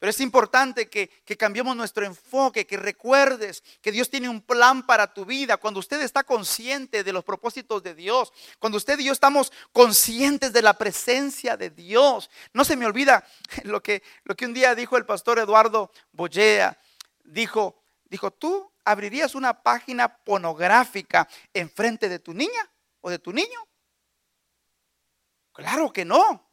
Pero 0.00 0.10
es 0.10 0.20
importante 0.20 0.88
que, 0.88 1.10
cambiemos 1.36 1.76
nuestro 1.76 2.06
enfoque, 2.06 2.66
que 2.66 2.78
recuerdes 2.78 3.62
que 3.82 3.92
Dios 3.92 4.08
tiene 4.08 4.30
un 4.30 4.40
plan 4.40 4.86
para 4.86 5.12
tu 5.12 5.26
vida. 5.26 5.58
Cuando 5.58 5.78
usted 5.78 6.00
está 6.00 6.24
consciente 6.24 7.04
de 7.04 7.12
los 7.12 7.22
propósitos 7.22 7.82
de 7.82 7.94
Dios, 7.94 8.32
cuando 8.58 8.78
usted 8.78 8.98
y 8.98 9.04
yo 9.04 9.12
estamos 9.12 9.52
conscientes 9.72 10.54
de 10.54 10.62
la 10.62 10.78
presencia 10.78 11.58
de 11.58 11.68
Dios, 11.68 12.30
no 12.54 12.64
se 12.64 12.76
me 12.76 12.86
olvida 12.86 13.26
lo 13.64 13.82
que, 13.82 14.02
un 14.42 14.54
día 14.54 14.74
dijo 14.74 14.96
el 14.96 15.04
pastor 15.04 15.38
Eduardo 15.38 15.92
Bollea. 16.12 16.80
Dijo, 17.22 17.84
dijo, 18.04 18.30
¿tú 18.30 18.72
abrirías 18.86 19.34
una 19.34 19.62
página 19.62 20.08
pornográfica 20.08 21.28
enfrente 21.52 22.08
de 22.08 22.20
tu 22.20 22.32
niña 22.32 22.72
o 23.02 23.10
de 23.10 23.18
tu 23.18 23.34
niño? 23.34 23.68
Claro 25.52 25.92
que 25.92 26.06
no. 26.06 26.50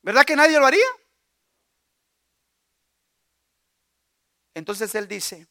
¿Verdad 0.00 0.24
que 0.24 0.36
nadie 0.36 0.58
lo 0.58 0.64
haría? 0.64 0.86
Entonces 4.56 4.94
él 4.94 5.06
dice, 5.06 5.46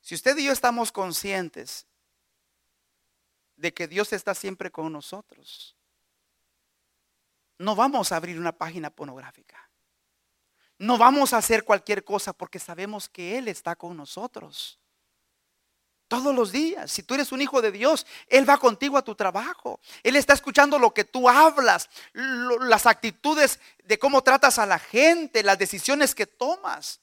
si 0.00 0.14
usted 0.14 0.38
y 0.38 0.44
yo 0.44 0.52
estamos 0.52 0.92
conscientes 0.92 1.84
de 3.56 3.74
que 3.74 3.88
Dios 3.88 4.12
está 4.12 4.36
siempre 4.36 4.70
con 4.70 4.92
nosotros, 4.92 5.74
no 7.58 7.74
vamos 7.74 8.12
a 8.12 8.16
abrir 8.16 8.38
una 8.38 8.52
página 8.52 8.88
pornográfica. 8.88 9.68
No 10.78 10.96
vamos 10.96 11.32
a 11.32 11.38
hacer 11.38 11.64
cualquier 11.64 12.04
cosa 12.04 12.32
porque 12.32 12.60
sabemos 12.60 13.08
que 13.08 13.36
Él 13.36 13.48
está 13.48 13.74
con 13.74 13.96
nosotros. 13.96 14.78
Todos 16.06 16.32
los 16.32 16.52
días, 16.52 16.88
si 16.88 17.02
tú 17.02 17.14
eres 17.14 17.32
un 17.32 17.42
hijo 17.42 17.60
de 17.60 17.72
Dios, 17.72 18.06
Él 18.28 18.48
va 18.48 18.58
contigo 18.58 18.96
a 18.96 19.02
tu 19.02 19.16
trabajo. 19.16 19.80
Él 20.04 20.14
está 20.14 20.34
escuchando 20.34 20.78
lo 20.78 20.94
que 20.94 21.02
tú 21.02 21.28
hablas, 21.28 21.90
las 22.12 22.86
actitudes 22.86 23.58
de 23.82 23.98
cómo 23.98 24.22
tratas 24.22 24.60
a 24.60 24.66
la 24.66 24.78
gente, 24.78 25.42
las 25.42 25.58
decisiones 25.58 26.14
que 26.14 26.26
tomas. 26.28 27.00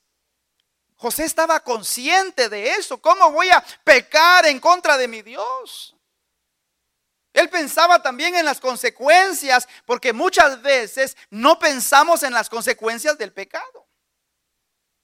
José 0.97 1.25
estaba 1.25 1.59
consciente 1.59 2.49
de 2.49 2.71
eso. 2.71 2.99
¿Cómo 2.99 3.31
voy 3.31 3.49
a 3.49 3.63
pecar 3.83 4.45
en 4.47 4.59
contra 4.59 4.97
de 4.97 5.07
mi 5.07 5.21
Dios? 5.21 5.95
Él 7.33 7.49
pensaba 7.49 8.01
también 8.01 8.35
en 8.35 8.43
las 8.43 8.59
consecuencias, 8.59 9.67
porque 9.85 10.11
muchas 10.11 10.59
veces 10.63 11.15
no 11.29 11.59
pensamos 11.59 12.23
en 12.23 12.33
las 12.33 12.49
consecuencias 12.49 13.15
del 13.15 13.31
pecado. 13.31 13.87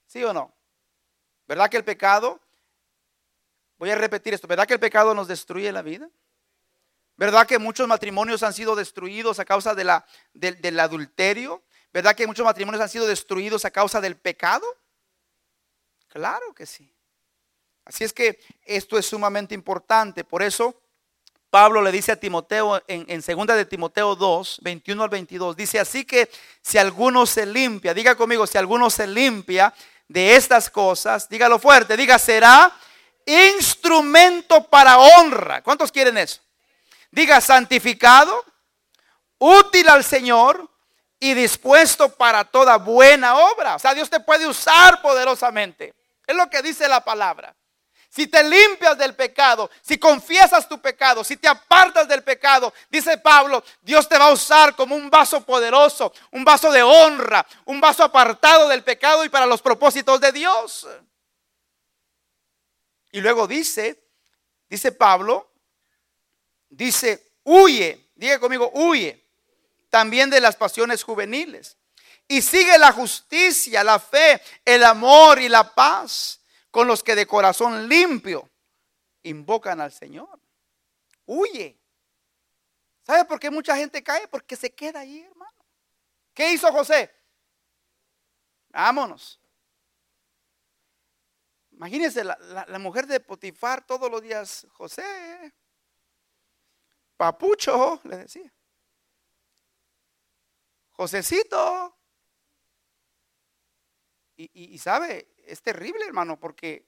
¿Sí 0.08 0.24
o 0.24 0.34
no? 0.34 0.52
¿Verdad 1.48 1.70
que 1.70 1.78
el 1.78 1.84
pecado, 1.84 2.40
voy 3.78 3.92
a 3.92 3.96
repetir 3.96 4.34
esto, 4.34 4.48
¿verdad 4.48 4.66
que 4.66 4.74
el 4.74 4.80
pecado 4.80 5.14
nos 5.14 5.28
destruye 5.28 5.72
la 5.72 5.84
vida? 5.84 6.10
¿Verdad 7.18 7.46
que 7.46 7.60
muchos 7.60 7.88
matrimonios 7.88 8.42
han 8.42 8.54
sido 8.54 8.76
destruidos 8.76 9.38
a 9.38 9.46
causa 9.46 9.76
de 9.76 9.84
la, 9.84 10.04
del 10.34 10.80
adulterio? 10.80 11.62
¿Verdad 11.92 12.16
que 12.16 12.26
muchos 12.26 12.46
matrimonios 12.46 12.82
han 12.82 12.90
sido 12.90 13.06
destruidos 13.06 13.64
a 13.66 13.72
causa 13.72 14.02
del 14.02 14.18
pecado? 14.18 14.66
Claro 16.14 16.54
que 16.54 16.68
sí. 16.68 16.94
Así 17.86 18.04
es 18.04 18.14
que 18.14 18.40
esto 18.66 19.00
es 19.00 19.08
sumamente 19.08 19.56
importante. 19.56 20.24
Por 20.24 20.44
eso 20.44 20.80
Pablo 21.50 21.82
le 21.82 21.92
dice 21.92 22.12
a 22.12 22.20
Timoteo 22.20 22.84
en, 22.88 23.22
segunda 23.24 23.56
de 23.56 23.66
Timoteo 23.66 24.16
2, 24.16 24.60
21 24.62 25.04
al 25.04 25.10
22, 25.10 25.56
dice 25.56 25.80
así 25.80 26.06
que 26.06 26.30
si 26.62 26.78
alguno 26.78 27.26
se 27.26 27.48
limpia, 27.48 27.96
diga 27.96 28.14
conmigo, 28.14 28.46
si 28.46 28.60
alguno 28.60 28.92
se 28.92 29.08
limpia 29.08 29.74
de 30.08 30.36
estas 30.36 30.70
cosas, 30.70 31.28
dígalo 31.28 31.58
fuerte, 31.58 31.98
diga, 31.98 32.20
será 32.20 32.72
instrumento 33.26 34.70
para 34.70 35.00
honra. 35.00 35.64
¿Cuántos 35.64 35.92
quieren 35.92 36.20
eso? 36.20 36.42
Diga, 37.10 37.42
santificado, 37.42 38.46
útil 39.40 39.90
al 39.90 40.04
Señor 40.04 40.70
y 41.20 41.34
dispuesto 41.34 42.10
para 42.10 42.44
toda 42.44 42.78
buena 42.78 43.36
obra. 43.36 43.78
O 43.78 43.80
sea, 43.80 43.96
Dios 43.96 44.12
te 44.12 44.20
puede 44.20 44.46
usar 44.46 45.02
poderosamente. 45.02 45.96
Es 46.26 46.36
lo 46.36 46.50
que 46.50 46.62
dice 46.62 46.88
la 46.88 47.04
palabra. 47.04 47.56
Si 48.10 48.28
te 48.28 48.44
limpias 48.44 48.96
del 48.96 49.16
pecado, 49.16 49.72
si 49.82 49.98
confiesas 49.98 50.70
tu 50.70 50.80
pecado, 50.80 51.24
si 51.24 51.36
te 51.36 51.48
apartas 51.48 52.08
del 52.08 52.24
pecado, 52.24 52.72
dice 52.88 53.18
Pablo, 53.18 53.64
Dios 53.82 54.08
te 54.08 54.20
va 54.20 54.28
a 54.28 54.32
usar 54.32 54.76
como 54.76 54.96
un 54.96 55.10
vaso 55.10 55.44
poderoso, 55.44 56.14
un 56.30 56.46
vaso 56.46 56.72
de 56.72 56.84
honra, 56.84 57.44
un 57.66 57.82
vaso 57.82 58.04
apartado 58.04 58.68
del 58.68 58.84
pecado 58.84 59.26
y 59.26 59.30
para 59.30 59.48
los 59.48 59.64
propósitos 59.64 60.22
de 60.22 60.32
Dios. 60.32 60.88
Y 63.12 63.20
luego 63.20 63.48
dice, 63.48 64.04
dice 64.70 64.92
Pablo, 64.92 65.52
dice, 66.70 67.34
huye, 67.44 68.12
diga 68.14 68.40
conmigo, 68.40 68.70
huye 68.76 69.26
también 69.90 70.30
de 70.30 70.40
las 70.40 70.56
pasiones 70.56 71.04
juveniles. 71.04 71.78
Y 72.28 72.42
sigue 72.42 72.78
la 72.78 72.92
justicia, 72.92 73.84
la 73.84 74.00
fe, 74.00 74.42
el 74.66 74.84
amor 74.84 75.40
y 75.40 75.50
la 75.50 75.74
paz 75.74 76.40
con 76.72 76.88
los 76.88 77.04
que 77.04 77.16
de 77.16 77.28
corazón 77.28 77.88
limpio 77.88 78.50
invocan 79.24 79.82
al 79.82 79.92
Señor. 79.92 80.40
Huye. 81.26 81.80
¿Sabe 83.04 83.26
por 83.26 83.40
qué 83.40 83.52
mucha 83.52 83.76
gente 83.76 84.02
cae? 84.02 84.28
Porque 84.28 84.56
se 84.56 84.74
queda 84.74 85.02
ahí, 85.02 85.22
hermano. 85.22 85.66
¿Qué 86.34 86.52
hizo 86.54 86.72
José? 86.72 87.14
Vámonos. 88.70 89.40
Imagínense 91.72 92.24
la, 92.24 92.38
la, 92.68 92.80
mujer 92.80 93.08
de 93.08 93.20
Potifar 93.20 93.86
todos 93.86 94.10
los 94.10 94.22
días, 94.22 94.66
José, 94.72 95.54
papucho, 97.18 98.00
le 98.04 98.18
decía. 98.18 98.54
Josecito. 100.92 101.98
Y, 104.54 104.78
sabe, 104.78 105.28
es 105.46 105.62
terrible, 105.62 106.06
hermano, 106.06 106.40
porque 106.40 106.86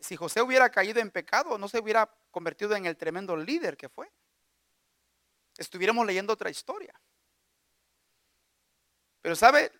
si 0.00 0.16
José 0.16 0.42
hubiera 0.42 0.70
caído 0.70 1.00
en 1.00 1.10
pecado, 1.10 1.56
no 1.58 1.68
se 1.68 1.78
hubiera 1.78 2.12
convertido 2.30 2.74
en 2.74 2.86
el 2.86 2.96
tremendo 2.96 3.36
líder 3.36 3.76
que 3.76 3.88
fue. 3.88 4.10
Estuviéramos 5.56 6.06
leyendo 6.06 6.32
otra 6.32 6.50
historia. 6.50 6.98
Pero 9.20 9.36
sabe, 9.36 9.70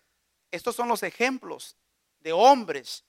estos 0.51 0.75
son 0.75 0.87
los 0.87 1.03
ejemplos 1.03 1.75
de 2.19 2.31
hombres 2.31 3.03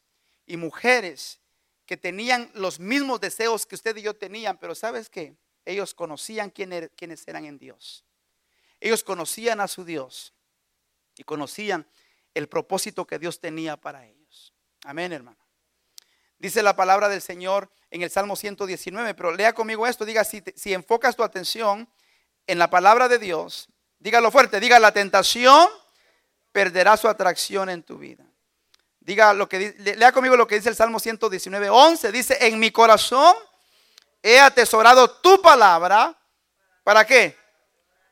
y 0.47 0.57
mujeres 0.57 1.41
que 1.87 1.97
tenían 1.97 2.51
los 2.55 2.81
mismos 2.81 3.21
deseos 3.21 3.67
que 3.67 3.75
usted 3.75 3.97
y 3.97 4.03
yo 4.03 4.15
tenían, 4.15 4.59
pero 4.59 4.75
sabes 4.75 5.09
que 5.09 5.37
ellos 5.65 5.95
conocían 5.95 6.51
quién 6.51 6.73
er, 6.73 6.91
quiénes 6.91 7.27
eran 7.29 7.45
en 7.45 7.59
Dios. 7.59 8.05
Ellos 8.81 9.05
conocían 9.05 9.61
a 9.61 9.69
su 9.69 9.85
Dios 9.85 10.35
y 11.17 11.23
conocían 11.23 11.87
el 12.35 12.49
propósito 12.49 13.07
que 13.07 13.19
Dios 13.19 13.41
tenía 13.41 13.77
para 13.77 14.05
ellos. 14.07 14.53
Amén, 14.85 15.13
hermano. 15.13 15.39
Dice 16.39 16.63
la 16.63 16.77
palabra 16.77 17.09
del 17.09 17.23
Señor 17.23 17.71
en 17.91 18.03
el 18.03 18.11
Salmo 18.11 18.37
119, 18.37 19.15
pero 19.15 19.33
lea 19.33 19.53
conmigo 19.53 19.87
esto, 19.87 20.05
diga, 20.05 20.25
si, 20.25 20.43
enfocas 20.75 21.17
tu 21.17 21.23
atención 21.23 21.89
en 22.47 22.59
la 22.59 22.69
palabra 22.69 23.09
de 23.09 23.19
Dios, 23.19 23.69
dígalo 23.99 24.31
fuerte, 24.31 24.61
diga, 24.61 24.79
la 24.79 24.93
tentación 24.93 25.69
perderá 26.53 26.97
su 26.97 27.09
atracción 27.09 27.71
en 27.71 27.83
tu 27.83 27.99
vida. 27.99 28.25
Diga 29.01 29.33
lo 29.33 29.49
que 29.49 29.75
lea 29.97 30.13
conmigo 30.13 30.37
lo 30.37 30.47
que 30.47 30.57
dice 30.57 30.69
el 30.69 30.77
Salmo 30.77 30.99
119, 30.99 31.71
11, 31.71 32.13
dice, 32.13 32.47
en 32.47 32.59
mi 32.59 32.71
corazón 32.71 33.35
he 34.23 34.41
atesorado 34.41 35.11
tu 35.11 35.41
palabra, 35.41 36.19
¿para 36.83 37.07
qué? 37.07 37.37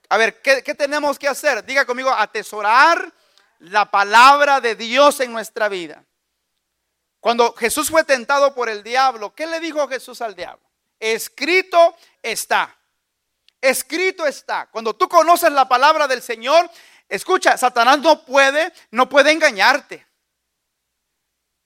A 0.09 0.17
ver, 0.17 0.41
¿qué, 0.41 0.63
¿qué 0.63 0.75
tenemos 0.75 1.19
que 1.19 1.29
hacer? 1.29 1.65
Diga 1.65 1.85
conmigo, 1.85 2.11
atesorar 2.11 3.13
la 3.63 3.91
palabra 3.91 4.61
de 4.61 4.75
Dios 4.75 5.21
en 5.21 5.33
nuestra 5.33 5.69
vida. 5.69 6.05
Cuando 7.21 7.55
Jesús 7.55 7.91
fue 7.91 8.03
tentado 8.03 8.55
por 8.55 8.69
el 8.69 8.83
diablo, 8.83 9.35
¿qué 9.35 9.47
le 9.47 9.61
dijo 9.61 9.87
Jesús 9.87 10.21
al 10.21 10.35
diablo? 10.35 10.69
Escrito 10.99 11.97
está. 12.21 12.77
Escrito 13.61 14.27
está. 14.27 14.67
Cuando 14.67 14.95
tú 14.95 15.09
conoces 15.09 15.53
la 15.53 15.69
palabra 15.69 16.09
del 16.09 16.23
Señor, 16.23 16.69
escucha, 17.09 17.57
Satanás 17.57 18.01
no 18.01 18.25
puede, 18.25 18.73
no 18.91 19.09
puede 19.09 19.31
engañarte. 19.31 20.05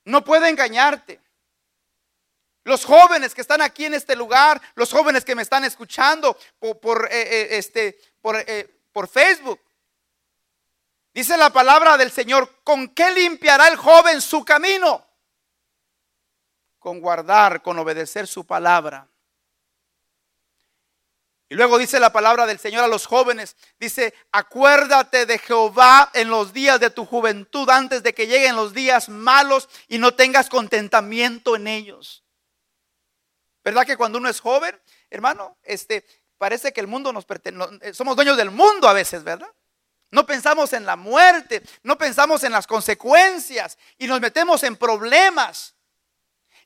No 0.05 0.23
puede 0.23 0.51
engañarte. 0.51 1.19
Los 2.65 2.85
jóvenes 2.85 3.35
que 3.35 3.41
están 3.41 3.63
aquí 3.63 3.87
en 3.87 3.95
este 3.95 4.17
lugar, 4.17 4.61
los 4.75 4.93
jóvenes 4.93 5.25
que 5.25 5.35
me 5.35 5.43
están 5.43 5.65
escuchando 5.65 6.37
por, 6.59 7.09
eh, 7.11 7.23
eh, 7.23 7.49
este, 7.53 7.99
por, 8.21 8.37
eh, 8.37 8.83
por 8.93 9.09
Facebook, 9.09 9.61
dice 11.17 11.37
la 11.37 11.51
palabra 11.51 11.97
del 11.97 12.13
Señor, 12.13 12.63
¿con 12.63 12.89
qué 12.91 13.11
limpiará 13.11 13.67
el 13.67 13.77
joven 13.77 14.21
su 14.21 14.45
camino? 14.45 15.07
con 16.87 17.01
guardar, 17.01 17.63
con 17.63 17.77
obedecer 17.81 18.29
su 18.29 18.47
palabra. 18.47 19.09
Y 21.49 21.57
luego 21.57 21.79
dice 21.79 21.99
la 21.99 22.13
palabra 22.13 22.47
del 22.47 22.61
Señor 22.61 22.85
a 22.85 22.87
los 22.87 23.07
jóvenes, 23.07 23.57
dice, 23.81 24.15
acuérdate 24.31 25.27
de 25.27 25.37
Jehová 25.39 26.13
en 26.15 26.31
los 26.31 26.53
días 26.53 26.79
de 26.79 26.91
tu 26.91 27.05
juventud 27.05 27.69
antes 27.71 28.05
de 28.05 28.15
que 28.15 28.29
lleguen 28.29 28.55
los 28.55 28.73
días 28.73 29.09
malos 29.09 29.69
y 29.89 29.99
no 29.99 30.15
tengas 30.15 30.49
contentamiento 30.49 31.57
en 31.57 31.67
ellos. 31.67 32.23
¿Verdad 33.65 33.85
que 33.85 33.97
cuando 33.97 34.19
uno 34.19 34.29
es 34.29 34.39
joven, 34.39 34.81
hermano, 35.11 35.59
este 35.65 36.07
parece 36.39 36.73
que 36.73 36.81
el 36.81 36.87
mundo 36.87 37.13
nos 37.13 37.25
pertenece, 37.25 37.95
somos 37.95 38.15
dueños 38.15 38.37
del 38.37 38.53
mundo 38.53 38.87
a 38.87 38.93
veces, 38.93 39.25
¿verdad? 39.25 39.53
No 40.11 40.25
pensamos 40.25 40.73
en 40.73 40.87
la 40.87 40.97
muerte, 40.97 41.63
no 41.83 41.99
pensamos 41.99 42.45
en 42.45 42.53
las 42.53 42.67
consecuencias 42.67 43.77
y 43.99 44.07
nos 44.07 44.21
metemos 44.21 44.63
en 44.63 44.77
problemas. 44.77 45.75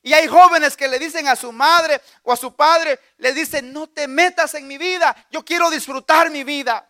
Y 0.03 0.13
hay 0.13 0.27
jóvenes 0.27 0.75
que 0.75 0.87
le 0.87 0.99
dicen 0.99 1.27
a 1.27 1.35
su 1.35 1.51
madre 1.51 2.01
o 2.23 2.31
a 2.31 2.37
su 2.37 2.55
padre, 2.55 2.99
le 3.17 3.33
dicen, 3.33 3.71
no 3.71 3.87
te 3.87 4.07
metas 4.07 4.53
en 4.55 4.67
mi 4.67 4.77
vida, 4.77 5.15
yo 5.29 5.45
quiero 5.45 5.69
disfrutar 5.69 6.29
mi 6.31 6.43
vida. 6.43 6.87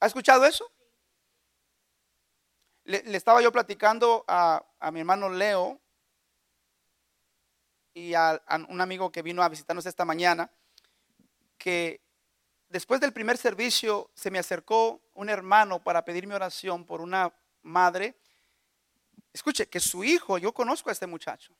¿Ha 0.00 0.06
escuchado 0.06 0.44
eso? 0.44 0.70
Le, 2.84 3.02
estaba 3.16 3.42
yo 3.42 3.52
platicando 3.52 4.24
a, 4.26 4.64
mi 4.92 5.00
hermano 5.00 5.28
Leo 5.28 5.80
y 7.94 8.14
a, 8.14 8.30
a 8.30 8.56
un 8.68 8.80
amigo 8.80 9.12
que 9.12 9.22
vino 9.22 9.42
a 9.42 9.48
visitarnos 9.48 9.86
esta 9.86 10.04
mañana, 10.04 10.50
que 11.58 12.00
después 12.70 13.00
del 13.02 13.12
primer 13.12 13.36
servicio 13.36 14.10
se 14.14 14.30
me 14.30 14.38
acercó 14.38 15.02
un 15.12 15.28
hermano 15.28 15.82
para 15.82 16.04
pedirme 16.04 16.34
oración 16.34 16.86
por 16.86 17.02
una 17.02 17.30
madre 17.62 18.16
Escuche, 19.32 19.68
que 19.68 19.80
su 19.80 20.02
hijo, 20.02 20.38
yo 20.38 20.52
conozco 20.52 20.88
a 20.88 20.92
este 20.92 21.06
muchacho, 21.06 21.52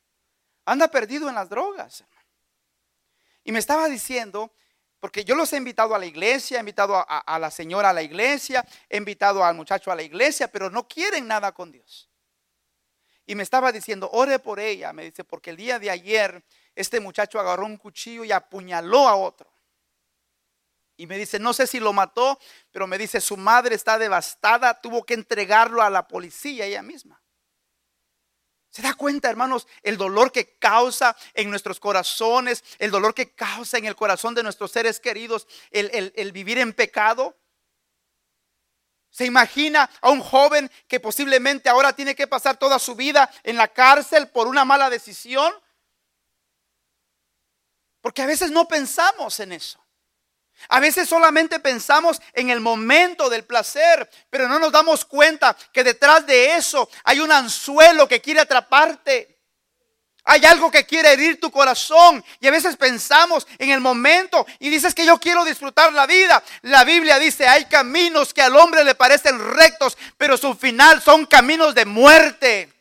anda 0.64 0.88
perdido 0.88 1.28
en 1.28 1.34
las 1.34 1.48
drogas. 1.48 2.04
Y 3.44 3.52
me 3.52 3.58
estaba 3.58 3.88
diciendo, 3.88 4.52
porque 4.98 5.24
yo 5.24 5.34
los 5.34 5.52
he 5.52 5.56
invitado 5.56 5.94
a 5.94 5.98
la 5.98 6.06
iglesia, 6.06 6.58
he 6.58 6.60
invitado 6.60 7.04
a, 7.06 7.38
la 7.38 7.50
señora 7.50 7.90
a 7.90 7.92
la 7.92 8.02
iglesia, 8.02 8.66
he 8.88 8.96
invitado 8.96 9.44
al 9.44 9.54
muchacho 9.54 9.90
a 9.90 9.94
la 9.94 10.02
iglesia, 10.02 10.48
pero 10.48 10.68
no 10.68 10.86
quieren 10.86 11.26
nada 11.26 11.52
con 11.52 11.70
Dios. 11.70 12.08
Y 13.24 13.34
me 13.36 13.44
estaba 13.44 13.70
diciendo, 13.70 14.10
ore 14.12 14.40
por 14.40 14.58
ella, 14.58 14.92
me 14.92 15.04
dice, 15.04 15.22
porque 15.22 15.50
el 15.50 15.56
día 15.56 15.78
de 15.78 15.90
ayer 15.90 16.44
este 16.74 16.98
muchacho 16.98 17.38
agarró 17.38 17.64
un 17.64 17.76
cuchillo 17.76 18.24
y 18.24 18.32
apuñaló 18.32 19.08
a 19.08 19.14
otro. 19.14 19.50
Y 21.00 21.06
me 21.06 21.16
dice, 21.16 21.38
no 21.38 21.54
sé 21.54 21.66
si 21.66 21.80
lo 21.80 21.94
mató, 21.94 22.38
pero 22.70 22.86
me 22.86 22.98
dice, 22.98 23.22
su 23.22 23.38
madre 23.38 23.74
está 23.74 23.96
devastada, 23.96 24.82
tuvo 24.82 25.06
que 25.06 25.14
entregarlo 25.14 25.80
a 25.80 25.88
la 25.88 26.06
policía 26.06 26.66
ella 26.66 26.82
misma. 26.82 27.22
¿Se 28.68 28.82
da 28.82 28.92
cuenta, 28.92 29.30
hermanos, 29.30 29.66
el 29.82 29.96
dolor 29.96 30.30
que 30.30 30.58
causa 30.58 31.16
en 31.32 31.48
nuestros 31.48 31.80
corazones, 31.80 32.62
el 32.78 32.90
dolor 32.90 33.14
que 33.14 33.34
causa 33.34 33.78
en 33.78 33.86
el 33.86 33.96
corazón 33.96 34.34
de 34.34 34.42
nuestros 34.42 34.72
seres 34.72 35.00
queridos, 35.00 35.46
el, 35.70 36.32
vivir 36.32 36.58
en 36.58 36.74
pecado? 36.74 37.34
¿Se 39.08 39.24
imagina 39.24 39.88
a 40.02 40.10
un 40.10 40.20
joven 40.20 40.70
que 40.86 41.00
posiblemente 41.00 41.70
ahora 41.70 41.94
tiene 41.94 42.14
que 42.14 42.26
pasar 42.26 42.58
toda 42.58 42.78
su 42.78 42.94
vida 42.94 43.32
en 43.42 43.56
la 43.56 43.68
cárcel 43.68 44.28
por 44.28 44.46
una 44.46 44.66
mala 44.66 44.90
decisión? 44.90 45.50
Porque 48.02 48.20
a 48.20 48.26
veces 48.26 48.50
no 48.50 48.68
pensamos 48.68 49.40
en 49.40 49.52
eso. 49.52 49.82
A 50.68 50.80
veces 50.80 51.08
solamente 51.08 51.58
pensamos 51.58 52.20
en 52.32 52.50
el 52.50 52.60
momento 52.60 53.28
del 53.28 53.44
placer, 53.44 54.08
pero 54.28 54.48
no 54.48 54.58
nos 54.58 54.72
damos 54.72 55.04
cuenta 55.04 55.56
que 55.72 55.82
detrás 55.82 56.26
de 56.26 56.56
eso 56.56 56.88
hay 57.04 57.20
un 57.20 57.32
anzuelo 57.32 58.06
que 58.06 58.20
quiere 58.20 58.40
atraparte. 58.40 59.40
Hay 60.24 60.44
algo 60.44 60.70
que 60.70 60.84
quiere 60.84 61.12
herir 61.12 61.40
tu 61.40 61.50
corazón 61.50 62.22
y 62.40 62.46
a 62.46 62.50
veces 62.50 62.76
pensamos 62.76 63.46
en 63.58 63.70
el 63.70 63.80
momento 63.80 64.46
y 64.58 64.68
dices 64.68 64.94
que 64.94 65.06
yo 65.06 65.18
quiero 65.18 65.44
disfrutar 65.44 65.92
la 65.92 66.06
vida. 66.06 66.42
La 66.62 66.84
Biblia 66.84 67.18
dice, 67.18 67.48
hay 67.48 67.64
caminos 67.64 68.34
que 68.34 68.42
al 68.42 68.54
hombre 68.54 68.84
le 68.84 68.94
parecen 68.94 69.38
rectos, 69.38 69.96
pero 70.18 70.36
su 70.36 70.54
final 70.54 71.00
son 71.02 71.26
caminos 71.26 71.74
de 71.74 71.86
muerte. 71.86 72.79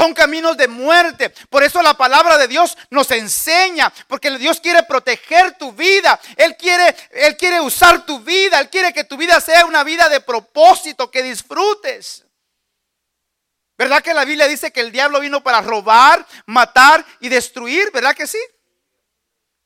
Son 0.00 0.14
caminos 0.14 0.56
de 0.56 0.66
muerte. 0.66 1.28
Por 1.50 1.62
eso 1.62 1.82
la 1.82 1.92
palabra 1.92 2.38
de 2.38 2.48
Dios 2.48 2.74
nos 2.88 3.10
enseña, 3.10 3.92
porque 4.08 4.30
Dios 4.38 4.58
quiere 4.58 4.82
proteger 4.84 5.58
tu 5.58 5.72
vida. 5.72 6.18
Él 6.36 6.56
quiere, 6.56 6.96
Él 7.10 7.36
quiere 7.36 7.60
usar 7.60 8.06
tu 8.06 8.20
vida. 8.20 8.60
Él 8.60 8.70
quiere 8.70 8.94
que 8.94 9.04
tu 9.04 9.18
vida 9.18 9.38
sea 9.42 9.66
una 9.66 9.84
vida 9.84 10.08
de 10.08 10.22
propósito, 10.22 11.10
que 11.10 11.22
disfrutes. 11.22 12.24
¿Verdad 13.76 14.02
que 14.02 14.14
la 14.14 14.24
Biblia 14.24 14.48
dice 14.48 14.72
que 14.72 14.80
el 14.80 14.90
diablo 14.90 15.20
vino 15.20 15.42
para 15.42 15.60
robar, 15.60 16.26
matar 16.46 17.04
y 17.20 17.28
destruir? 17.28 17.90
¿Verdad 17.92 18.16
que 18.16 18.26
sí? 18.26 18.40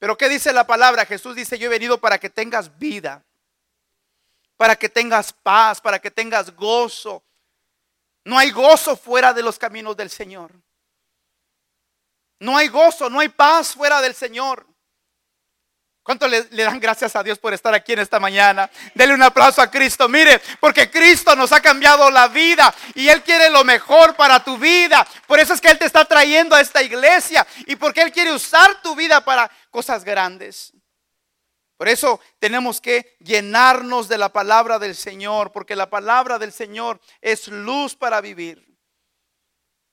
Pero 0.00 0.18
¿qué 0.18 0.28
dice 0.28 0.52
la 0.52 0.66
palabra? 0.66 1.06
Jesús 1.06 1.36
dice, 1.36 1.60
yo 1.60 1.66
he 1.66 1.70
venido 1.70 2.00
para 2.00 2.18
que 2.18 2.28
tengas 2.28 2.76
vida, 2.76 3.24
para 4.56 4.74
que 4.74 4.88
tengas 4.88 5.32
paz, 5.32 5.80
para 5.80 6.00
que 6.00 6.10
tengas 6.10 6.50
gozo 6.56 7.22
no 8.24 8.38
hay 8.38 8.50
gozo 8.50 8.96
fuera 8.96 9.32
de 9.32 9.42
los 9.42 9.58
caminos 9.58 9.96
del 9.96 10.10
Señor. 10.10 10.52
No 12.40 12.56
hay 12.56 12.68
gozo, 12.68 13.08
no 13.10 13.20
hay 13.20 13.28
paz 13.28 13.74
fuera 13.74 14.00
del 14.00 14.14
Señor. 14.14 14.66
¿Cuánto 16.02 16.28
le, 16.28 16.42
dan 16.50 16.78
gracias 16.80 17.16
a 17.16 17.22
Dios 17.22 17.38
por 17.38 17.54
estar 17.54 17.72
aquí 17.72 17.94
en 17.94 18.00
esta 18.00 18.20
mañana? 18.20 18.70
Dele 18.94 19.14
un 19.14 19.22
aplauso 19.22 19.62
a 19.62 19.70
Cristo. 19.70 20.06
Mire, 20.06 20.38
porque 20.60 20.90
Cristo 20.90 21.34
nos 21.34 21.50
ha 21.52 21.62
cambiado 21.62 22.10
la 22.10 22.28
vida 22.28 22.74
y 22.94 23.08
Él 23.08 23.22
quiere 23.22 23.48
lo 23.48 23.64
mejor 23.64 24.14
para 24.14 24.44
tu 24.44 24.58
vida. 24.58 25.06
Por 25.26 25.40
eso 25.40 25.54
es 25.54 25.62
que 25.62 25.68
Él 25.68 25.78
te 25.78 25.86
está 25.86 26.04
trayendo 26.04 26.54
a 26.54 26.60
esta 26.60 26.82
iglesia 26.82 27.46
y 27.66 27.76
porque 27.76 28.02
Él 28.02 28.12
quiere 28.12 28.34
usar 28.34 28.82
tu 28.82 28.94
vida 28.94 29.24
para 29.24 29.50
cosas 29.70 30.04
grandes. 30.04 30.74
Por 31.76 31.88
eso 31.88 32.20
tenemos 32.38 32.80
que 32.80 33.16
llenarnos 33.18 34.08
de 34.08 34.18
la 34.18 34.32
palabra 34.32 34.78
del 34.78 34.94
Señor, 34.94 35.50
porque 35.52 35.74
la 35.74 35.90
palabra 35.90 36.38
del 36.38 36.52
Señor 36.52 37.00
es 37.20 37.48
luz 37.48 37.96
para 37.96 38.20
vivir. 38.20 38.64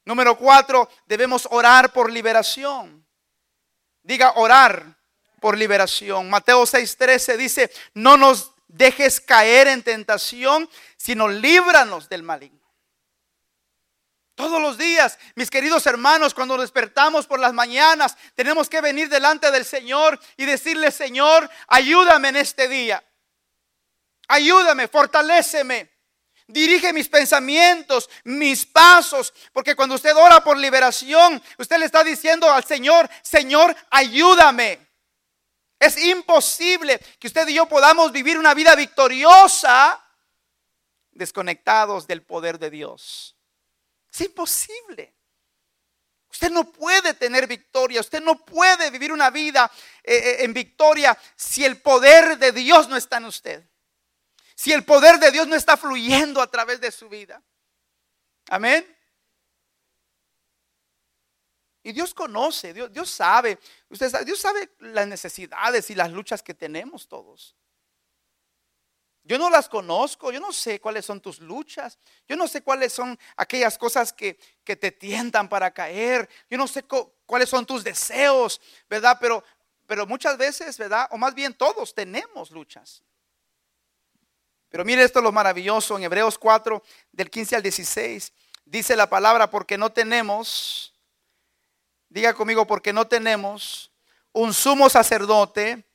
Número 0.06 0.38
cuatro, 0.38 0.90
debemos 1.06 1.48
orar 1.52 1.92
por 1.92 2.12
liberación. 2.12 3.06
Diga 4.04 4.34
orar 4.36 4.98
por 5.40 5.58
liberación. 5.58 6.30
Mateo 6.30 6.64
6:13 6.64 7.38
dice, 7.38 7.72
no 7.94 8.18
nos 8.18 8.54
dejes 8.68 9.20
caer 9.20 9.68
en 9.68 9.84
tentación, 9.84 10.70
sino 10.98 11.28
líbranos 11.28 12.08
del 12.10 12.24
maligno. 12.24 12.61
Todos 14.42 14.60
los 14.60 14.76
días, 14.76 15.20
mis 15.36 15.52
queridos 15.52 15.86
hermanos, 15.86 16.34
cuando 16.34 16.58
despertamos 16.58 17.28
por 17.28 17.40
las 17.40 17.54
mañanas, 17.54 18.18
tenemos 18.34 18.68
que 18.68 18.82
venir 18.82 19.08
delante 19.08 19.52
del 19.52 19.64
Señor 19.64 20.20
y 20.36 20.46
decirle, 20.46 20.90
Señor, 20.90 21.48
ayúdame 21.68 22.30
en 22.30 22.38
este 22.38 22.68
día. 22.68 23.04
Ayúdame, 24.28 24.88
fortaléceme. 24.88 25.92
Dirige 26.48 26.92
mis 26.92 27.08
pensamientos, 27.08 28.10
mis 28.24 28.66
pasos, 28.66 29.32
porque 29.54 29.76
cuando 29.76 29.94
usted 29.94 30.16
ora 30.16 30.44
por 30.44 30.58
liberación, 30.58 31.40
usted 31.60 31.78
le 31.78 31.86
está 31.86 32.04
diciendo 32.04 32.52
al 32.52 32.64
Señor, 32.64 33.08
Señor, 33.22 33.76
ayúdame. 33.92 34.80
Es 35.78 36.04
imposible 36.04 36.98
que 37.20 37.28
usted 37.28 37.48
y 37.48 37.54
yo 37.54 37.68
podamos 37.68 38.12
vivir 38.12 38.40
una 38.40 38.56
vida 38.56 38.74
victoriosa 38.74 40.04
desconectados 41.12 42.08
del 42.08 42.24
poder 42.24 42.58
de 42.58 42.72
Dios. 42.72 43.36
Es 44.12 44.22
imposible. 44.22 45.16
Usted 46.30 46.50
no 46.50 46.72
puede 46.72 47.14
tener 47.14 47.46
victoria, 47.46 48.00
usted 48.00 48.22
no 48.22 48.46
puede 48.46 48.90
vivir 48.90 49.12
una 49.12 49.30
vida 49.30 49.70
eh, 50.04 50.16
eh, 50.16 50.44
en 50.44 50.54
victoria 50.54 51.18
si 51.36 51.66
el 51.66 51.82
poder 51.82 52.38
de 52.38 52.52
Dios 52.52 52.88
no 52.88 52.96
está 52.96 53.18
en 53.18 53.26
usted. 53.26 53.70
Si 54.56 54.72
el 54.72 54.86
poder 54.86 55.20
de 55.20 55.32
Dios 55.32 55.48
no 55.48 55.56
está 55.56 55.76
fluyendo 55.76 56.42
a 56.42 56.48
través 56.50 56.80
de 56.80 56.92
su 56.92 57.10
vida. 57.10 57.42
Amén. 58.50 58.98
Y 61.84 61.92
Dios 61.94 62.14
conoce, 62.14 62.74
Dios, 62.74 63.10
sabe, 63.10 63.58
usted 63.90 64.24
Dios 64.24 64.40
sabe 64.40 64.76
las 64.80 65.08
necesidades 65.08 65.90
y 65.90 65.96
las 65.96 66.12
luchas 66.12 66.44
que 66.44 66.54
tenemos 66.54 67.08
todos. 67.08 67.56
Yo 69.24 69.38
no 69.38 69.50
las 69.50 69.70
conozco, 69.70 70.32
yo 70.32 70.40
no 70.40 70.52
sé 70.52 70.82
cuáles 70.82 71.06
son 71.06 71.22
tus 71.22 71.40
luchas, 71.40 72.00
yo 72.28 72.36
no 72.36 72.48
sé 72.48 72.64
cuáles 72.64 72.92
son 72.92 73.18
aquellas 73.38 73.78
cosas 73.78 74.12
que, 74.12 74.40
te 74.64 74.92
tientan 74.92 75.50
para 75.50 75.72
caer, 75.72 76.30
yo 76.50 76.58
no 76.58 76.68
sé 76.68 76.86
cuáles 77.26 77.50
son 77.50 77.66
tus 77.66 77.84
deseos, 77.84 78.60
¿verdad? 78.90 79.18
Pero, 79.20 79.44
pero 79.86 80.08
muchas 80.08 80.38
veces, 80.38 80.78
¿verdad? 80.78 81.08
O 81.12 81.18
más 81.18 81.36
bien 81.36 81.54
todos 81.54 81.94
tenemos 81.94 82.50
luchas. 82.52 83.04
Pero 84.70 84.86
mire 84.86 85.04
esto 85.04 85.22
lo 85.22 85.34
maravilloso 85.34 85.98
en 85.98 86.04
Hebreos 86.04 86.38
4, 86.40 86.82
del 87.12 87.30
15 87.30 87.58
al 87.58 87.62
16, 87.62 88.34
dice 88.66 88.96
la 88.96 89.10
palabra, 89.10 89.50
porque 89.50 89.78
no 89.78 89.92
tenemos, 89.92 90.96
diga 92.08 92.34
conmigo, 92.34 92.66
porque 92.66 92.94
no 92.94 93.06
tenemos 93.06 93.92
un 94.32 94.54
sumo 94.54 94.90
sacerdote 94.90 95.86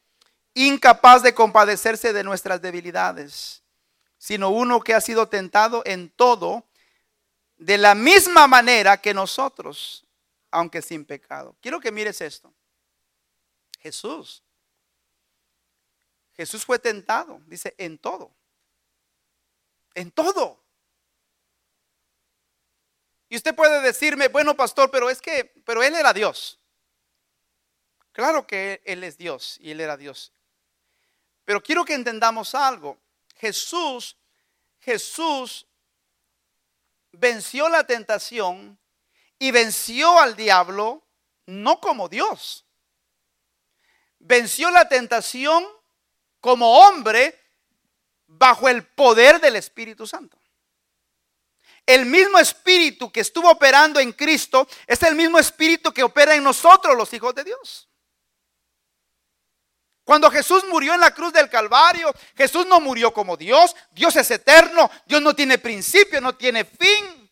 incapaz 0.56 1.22
de 1.22 1.34
compadecerse 1.34 2.14
de 2.14 2.24
nuestras 2.24 2.62
debilidades, 2.62 3.62
sino 4.16 4.48
uno 4.48 4.80
que 4.80 4.94
ha 4.94 5.00
sido 5.02 5.28
tentado 5.28 5.82
en 5.84 6.08
todo 6.08 6.66
de 7.58 7.76
la 7.76 7.94
misma 7.94 8.46
manera 8.46 8.96
que 8.96 9.12
nosotros, 9.12 10.06
aunque 10.50 10.80
sin 10.80 11.04
pecado. 11.04 11.54
Quiero 11.60 11.78
que 11.78 11.92
mires 11.92 12.22
esto. 12.22 12.52
Jesús. 13.80 14.42
Jesús 16.32 16.64
fue 16.64 16.78
tentado, 16.78 17.40
dice, 17.46 17.74
en 17.76 17.98
todo. 17.98 18.34
En 19.94 20.10
todo. 20.10 20.64
Y 23.28 23.36
usted 23.36 23.54
puede 23.54 23.82
decirme, 23.82 24.28
bueno, 24.28 24.56
pastor, 24.56 24.90
pero 24.90 25.10
es 25.10 25.20
que, 25.20 25.52
pero 25.66 25.82
él 25.82 25.94
era 25.94 26.14
Dios. 26.14 26.58
Claro 28.12 28.46
que 28.46 28.80
él 28.86 29.04
es 29.04 29.18
Dios 29.18 29.58
y 29.60 29.72
él 29.72 29.80
era 29.82 29.98
Dios. 29.98 30.32
Pero 31.46 31.62
quiero 31.62 31.84
que 31.84 31.94
entendamos 31.94 32.54
algo. 32.54 32.98
Jesús, 33.36 34.16
Jesús 34.80 35.66
venció 37.12 37.68
la 37.68 37.86
tentación 37.86 38.78
y 39.38 39.52
venció 39.52 40.18
al 40.18 40.36
diablo 40.36 41.06
no 41.46 41.80
como 41.80 42.08
Dios. 42.08 42.66
Venció 44.18 44.72
la 44.72 44.88
tentación 44.88 45.64
como 46.40 46.80
hombre 46.80 47.38
bajo 48.26 48.68
el 48.68 48.84
poder 48.84 49.40
del 49.40 49.54
Espíritu 49.54 50.04
Santo. 50.04 50.36
El 51.86 52.06
mismo 52.06 52.38
espíritu 52.40 53.12
que 53.12 53.20
estuvo 53.20 53.48
operando 53.48 54.00
en 54.00 54.12
Cristo 54.12 54.66
es 54.88 55.00
el 55.04 55.14
mismo 55.14 55.38
espíritu 55.38 55.92
que 55.92 56.02
opera 56.02 56.34
en 56.34 56.42
nosotros 56.42 56.96
los 56.96 57.12
hijos 57.12 57.32
de 57.36 57.44
Dios. 57.44 57.88
Cuando 60.06 60.30
Jesús 60.30 60.62
murió 60.68 60.94
en 60.94 61.00
la 61.00 61.12
cruz 61.12 61.32
del 61.32 61.50
Calvario, 61.50 62.14
Jesús 62.36 62.64
no 62.64 62.78
murió 62.78 63.12
como 63.12 63.36
Dios. 63.36 63.74
Dios 63.90 64.14
es 64.14 64.30
eterno. 64.30 64.88
Dios 65.04 65.20
no 65.20 65.34
tiene 65.34 65.58
principio, 65.58 66.20
no 66.20 66.36
tiene 66.36 66.64
fin. 66.64 67.28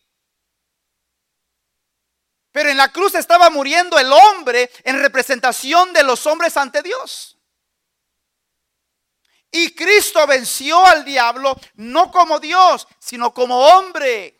Pero 2.51 2.69
en 2.69 2.75
la 2.75 2.91
cruz 2.91 3.15
estaba 3.15 3.49
muriendo 3.49 3.97
el 3.97 4.11
hombre 4.11 4.69
en 4.83 4.99
representación 4.99 5.93
de 5.93 6.03
los 6.03 6.27
hombres 6.27 6.57
ante 6.57 6.81
Dios. 6.81 7.37
Y 9.51 9.73
Cristo 9.73 10.27
venció 10.27 10.85
al 10.85 11.05
diablo 11.05 11.57
no 11.75 12.11
como 12.11 12.41
Dios, 12.41 12.89
sino 12.99 13.33
como 13.33 13.57
hombre. 13.57 14.37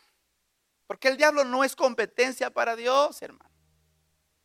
Porque 0.88 1.08
el 1.08 1.16
diablo 1.16 1.46
no 1.46 1.64
es 1.64 1.74
competencia 1.74 2.50
para 2.50 2.76
Dios, 2.76 3.22
hermano. 3.22 3.45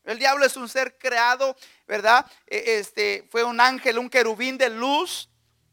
El 0.04 0.18
diablo 0.18 0.44
es 0.44 0.56
un 0.56 0.68
ser 0.68 0.96
creado, 0.98 1.56
¿verdad? 1.86 2.26
E, 2.46 2.78
este 2.78 3.26
fue 3.30 3.44
un 3.44 3.60
ángel, 3.60 3.98
un 3.98 4.10
querubín 4.10 4.58
de 4.58 4.70
luz 4.70 5.28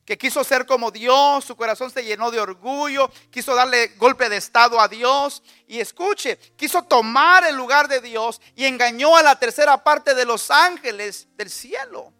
que 0.08 0.18
quiso 0.18 0.42
ser 0.46 0.66
como 0.66 0.90
Dios, 0.90 1.44
su 1.44 1.58
corazón 1.58 1.92
se 1.92 2.06
llenó 2.06 2.32
de 2.32 2.40
orgullo, 2.40 3.12
quiso 3.30 3.54
darle 3.54 3.90
golpe 3.98 4.30
de 4.30 4.38
estado 4.38 4.80
a 4.80 4.88
Dios 4.88 5.44
y 5.68 5.82
escuche, 5.82 6.38
quiso 6.56 6.84
tomar 6.84 7.46
el 7.46 7.58
lugar 7.58 7.90
de 7.90 8.00
Dios 8.00 8.40
y 8.56 8.64
engañó 8.64 9.18
a 9.18 9.22
la 9.22 9.38
tercera 9.38 9.84
parte 9.84 10.16
de 10.16 10.24
los 10.24 10.50
ángeles 10.50 11.28
del 11.36 11.50
cielo. 11.50 12.14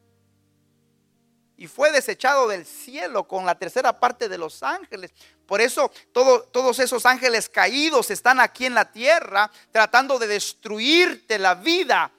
Y 1.58 1.68
fue 1.68 1.92
desechado 1.92 2.48
del 2.48 2.66
cielo 2.66 3.28
con 3.28 3.46
la 3.46 3.56
tercera 3.56 4.00
parte 4.00 4.30
de 4.30 4.38
los 4.38 4.62
ángeles. 4.62 5.12
Por 5.48 5.60
eso 5.60 5.92
todos 6.12 6.80
esos 6.80 7.06
ángeles 7.06 7.50
caídos 7.50 8.12
están 8.12 8.40
aquí 8.40 8.68
en 8.68 8.76
la 8.76 8.92
tierra 8.92 9.50
tratando 9.72 10.20
de 10.20 10.28
destruirte 10.28 11.40
la 11.40 11.56
vida. 11.56 12.12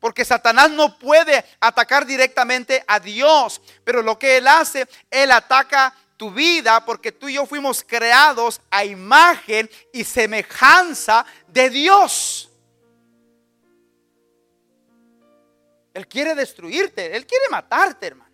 Porque 0.00 0.24
Satanás 0.24 0.70
no 0.70 0.98
puede 0.98 1.44
atacar 1.60 2.04
directamente 2.04 2.84
a 2.86 2.98
Dios, 3.00 3.60
pero 3.84 4.02
lo 4.02 4.18
que 4.18 4.38
él 4.38 4.48
hace, 4.48 4.86
él 5.10 5.30
ataca 5.30 5.94
tu 6.16 6.30
vida 6.30 6.84
porque 6.84 7.12
tú 7.12 7.28
y 7.28 7.34
yo 7.34 7.46
fuimos 7.46 7.84
creados 7.86 8.60
a 8.70 8.84
imagen 8.84 9.70
y 9.92 10.04
semejanza 10.04 11.24
de 11.48 11.70
Dios. 11.70 12.50
Él 15.96 16.06
quiere 16.06 16.34
destruirte, 16.34 17.16
Él 17.16 17.26
quiere 17.26 17.48
matarte, 17.50 18.08
hermano. 18.08 18.30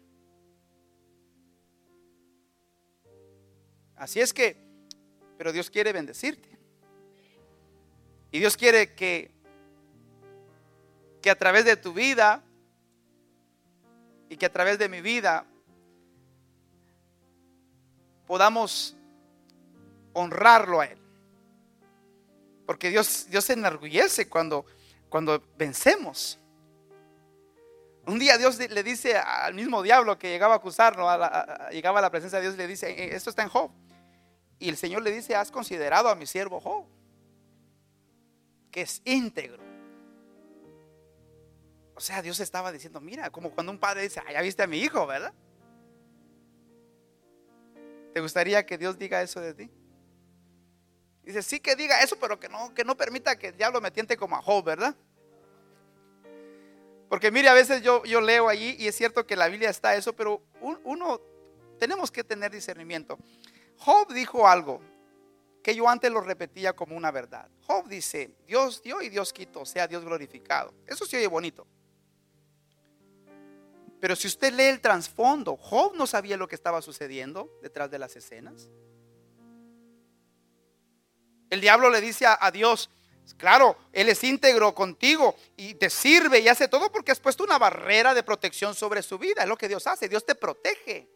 Así 3.95 4.21
es 4.21 4.35
que, 4.35 4.57
pero 5.39 5.53
Dios 5.53 5.71
quiere 5.71 5.93
bendecirte. 5.93 6.59
Y 8.33 8.41
Dios 8.41 8.57
quiere 8.57 8.97
que, 8.97 9.31
que 11.23 11.31
a 11.31 11.39
través 11.39 11.65
de 11.65 11.77
tu 11.77 11.93
vida 11.93 12.43
y 14.29 14.37
que 14.37 14.47
a 14.47 14.53
través 14.53 14.77
de 14.77 14.89
mi 14.89 15.01
vida 15.01 15.47
podamos 18.27 18.97
honrarlo 20.15 20.81
a 20.81 20.87
Él. 20.87 20.99
Porque 22.67 22.91
Dios, 22.91 23.29
Dios 23.31 23.45
se 23.45 23.53
enorgullece 23.53 24.29
cuando, 24.29 24.67
cuando 25.09 25.41
vencemos. 25.57 26.41
Un 28.05 28.19
día 28.19 28.37
Dios 28.37 28.59
le 28.59 28.83
dice 28.83 29.17
al 29.17 29.55
mismo 29.55 29.83
diablo 29.83 30.19
que 30.19 30.29
llegaba 30.29 30.55
a 30.55 30.57
acusarlo, 30.57 31.07
llegaba 31.71 32.01
a 32.01 32.03
la 32.03 32.11
presencia 32.11 32.39
de 32.39 32.47
Dios 32.47 32.57
le 32.57 32.67
dice, 32.67 32.91
eh, 32.91 33.15
esto 33.15 33.31
está 33.31 33.43
en 33.43 33.49
Job. 33.49 33.71
Y 34.59 34.69
el 34.69 34.77
Señor 34.77 35.03
le 35.03 35.13
dice, 35.13 35.37
has 35.37 35.51
considerado 35.51 36.09
a 36.09 36.15
mi 36.15 36.27
siervo 36.27 36.61
Job, 36.61 36.85
que 38.71 38.83
es 38.83 39.03
íntegro. 39.05 39.63
O 41.95 42.01
sea, 42.01 42.23
Dios 42.23 42.41
estaba 42.41 42.73
diciendo, 42.73 43.01
mira, 43.01 43.31
como 43.31 43.51
cuando 43.51 43.71
un 43.71 43.79
padre 43.79 44.03
dice, 44.03 44.21
ah, 44.27 44.33
ya 44.33 44.41
viste 44.41 44.63
a 44.63 44.67
mi 44.67 44.79
hijo, 44.79 45.07
¿verdad? 45.07 45.33
¿Te 48.13 48.21
gustaría 48.21 48.67
que 48.67 48.79
Dios 48.79 48.99
diga 48.99 49.23
eso 49.23 49.41
de 49.41 49.55
ti? 49.55 49.71
Dice, 51.23 51.43
sí 51.43 51.61
que 51.61 51.77
diga 51.77 52.03
eso, 52.03 52.17
pero 52.19 52.41
que 52.41 52.49
no, 52.49 52.75
que 52.75 52.85
no 52.85 52.97
permita 52.97 53.39
que 53.39 53.49
el 53.49 53.57
diablo 53.57 53.81
me 53.81 53.93
tiente 53.93 54.17
como 54.17 54.37
a 54.37 54.43
Job, 54.43 54.65
¿verdad? 54.65 54.97
Porque 57.13 57.31
mire, 57.31 57.51
a 57.51 57.53
veces 57.53 57.83
yo, 57.83 58.03
yo 58.07 58.23
leo 58.23 58.49
allí 58.49 58.75
y 58.79 58.89
es 58.89 58.97
cierto 58.97 59.27
que 59.27 59.37
la 59.37 59.47
Biblia 59.47 59.69
está 59.69 59.95
eso, 59.95 60.15
pero 60.15 60.41
uno 60.63 61.21
tenemos 61.79 62.11
que 62.11 62.25
tener 62.25 62.51
discernimiento. 62.51 63.19
Job 63.77 64.11
dijo 64.15 64.49
algo 64.49 64.81
que 65.63 65.75
yo 65.75 65.87
antes 65.91 66.11
lo 66.11 66.23
repetía 66.23 66.73
como 66.73 66.97
una 66.97 67.11
verdad. 67.11 67.51
Job 67.67 67.87
dice, 67.87 68.35
Dios 68.47 68.83
dio 68.83 69.03
y 69.03 69.11
Dios 69.11 69.31
quitó, 69.35 69.67
sea 69.67 69.87
Dios 69.87 70.03
glorificado. 70.03 70.73
Eso 70.87 71.05
se 71.05 71.19
oye 71.19 71.27
bonito. 71.27 71.67
Pero 74.01 74.17
si 74.17 74.27
usted 74.27 74.51
lee 74.55 74.69
el 74.69 74.81
trasfondo, 74.81 75.59
Job 75.59 75.95
no 75.95 76.07
sabía 76.07 76.39
lo 76.39 76.49
que 76.49 76.55
estaba 76.55 76.81
sucediendo 76.81 77.59
detrás 77.61 77.91
de 77.91 77.99
las 77.99 78.17
escenas. 78.17 78.71
El 81.51 81.61
diablo 81.61 81.91
le 81.91 82.01
dice 82.01 82.25
a, 82.27 82.51
Dios, 82.51 82.89
claro, 83.37 83.77
Él 83.93 84.09
es 84.09 84.23
íntegro 84.25 84.75
contigo 84.75 85.37
y 85.57 85.75
te 85.75 85.91
sirve 85.91 86.41
y 86.41 86.49
hace 86.49 86.69
todo 86.69 86.91
porque 86.91 87.13
has 87.13 87.21
puesto 87.21 87.45
una 87.45 87.59
barrera 87.59 88.15
de 88.15 88.23
protección 88.23 88.75
sobre 88.75 89.03
su 89.03 89.19
vida. 89.19 89.43
Es 89.43 89.49
lo 89.49 89.57
que 89.57 89.69
Dios 89.69 89.87
hace, 89.87 90.09
Dios 90.09 90.25
te 90.25 90.35
protege. 90.35 91.09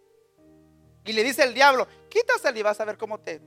Y 1.04 1.12
le 1.12 1.22
dice 1.22 1.44
el 1.44 1.54
diablo, 1.54 1.86
quítaselo 2.08 2.58
y 2.58 2.62
vas 2.62 2.80
a 2.80 2.84
ver 2.84 2.96
cómo 2.96 3.18
te, 3.18 3.40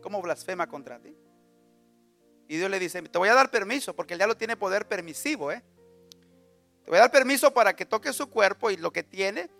cómo 0.00 0.22
blasfema 0.22 0.68
contra 0.68 0.98
ti. 1.00 1.16
Y 2.48 2.56
Dios 2.56 2.70
le 2.70 2.78
dice, 2.78 3.02
te 3.02 3.18
voy 3.18 3.28
a 3.28 3.34
dar 3.34 3.50
permiso, 3.50 3.94
porque 3.94 4.14
el 4.14 4.18
diablo 4.18 4.36
tiene 4.36 4.56
poder 4.56 4.86
permisivo, 4.86 5.50
¿eh? 5.50 5.62
Te 6.84 6.90
voy 6.90 6.98
a 6.98 7.02
dar 7.02 7.10
permiso 7.10 7.52
para 7.52 7.74
que 7.74 7.84
toque 7.84 8.12
su 8.12 8.30
cuerpo 8.30 8.70
y 8.70 8.76
lo 8.76 8.92
que 8.92 9.02
tiene, 9.02 9.50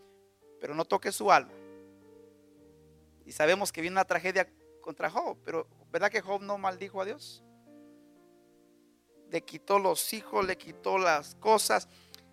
pero 0.60 0.74
no 0.74 0.84
toque 0.84 1.10
su 1.10 1.32
alma. 1.32 1.52
Y 3.24 3.32
sabemos 3.32 3.72
que 3.72 3.80
viene 3.80 3.94
una 3.94 4.04
tragedia 4.04 4.48
contra 4.80 5.10
Job, 5.10 5.36
pero 5.44 5.66
¿verdad 5.90 6.12
que 6.12 6.20
Job 6.20 6.40
no 6.42 6.56
maldijo 6.58 7.00
a 7.00 7.04
Dios? 7.04 7.42
Le 9.30 9.42
quitó 9.42 9.78
los 9.78 10.12
hijos, 10.12 10.44
le 10.46 10.56
quitó 10.56 10.98
las 10.98 11.34
cosas. 11.36 11.88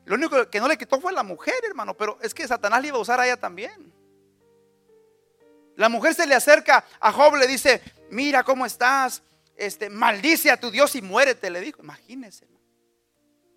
Lo 0.06 0.16
único 0.16 0.50
que 0.50 0.60
no 0.60 0.68
le 0.68 0.78
quitó 0.78 1.00
fue 1.00 1.12
la 1.14 1.24
mujer, 1.24 1.56
hermano, 1.64 1.96
pero 1.96 2.18
es 2.22 2.34
que 2.34 2.48
Satanás 2.48 2.82
le 2.82 2.90
iba 2.90 2.98
a 2.98 3.02
usar 3.02 3.20
a 3.20 3.26
ella 3.26 3.38
también. 3.38 3.94
La 5.76 5.90
mujer 5.90 6.14
se 6.14 6.28
le 6.28 6.36
acerca 6.36 6.86
a 7.00 7.12
Job, 7.12 7.36
le 7.36 7.48
dice, 7.48 7.82
mira 8.10 8.44
cómo 8.44 8.66
estás, 8.66 9.24
este, 9.56 9.90
maldice 9.90 10.52
a 10.52 10.60
tu 10.60 10.70
Dios 10.70 10.96
y 10.96 11.02
muérete, 11.02 11.50
le 11.50 11.62
dijo. 11.62 11.82
Imagínense, 11.82 12.48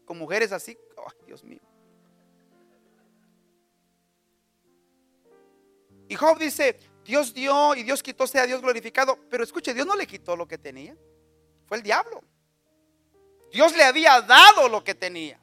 con 0.05 0.17
mujeres 0.19 0.53
así, 0.53 0.79
Dios 1.27 1.45
mío. 1.45 1.61
Y 6.09 6.15
Job 6.15 6.39
dice, 6.39 6.79
Dios 7.05 7.35
dio 7.35 7.75
y 7.75 7.83
Dios 7.83 8.03
quitó, 8.03 8.27
sea 8.27 8.47
Dios 8.47 8.63
glorificado. 8.63 9.19
Pero 9.29 9.45
escuche, 9.45 9.75
Dios 9.75 9.87
no 9.87 9.97
le 9.97 10.07
quitó 10.07 10.37
lo 10.37 10.47
que 10.47 10.57
tenía. 10.57 10.97
Fue 11.67 11.77
el 11.77 11.83
diablo. 11.83 12.23
Dios 13.53 13.75
le 13.77 13.85
había 13.85 14.21
dado 14.21 14.69
lo 14.69 14.85
que 14.85 14.95
tenía. 14.95 15.41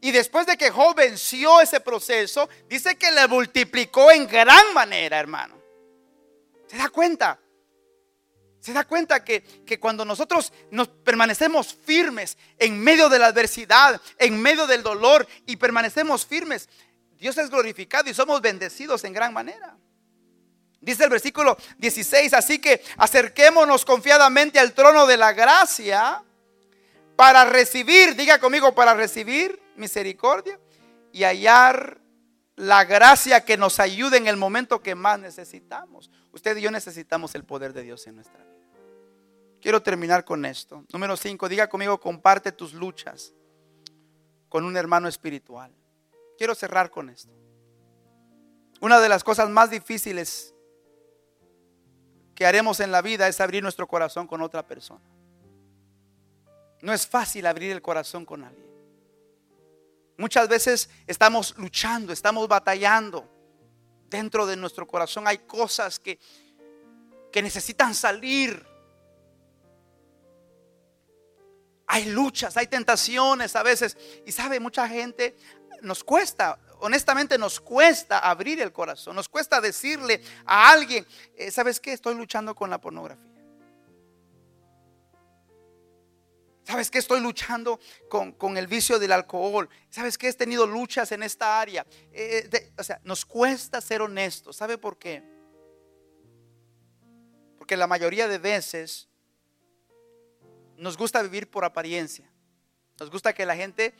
Y 0.00 0.12
después 0.12 0.46
de 0.46 0.56
que 0.56 0.70
Job 0.70 0.96
venció 0.96 1.60
ese 1.60 1.80
proceso, 1.80 2.48
dice 2.68 2.96
que 2.96 3.10
le 3.10 3.28
multiplicó 3.28 4.10
en 4.10 4.26
gran 4.26 4.72
manera, 4.72 5.18
hermano. 5.18 5.60
¿Se 6.66 6.76
da 6.76 6.88
cuenta? 6.88 7.38
Se 8.60 8.72
da 8.72 8.84
cuenta 8.84 9.24
que, 9.24 9.42
cuando 9.78 10.04
nosotros 10.04 10.52
nos 10.70 10.88
permanecemos 10.88 11.74
firmes 11.74 12.38
en 12.58 12.78
medio 12.78 13.08
de 13.08 13.18
la 13.18 13.26
adversidad, 13.26 14.00
en 14.18 14.40
medio 14.40 14.66
del 14.66 14.82
dolor 14.82 15.26
y 15.46 15.56
permanecemos 15.56 16.24
firmes, 16.26 16.68
Dios 17.18 17.36
es 17.36 17.50
glorificado 17.50 18.08
y 18.08 18.14
somos 18.14 18.40
bendecidos 18.40 19.04
en 19.04 19.12
gran 19.12 19.32
manera. 19.32 19.76
Dice 20.80 21.04
el 21.04 21.10
versículo 21.10 21.58
16, 21.76 22.32
así 22.32 22.58
que 22.58 22.82
acerquémonos 22.96 23.84
confiadamente 23.84 24.58
al 24.58 24.72
trono 24.72 25.06
de 25.06 25.18
la 25.18 25.34
gracia 25.34 26.22
para 27.20 27.44
recibir, 27.44 28.16
diga 28.16 28.38
conmigo, 28.38 28.74
para 28.74 28.94
recibir 28.94 29.60
misericordia 29.76 30.58
y 31.12 31.24
hallar 31.24 32.00
la 32.56 32.86
gracia 32.86 33.44
que 33.44 33.58
nos 33.58 33.78
ayude 33.78 34.16
en 34.16 34.26
el 34.26 34.38
momento 34.38 34.80
que 34.80 34.94
más 34.94 35.20
necesitamos. 35.20 36.10
Usted 36.32 36.56
y 36.56 36.62
yo 36.62 36.70
necesitamos 36.70 37.34
el 37.34 37.44
poder 37.44 37.74
de 37.74 37.82
Dios 37.82 38.06
en 38.06 38.14
nuestra 38.14 38.42
vida. 38.42 38.64
Quiero 39.60 39.82
terminar 39.82 40.24
con 40.24 40.46
esto. 40.46 40.86
Número 40.94 41.14
5, 41.14 41.46
diga 41.50 41.68
conmigo, 41.68 42.00
comparte 42.00 42.52
tus 42.52 42.72
luchas 42.72 43.34
con 44.48 44.64
un 44.64 44.78
hermano 44.78 45.06
espiritual. 45.06 45.74
Quiero 46.38 46.54
cerrar 46.54 46.90
con 46.90 47.10
esto. 47.10 47.34
Una 48.80 48.98
de 48.98 49.10
las 49.10 49.22
cosas 49.22 49.50
más 49.50 49.68
difíciles 49.68 50.54
que 52.34 52.46
haremos 52.46 52.80
en 52.80 52.90
la 52.90 53.02
vida 53.02 53.28
es 53.28 53.42
abrir 53.42 53.62
nuestro 53.62 53.86
corazón 53.86 54.26
con 54.26 54.40
otra 54.40 54.66
persona. 54.66 55.04
No 56.82 56.92
es 56.92 57.06
fácil 57.06 57.46
abrir 57.46 57.72
el 57.72 57.82
corazón 57.82 58.24
con 58.24 58.44
alguien. 58.44 58.70
Muchas 60.16 60.48
veces 60.48 60.90
estamos 61.06 61.54
luchando, 61.56 62.12
estamos 62.12 62.46
batallando. 62.46 63.28
Dentro 64.08 64.46
de 64.46 64.56
nuestro 64.56 64.86
corazón 64.86 65.26
hay 65.26 65.38
cosas 65.38 65.98
que, 65.98 66.18
que 67.32 67.42
necesitan 67.42 67.94
salir. 67.94 68.66
Hay 71.86 72.06
luchas, 72.06 72.56
hay 72.56 72.66
tentaciones 72.66 73.56
a 73.56 73.62
veces. 73.62 73.96
Y 74.26 74.32
sabe, 74.32 74.60
mucha 74.60 74.88
gente 74.88 75.36
nos 75.82 76.04
cuesta, 76.04 76.58
honestamente 76.80 77.38
nos 77.38 77.60
cuesta 77.60 78.18
abrir 78.18 78.60
el 78.60 78.72
corazón. 78.72 79.16
Nos 79.16 79.28
cuesta 79.28 79.60
decirle 79.60 80.22
a 80.44 80.70
alguien, 80.70 81.06
eh, 81.34 81.50
¿sabes 81.50 81.80
qué? 81.80 81.92
Estoy 81.92 82.14
luchando 82.14 82.54
con 82.54 82.70
la 82.70 82.80
pornografía. 82.80 83.29
¿Sabes 86.70 86.88
qué? 86.88 86.98
Estoy 86.98 87.20
luchando 87.20 87.80
con, 88.08 88.56
el 88.56 88.68
vicio 88.68 89.00
del 89.00 89.10
alcohol. 89.10 89.68
¿Sabes 89.88 90.16
qué? 90.16 90.28
He 90.28 90.32
tenido 90.34 90.68
luchas 90.68 91.10
en 91.10 91.24
esta 91.24 91.60
área. 91.60 91.84
Eh, 92.12 92.72
o 92.78 92.84
sea, 92.84 93.00
nos 93.02 93.24
cuesta 93.24 93.80
ser 93.80 94.02
honestos. 94.02 94.54
¿Sabe 94.54 94.78
por 94.78 94.96
qué? 94.96 95.20
Porque 97.58 97.76
la 97.76 97.88
mayoría 97.88 98.28
de 98.28 98.38
veces 98.38 99.08
nos 100.76 100.96
gusta 100.96 101.20
vivir 101.22 101.50
por 101.50 101.64
apariencia. 101.64 102.30
Nos 103.00 103.10
gusta 103.10 103.32
que 103.32 103.44
la 103.44 103.56
gente 103.56 103.92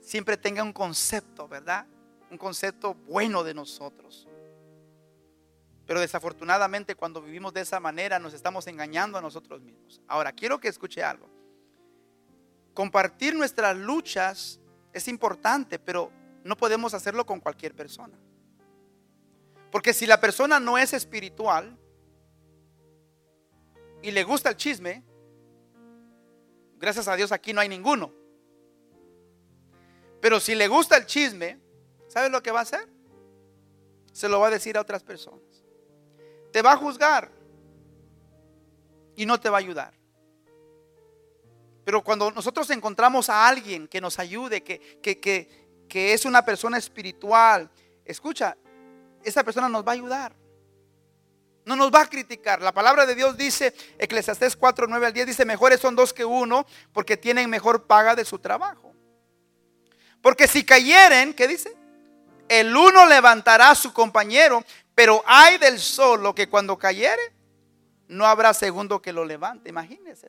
siempre 0.00 0.36
tenga 0.36 0.64
un 0.64 0.72
concepto, 0.72 1.46
¿verdad? 1.46 1.86
Un 2.32 2.38
concepto 2.38 2.94
bueno 2.94 3.44
de 3.44 3.54
nosotros. 3.54 4.26
Pero 5.86 6.00
desafortunadamente 6.00 6.96
cuando 6.96 7.22
vivimos 7.22 7.54
de 7.54 7.60
esa 7.60 7.78
manera 7.78 8.18
nos 8.18 8.34
estamos 8.34 8.66
engañando 8.66 9.18
a 9.18 9.22
nosotros 9.22 9.60
mismos. 9.62 10.02
Ahora, 10.08 10.32
quiero 10.32 10.58
que 10.58 10.66
escuche 10.66 11.04
algo. 11.04 11.37
Compartir 12.78 13.34
nuestras 13.34 13.76
luchas 13.76 14.60
es 14.92 15.08
importante, 15.08 15.80
pero 15.80 16.12
no 16.44 16.56
podemos 16.56 16.94
hacerlo 16.94 17.26
con 17.26 17.40
cualquier 17.40 17.74
persona. 17.74 18.16
Porque 19.72 19.92
si 19.92 20.06
la 20.06 20.20
persona 20.20 20.60
no 20.60 20.78
es 20.78 20.92
espiritual 20.92 21.76
y 24.00 24.12
le 24.12 24.22
gusta 24.22 24.50
el 24.50 24.56
chisme, 24.56 25.02
Gracias 26.76 27.08
a 27.08 27.16
Dios 27.16 27.32
aquí 27.32 27.52
no 27.52 27.60
hay 27.60 27.68
ninguno. 27.68 28.12
Pero 30.20 30.38
si 30.38 30.54
le 30.54 30.68
gusta 30.68 30.96
el 30.96 31.04
chisme, 31.04 31.58
¿sabes 32.06 32.30
lo 32.30 32.40
que 32.44 32.52
va 32.52 32.60
a 32.60 32.62
hacer? 32.62 32.88
Se 34.12 34.28
lo 34.28 34.38
va 34.38 34.46
a 34.46 34.50
decir 34.50 34.78
a 34.78 34.82
otras 34.82 35.02
personas. 35.02 35.64
te 36.52 36.62
va 36.62 36.74
a 36.74 36.76
juzgar 36.76 37.32
y 39.16 39.26
no 39.26 39.40
te 39.40 39.50
va 39.50 39.56
a 39.56 39.58
ayudar. 39.58 39.97
Pero 41.88 42.04
cuando 42.04 42.30
nosotros 42.30 42.68
encontramos 42.68 43.30
a 43.30 43.48
alguien 43.48 43.88
que 43.88 43.98
nos 43.98 44.18
ayude, 44.18 44.62
que, 44.62 44.78
que, 45.00 45.18
que, 45.18 45.86
que 45.88 46.12
es 46.12 46.26
una 46.26 46.44
persona 46.44 46.76
espiritual, 46.76 47.70
escucha, 48.04 48.58
esa 49.24 49.42
persona 49.42 49.70
nos 49.70 49.86
va 49.86 49.92
a 49.92 49.94
ayudar. 49.94 50.36
No 51.64 51.76
nos 51.76 51.90
va 51.90 52.02
a 52.02 52.06
criticar. 52.06 52.60
La 52.60 52.72
palabra 52.72 53.06
de 53.06 53.14
Dios 53.14 53.38
dice, 53.38 53.74
Eclesiastés 53.96 54.54
4, 54.54 54.86
9 54.86 55.06
al 55.06 55.12
10, 55.14 55.28
dice, 55.28 55.46
mejores 55.46 55.80
son 55.80 55.96
dos 55.96 56.12
que 56.12 56.26
uno 56.26 56.66
porque 56.92 57.16
tienen 57.16 57.48
mejor 57.48 57.86
paga 57.86 58.14
de 58.14 58.26
su 58.26 58.38
trabajo. 58.38 58.92
Porque 60.20 60.46
si 60.46 60.66
cayeren, 60.66 61.32
¿qué 61.32 61.48
dice? 61.48 61.74
El 62.50 62.76
uno 62.76 63.06
levantará 63.06 63.70
a 63.70 63.74
su 63.74 63.94
compañero, 63.94 64.62
pero 64.94 65.22
hay 65.24 65.56
del 65.56 65.78
solo 65.78 66.34
que 66.34 66.50
cuando 66.50 66.76
cayere, 66.76 67.32
no 68.08 68.26
habrá 68.26 68.52
segundo 68.52 69.00
que 69.00 69.14
lo 69.14 69.24
levante. 69.24 69.70
Imagínense. 69.70 70.28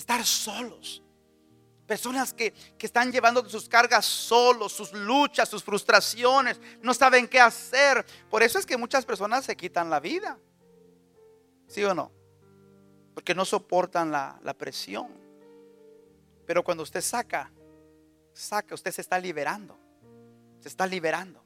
Estar 0.00 0.24
solos. 0.24 1.02
Personas 1.86 2.32
que, 2.32 2.52
que, 2.52 2.86
están 2.86 3.12
llevando 3.12 3.46
sus 3.50 3.68
cargas 3.68 4.06
solos, 4.06 4.72
sus 4.72 4.92
luchas, 4.94 5.46
sus 5.46 5.62
frustraciones, 5.62 6.58
no 6.80 6.94
saben 6.94 7.28
qué 7.28 7.38
hacer. 7.38 8.06
Por 8.30 8.42
eso 8.42 8.58
es 8.58 8.64
que 8.64 8.78
muchas 8.78 9.04
personas 9.04 9.44
se 9.44 9.54
quitan 9.56 9.90
la 9.90 10.00
vida. 10.00 10.38
¿Sí 11.66 11.84
o 11.84 11.94
no? 11.94 12.10
Porque 13.12 13.34
no 13.34 13.44
soportan 13.44 14.10
la, 14.10 14.40
la 14.42 14.54
presión. 14.54 15.08
Pero 16.46 16.64
cuando 16.64 16.82
usted 16.82 17.02
saca, 17.02 17.52
saca, 18.32 18.74
usted 18.74 18.92
se 18.92 19.02
está 19.02 19.18
liberando. 19.18 19.78
Se 20.60 20.68
está 20.68 20.86
liberando. 20.86 21.44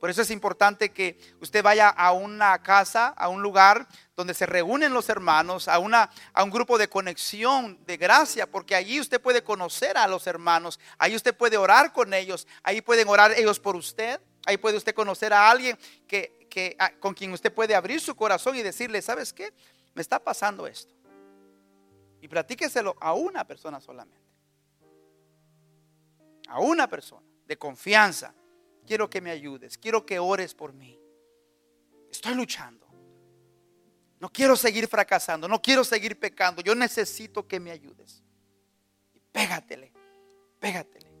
Por 0.00 0.10
eso 0.10 0.22
es 0.22 0.30
importante 0.30 0.90
que 0.90 1.18
usted 1.40 1.62
vaya 1.62 1.88
a 1.88 2.12
una 2.12 2.62
casa, 2.62 3.08
a 3.08 3.28
un 3.28 3.42
lugar 3.42 3.88
donde 4.14 4.32
se 4.32 4.46
reúnen 4.46 4.92
los 4.92 5.08
hermanos, 5.08 5.66
a, 5.66 5.78
una, 5.78 6.10
a 6.32 6.44
un 6.44 6.50
grupo 6.50 6.78
de 6.78 6.88
conexión, 6.88 7.84
de 7.84 7.96
gracia, 7.96 8.48
porque 8.48 8.76
allí 8.76 9.00
usted 9.00 9.20
puede 9.20 9.42
conocer 9.42 9.96
a 9.96 10.06
los 10.06 10.26
hermanos, 10.26 10.78
ahí 10.98 11.16
usted 11.16 11.36
puede 11.36 11.56
orar 11.56 11.92
con 11.92 12.14
ellos, 12.14 12.46
ahí 12.62 12.80
pueden 12.80 13.08
orar 13.08 13.32
ellos 13.32 13.58
por 13.58 13.74
usted, 13.74 14.20
ahí 14.46 14.56
puede 14.56 14.76
usted 14.76 14.94
conocer 14.94 15.32
a 15.32 15.50
alguien 15.50 15.76
que, 16.06 16.46
que, 16.48 16.76
con 17.00 17.14
quien 17.14 17.32
usted 17.32 17.52
puede 17.52 17.74
abrir 17.74 18.00
su 18.00 18.14
corazón 18.14 18.54
y 18.54 18.62
decirle, 18.62 19.02
¿sabes 19.02 19.32
qué? 19.32 19.52
Me 19.94 20.02
está 20.02 20.18
pasando 20.20 20.66
esto. 20.66 20.94
Y 22.20 22.28
platíqueselo 22.28 22.96
a 23.00 23.14
una 23.14 23.44
persona 23.44 23.80
solamente. 23.80 24.28
A 26.48 26.60
una 26.60 26.88
persona 26.88 27.26
de 27.46 27.56
confianza 27.56 28.32
quiero 28.88 29.10
que 29.10 29.20
me 29.20 29.30
ayudes, 29.30 29.76
quiero 29.76 30.06
que 30.06 30.18
ores 30.18 30.54
por 30.54 30.72
mí. 30.72 30.98
Estoy 32.10 32.34
luchando. 32.34 32.88
No 34.18 34.32
quiero 34.32 34.56
seguir 34.56 34.88
fracasando, 34.88 35.46
no 35.46 35.60
quiero 35.60 35.84
seguir 35.84 36.18
pecando. 36.18 36.62
Yo 36.62 36.74
necesito 36.74 37.46
que 37.46 37.60
me 37.60 37.70
ayudes. 37.70 38.22
Y 39.12 39.20
pégatele, 39.20 39.92
pégatele. 40.58 41.12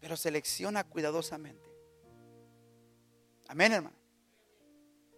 Pero 0.00 0.16
selecciona 0.16 0.82
cuidadosamente. 0.82 1.70
Amén, 3.46 3.72
hermano. 3.72 3.96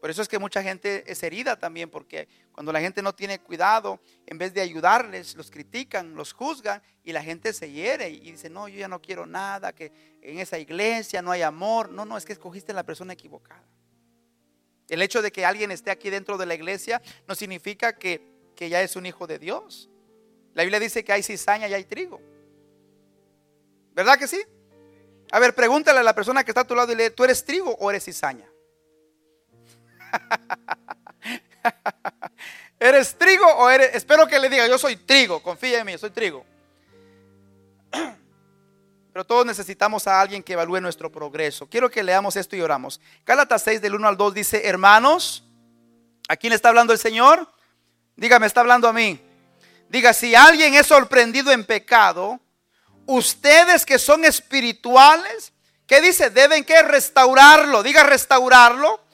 Por 0.01 0.11
eso 0.11 0.22
es 0.22 0.28
que 0.28 0.38
mucha 0.38 0.62
gente 0.62 1.05
es 1.11 1.22
herida 1.22 1.59
también, 1.59 1.90
porque 1.90 2.28
cuando 2.53 2.72
la 2.72 2.80
gente 2.80 3.03
no 3.03 3.14
tiene 3.14 3.40
cuidado, 3.40 4.01
en 4.26 4.38
vez 4.38 4.53
de 4.53 4.61
ayudarles, 4.61 5.34
los 5.34 5.51
critican, 5.51 6.14
los 6.14 6.32
juzgan 6.32 6.82
y 7.03 7.12
la 7.12 7.22
gente 7.22 7.53
se 7.53 7.70
hiere 7.70 8.11
y 8.11 8.32
dice, 8.32 8.51
no, 8.51 8.68
yo 8.68 8.78
ya 8.78 8.88
no 8.88 9.01
quiero 9.01 9.26
nada, 9.26 9.72
que 9.72 9.92
en 10.22 10.38
esa 10.38 10.59
iglesia 10.59 11.22
no 11.22 11.30
hay 11.30 11.42
amor. 11.42 11.90
No, 11.90 12.05
no, 12.05 12.16
es 12.16 12.24
que 12.24 12.32
escogiste 12.32 12.72
la 12.72 12.84
persona 12.84 13.14
equivocada. 13.14 13.64
El 14.88 15.03
hecho 15.03 15.22
de 15.22 15.32
que 15.32 15.44
alguien 15.44 15.70
esté 15.70 15.90
aquí 15.90 16.11
dentro 16.11 16.38
de 16.38 16.47
la 16.47 16.55
iglesia 16.55 17.03
no 17.26 17.34
significa 17.34 17.97
que, 17.97 18.20
que 18.55 18.68
ya 18.68 18.82
es 18.82 18.97
un 18.97 19.07
hijo 19.07 19.26
de 19.26 19.38
Dios. 19.38 19.88
La 20.55 20.62
Biblia 20.62 20.78
dice 20.78 21.05
que 21.05 21.12
hay 21.12 21.22
cizaña 21.22 21.68
y 21.68 21.74
hay 21.74 21.84
trigo. 21.84 22.20
¿Verdad 23.94 24.18
que 24.18 24.28
sí? 24.28 24.42
A 25.32 25.40
ver, 25.40 25.55
pregúntale 25.55 25.99
a 25.99 26.03
la 26.03 26.14
persona 26.14 26.44
que 26.44 26.51
está 26.51 26.61
a 26.61 26.66
tu 26.66 26.74
lado 26.74 26.92
y 26.92 26.97
le, 26.97 27.11
¿tú 27.11 27.24
eres 27.24 27.44
trigo 27.44 27.72
o 27.80 27.90
eres 27.90 28.05
cizaña? 28.05 28.49
¿Eres 32.79 33.17
trigo 33.17 33.47
o 33.47 33.71
eres? 33.71 33.95
Espero 33.95 34.27
que 34.27 34.39
le 34.39 34.49
diga, 34.49 34.67
yo 34.67 34.79
soy 34.79 34.97
trigo, 34.97 35.43
confía 35.43 35.81
en 35.81 35.87
mí, 35.87 35.99
soy 35.99 36.11
trigo. 36.11 36.45
Pero 39.12 39.25
todos 39.25 39.47
necesitamos 39.47 40.07
a 40.07 40.21
alguien 40.21 40.43
que 40.43 40.53
evalúe 40.53 40.81
nuestro 40.81 41.11
progreso. 41.11 41.67
Quiero 41.69 41.91
que 41.91 42.03
leamos 42.03 42.37
esto 42.37 42.55
y 42.55 42.61
oramos. 42.61 43.01
Gálatas 43.25 43.62
6 43.62 43.81
del 43.81 43.95
1 43.95 44.09
al 44.09 44.17
2 44.19 44.35
dice, 44.35 44.69
hermanos, 44.69 45.43
¿a 46.29 46.37
quién 46.37 46.51
le 46.51 46.57
está 46.57 46.69
hablando 46.69 46.93
el 46.93 46.99
Señor? 46.99 47.51
Dígame, 48.14 48.47
está 48.47 48.61
hablando 48.61 48.89
a 48.89 48.93
mí. 48.93 49.19
Diga, 49.89 50.12
si 50.12 50.35
alguien 50.35 50.75
es 50.75 50.87
sorprendido 50.87 51.51
en 51.51 51.64
pecado, 51.64 52.41
ustedes 53.07 53.87
que 53.87 53.99
son 53.99 54.27
espirituales, 54.27 55.53
¿qué 55.87 56.03
dice? 56.03 56.29
Deben 56.29 56.64
que 56.64 56.83
restaurarlo. 56.83 57.83
Diga 57.83 58.03
restaurarlo 58.03 59.06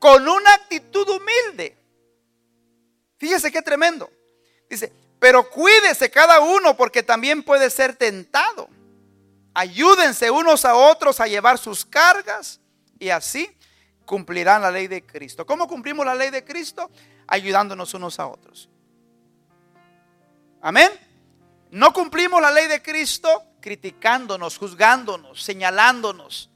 con 0.00 0.26
una 0.26 0.54
actitud 0.54 1.06
humilde. 1.08 1.76
Fíjese 3.18 3.52
qué 3.52 3.62
tremendo. 3.62 4.10
Dice, 4.68 4.92
pero 5.20 5.48
cuídese 5.48 6.10
cada 6.10 6.40
uno 6.40 6.76
porque 6.76 7.04
también 7.04 7.44
puede 7.44 7.70
ser 7.70 7.94
tentado. 7.94 8.68
Ayúdense 9.54 10.30
unos 10.30 10.64
a 10.64 10.74
otros 10.74 11.20
a 11.20 11.26
llevar 11.26 11.58
sus 11.58 11.84
cargas 11.84 12.60
y 12.98 13.10
así 13.10 13.50
cumplirán 14.06 14.62
la 14.62 14.70
ley 14.70 14.88
de 14.88 15.04
Cristo. 15.04 15.44
¿Cómo 15.46 15.68
cumplimos 15.68 16.04
la 16.06 16.14
ley 16.14 16.30
de 16.30 16.44
Cristo? 16.44 16.90
Ayudándonos 17.26 17.92
unos 17.94 18.18
a 18.18 18.26
otros. 18.26 18.68
Amén. 20.62 20.90
No 21.70 21.92
cumplimos 21.92 22.40
la 22.40 22.50
ley 22.50 22.66
de 22.66 22.82
Cristo 22.82 23.44
criticándonos, 23.60 24.56
juzgándonos, 24.56 25.42
señalándonos. 25.42 26.49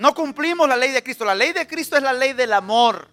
No 0.00 0.14
cumplimos 0.14 0.66
la 0.66 0.78
ley 0.78 0.92
de 0.92 1.02
Cristo. 1.02 1.26
La 1.26 1.34
ley 1.34 1.52
de 1.52 1.66
Cristo 1.66 1.94
es 1.94 2.02
la 2.02 2.14
ley 2.14 2.32
del 2.32 2.54
amor. 2.54 3.06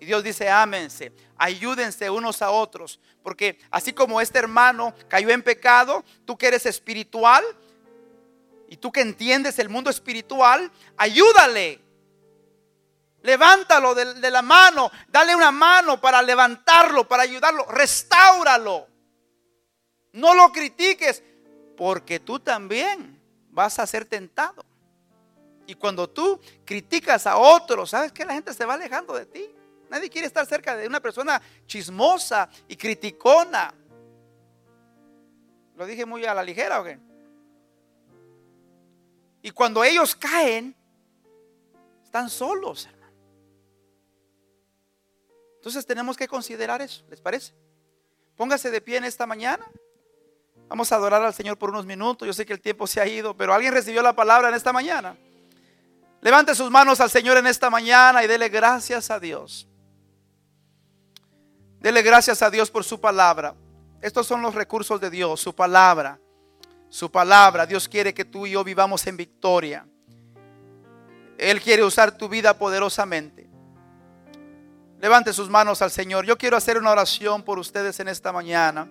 Y 0.00 0.06
Dios 0.06 0.24
dice, 0.24 0.48
ámense, 0.48 1.12
ayúdense 1.36 2.08
unos 2.08 2.40
a 2.40 2.50
otros. 2.50 2.98
Porque 3.22 3.58
así 3.70 3.92
como 3.92 4.22
este 4.22 4.38
hermano 4.38 4.94
cayó 5.06 5.28
en 5.28 5.42
pecado, 5.42 6.02
tú 6.24 6.38
que 6.38 6.46
eres 6.46 6.64
espiritual 6.64 7.44
y 8.70 8.78
tú 8.78 8.90
que 8.90 9.02
entiendes 9.02 9.58
el 9.58 9.68
mundo 9.68 9.90
espiritual, 9.90 10.72
ayúdale. 10.96 11.78
Levántalo 13.20 13.94
de, 13.94 14.14
de 14.14 14.30
la 14.30 14.40
mano, 14.40 14.90
dale 15.08 15.36
una 15.36 15.50
mano 15.50 16.00
para 16.00 16.22
levantarlo, 16.22 17.06
para 17.06 17.22
ayudarlo, 17.22 17.66
restáuralo. 17.66 18.88
No 20.12 20.34
lo 20.34 20.50
critiques, 20.52 21.22
porque 21.76 22.18
tú 22.18 22.40
también 22.40 23.20
vas 23.50 23.78
a 23.78 23.86
ser 23.86 24.06
tentado. 24.06 24.64
Y 25.66 25.74
cuando 25.74 26.08
tú 26.08 26.40
criticas 26.64 27.26
a 27.26 27.36
otros, 27.36 27.90
¿sabes 27.90 28.12
que 28.12 28.24
La 28.24 28.34
gente 28.34 28.52
se 28.52 28.64
va 28.64 28.74
alejando 28.74 29.14
de 29.14 29.26
ti. 29.26 29.50
Nadie 29.88 30.10
quiere 30.10 30.26
estar 30.26 30.44
cerca 30.46 30.76
de 30.76 30.86
una 30.86 31.00
persona 31.00 31.40
chismosa 31.66 32.48
y 32.68 32.76
criticona. 32.76 33.72
¿Lo 35.76 35.86
dije 35.86 36.06
muy 36.06 36.24
a 36.24 36.34
la 36.34 36.42
ligera 36.42 36.80
o 36.80 36.84
qué? 36.84 36.98
Y 39.42 39.50
cuando 39.50 39.84
ellos 39.84 40.14
caen, 40.14 40.74
están 42.02 42.30
solos, 42.30 42.86
hermano. 42.86 43.12
Entonces 45.56 45.86
tenemos 45.86 46.16
que 46.16 46.28
considerar 46.28 46.80
eso, 46.80 47.04
¿les 47.08 47.20
parece? 47.20 47.54
Póngase 48.36 48.70
de 48.70 48.80
pie 48.80 48.96
en 48.96 49.04
esta 49.04 49.26
mañana. 49.26 49.66
Vamos 50.68 50.90
a 50.92 50.96
adorar 50.96 51.22
al 51.22 51.34
Señor 51.34 51.58
por 51.58 51.70
unos 51.70 51.86
minutos. 51.86 52.26
Yo 52.26 52.32
sé 52.32 52.46
que 52.46 52.52
el 52.52 52.60
tiempo 52.60 52.86
se 52.86 53.00
ha 53.00 53.06
ido, 53.06 53.36
pero 53.36 53.52
¿alguien 53.52 53.72
recibió 53.72 54.02
la 54.02 54.14
palabra 54.14 54.48
en 54.48 54.54
esta 54.54 54.72
mañana? 54.72 55.16
Levante 56.24 56.54
sus 56.54 56.70
manos 56.70 57.02
al 57.02 57.10
Señor 57.10 57.36
en 57.36 57.46
esta 57.46 57.68
mañana 57.68 58.24
y 58.24 58.26
dele 58.26 58.48
gracias 58.48 59.10
a 59.10 59.20
Dios. 59.20 59.68
Dele 61.80 62.00
gracias 62.00 62.40
a 62.40 62.48
Dios 62.48 62.70
por 62.70 62.82
su 62.82 62.98
palabra. 62.98 63.54
Estos 64.00 64.26
son 64.26 64.40
los 64.40 64.54
recursos 64.54 64.98
de 65.02 65.10
Dios, 65.10 65.38
su 65.38 65.54
palabra. 65.54 66.18
Su 66.88 67.12
palabra. 67.12 67.66
Dios 67.66 67.86
quiere 67.86 68.14
que 68.14 68.24
tú 68.24 68.46
y 68.46 68.52
yo 68.52 68.64
vivamos 68.64 69.06
en 69.06 69.18
victoria. 69.18 69.86
Él 71.36 71.60
quiere 71.60 71.84
usar 71.84 72.16
tu 72.16 72.26
vida 72.26 72.56
poderosamente. 72.56 73.46
Levante 75.00 75.30
sus 75.34 75.50
manos 75.50 75.82
al 75.82 75.90
Señor. 75.90 76.24
Yo 76.24 76.38
quiero 76.38 76.56
hacer 76.56 76.78
una 76.78 76.92
oración 76.92 77.42
por 77.42 77.58
ustedes 77.58 78.00
en 78.00 78.08
esta 78.08 78.32
mañana. 78.32 78.88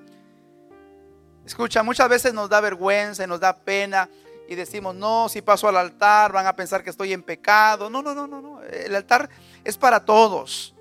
Escucha, 1.47 1.81
muchas 1.81 2.07
veces 2.07 2.31
nos 2.31 2.47
da 2.47 2.61
vergüenza 2.61 3.23
y 3.23 3.27
nos 3.27 3.39
da 3.39 3.57
pena 3.57 4.07
y 4.47 4.55
decimos, 4.55 4.93
no, 4.95 5.29
si 5.29 5.41
paso 5.41 5.67
al 5.67 5.77
altar 5.77 6.31
van 6.31 6.45
a 6.47 6.55
pensar 6.55 6.83
que 6.83 6.89
estoy 6.89 7.13
en 7.13 7.23
pecado. 7.23 7.89
No, 7.89 8.01
no, 8.01 8.13
no, 8.13 8.27
no, 8.27 8.41
no. 8.41 8.61
El 8.61 8.95
altar 8.95 9.29
es 9.63 9.77
para 9.77 10.03
todos. 10.03 10.73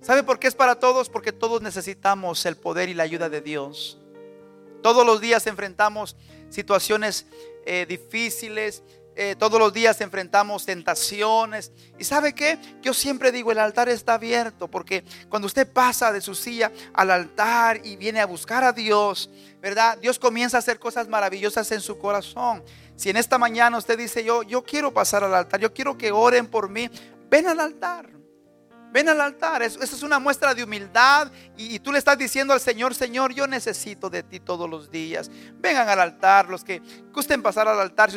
¿Sabe 0.00 0.22
por 0.22 0.38
qué 0.38 0.46
es 0.46 0.54
para 0.54 0.78
todos? 0.78 1.08
Porque 1.08 1.32
todos 1.32 1.62
necesitamos 1.62 2.44
el 2.46 2.56
poder 2.56 2.88
y 2.88 2.94
la 2.94 3.02
ayuda 3.02 3.28
de 3.28 3.40
Dios. 3.40 3.98
Todos 4.82 5.04
los 5.04 5.20
días 5.20 5.46
enfrentamos 5.46 6.16
situaciones 6.48 7.26
eh, 7.64 7.86
difíciles, 7.88 8.82
eh, 9.18 9.34
todos 9.38 9.58
los 9.58 9.72
días 9.72 9.98
enfrentamos 10.02 10.66
tentaciones. 10.66 11.72
¿Y 11.98 12.04
sabe 12.04 12.34
qué? 12.34 12.58
Yo 12.82 12.92
siempre 12.92 13.32
digo, 13.32 13.50
el 13.50 13.58
altar 13.58 13.88
está 13.88 14.14
abierto 14.14 14.68
porque 14.68 15.04
cuando 15.30 15.46
usted 15.46 15.66
pasa 15.72 16.12
de 16.12 16.20
su 16.20 16.34
silla 16.34 16.70
al 16.92 17.10
altar 17.10 17.80
y 17.82 17.96
viene 17.96 18.20
a 18.20 18.26
buscar 18.26 18.62
a 18.62 18.72
Dios, 18.72 19.30
¿verdad? 19.62 19.96
Dios 19.96 20.18
comienza 20.18 20.58
a 20.58 20.60
hacer 20.60 20.78
cosas 20.78 21.08
maravillosas 21.08 21.72
en 21.72 21.80
su 21.80 21.96
corazón. 21.96 22.62
Si 22.94 23.08
en 23.08 23.16
esta 23.16 23.38
mañana 23.38 23.78
usted 23.78 23.96
dice, 23.96 24.22
yo, 24.22 24.42
yo 24.42 24.62
quiero 24.62 24.92
pasar 24.92 25.24
al 25.24 25.34
altar, 25.34 25.60
yo 25.60 25.72
quiero 25.72 25.96
que 25.96 26.12
oren 26.12 26.46
por 26.46 26.68
mí, 26.68 26.90
ven 27.30 27.46
al 27.46 27.60
altar. 27.60 28.16
Ven 28.92 29.10
al 29.10 29.20
altar, 29.20 29.62
esa 29.62 29.84
es 29.84 30.02
una 30.02 30.18
muestra 30.18 30.54
de 30.54 30.64
humildad 30.64 31.30
y, 31.54 31.78
tú 31.80 31.92
le 31.92 31.98
estás 31.98 32.16
diciendo 32.16 32.54
al 32.54 32.60
Señor, 32.60 32.94
Señor, 32.94 33.34
yo 33.34 33.46
necesito 33.46 34.08
de 34.08 34.22
ti 34.22 34.40
todos 34.40 34.70
los 34.70 34.90
días. 34.90 35.30
Vengan 35.56 35.86
al 35.86 36.00
altar, 36.00 36.48
los 36.48 36.64
que 36.64 36.80
gusten 37.12 37.42
pasar 37.42 37.68
al 37.68 37.78
altar, 37.78 38.10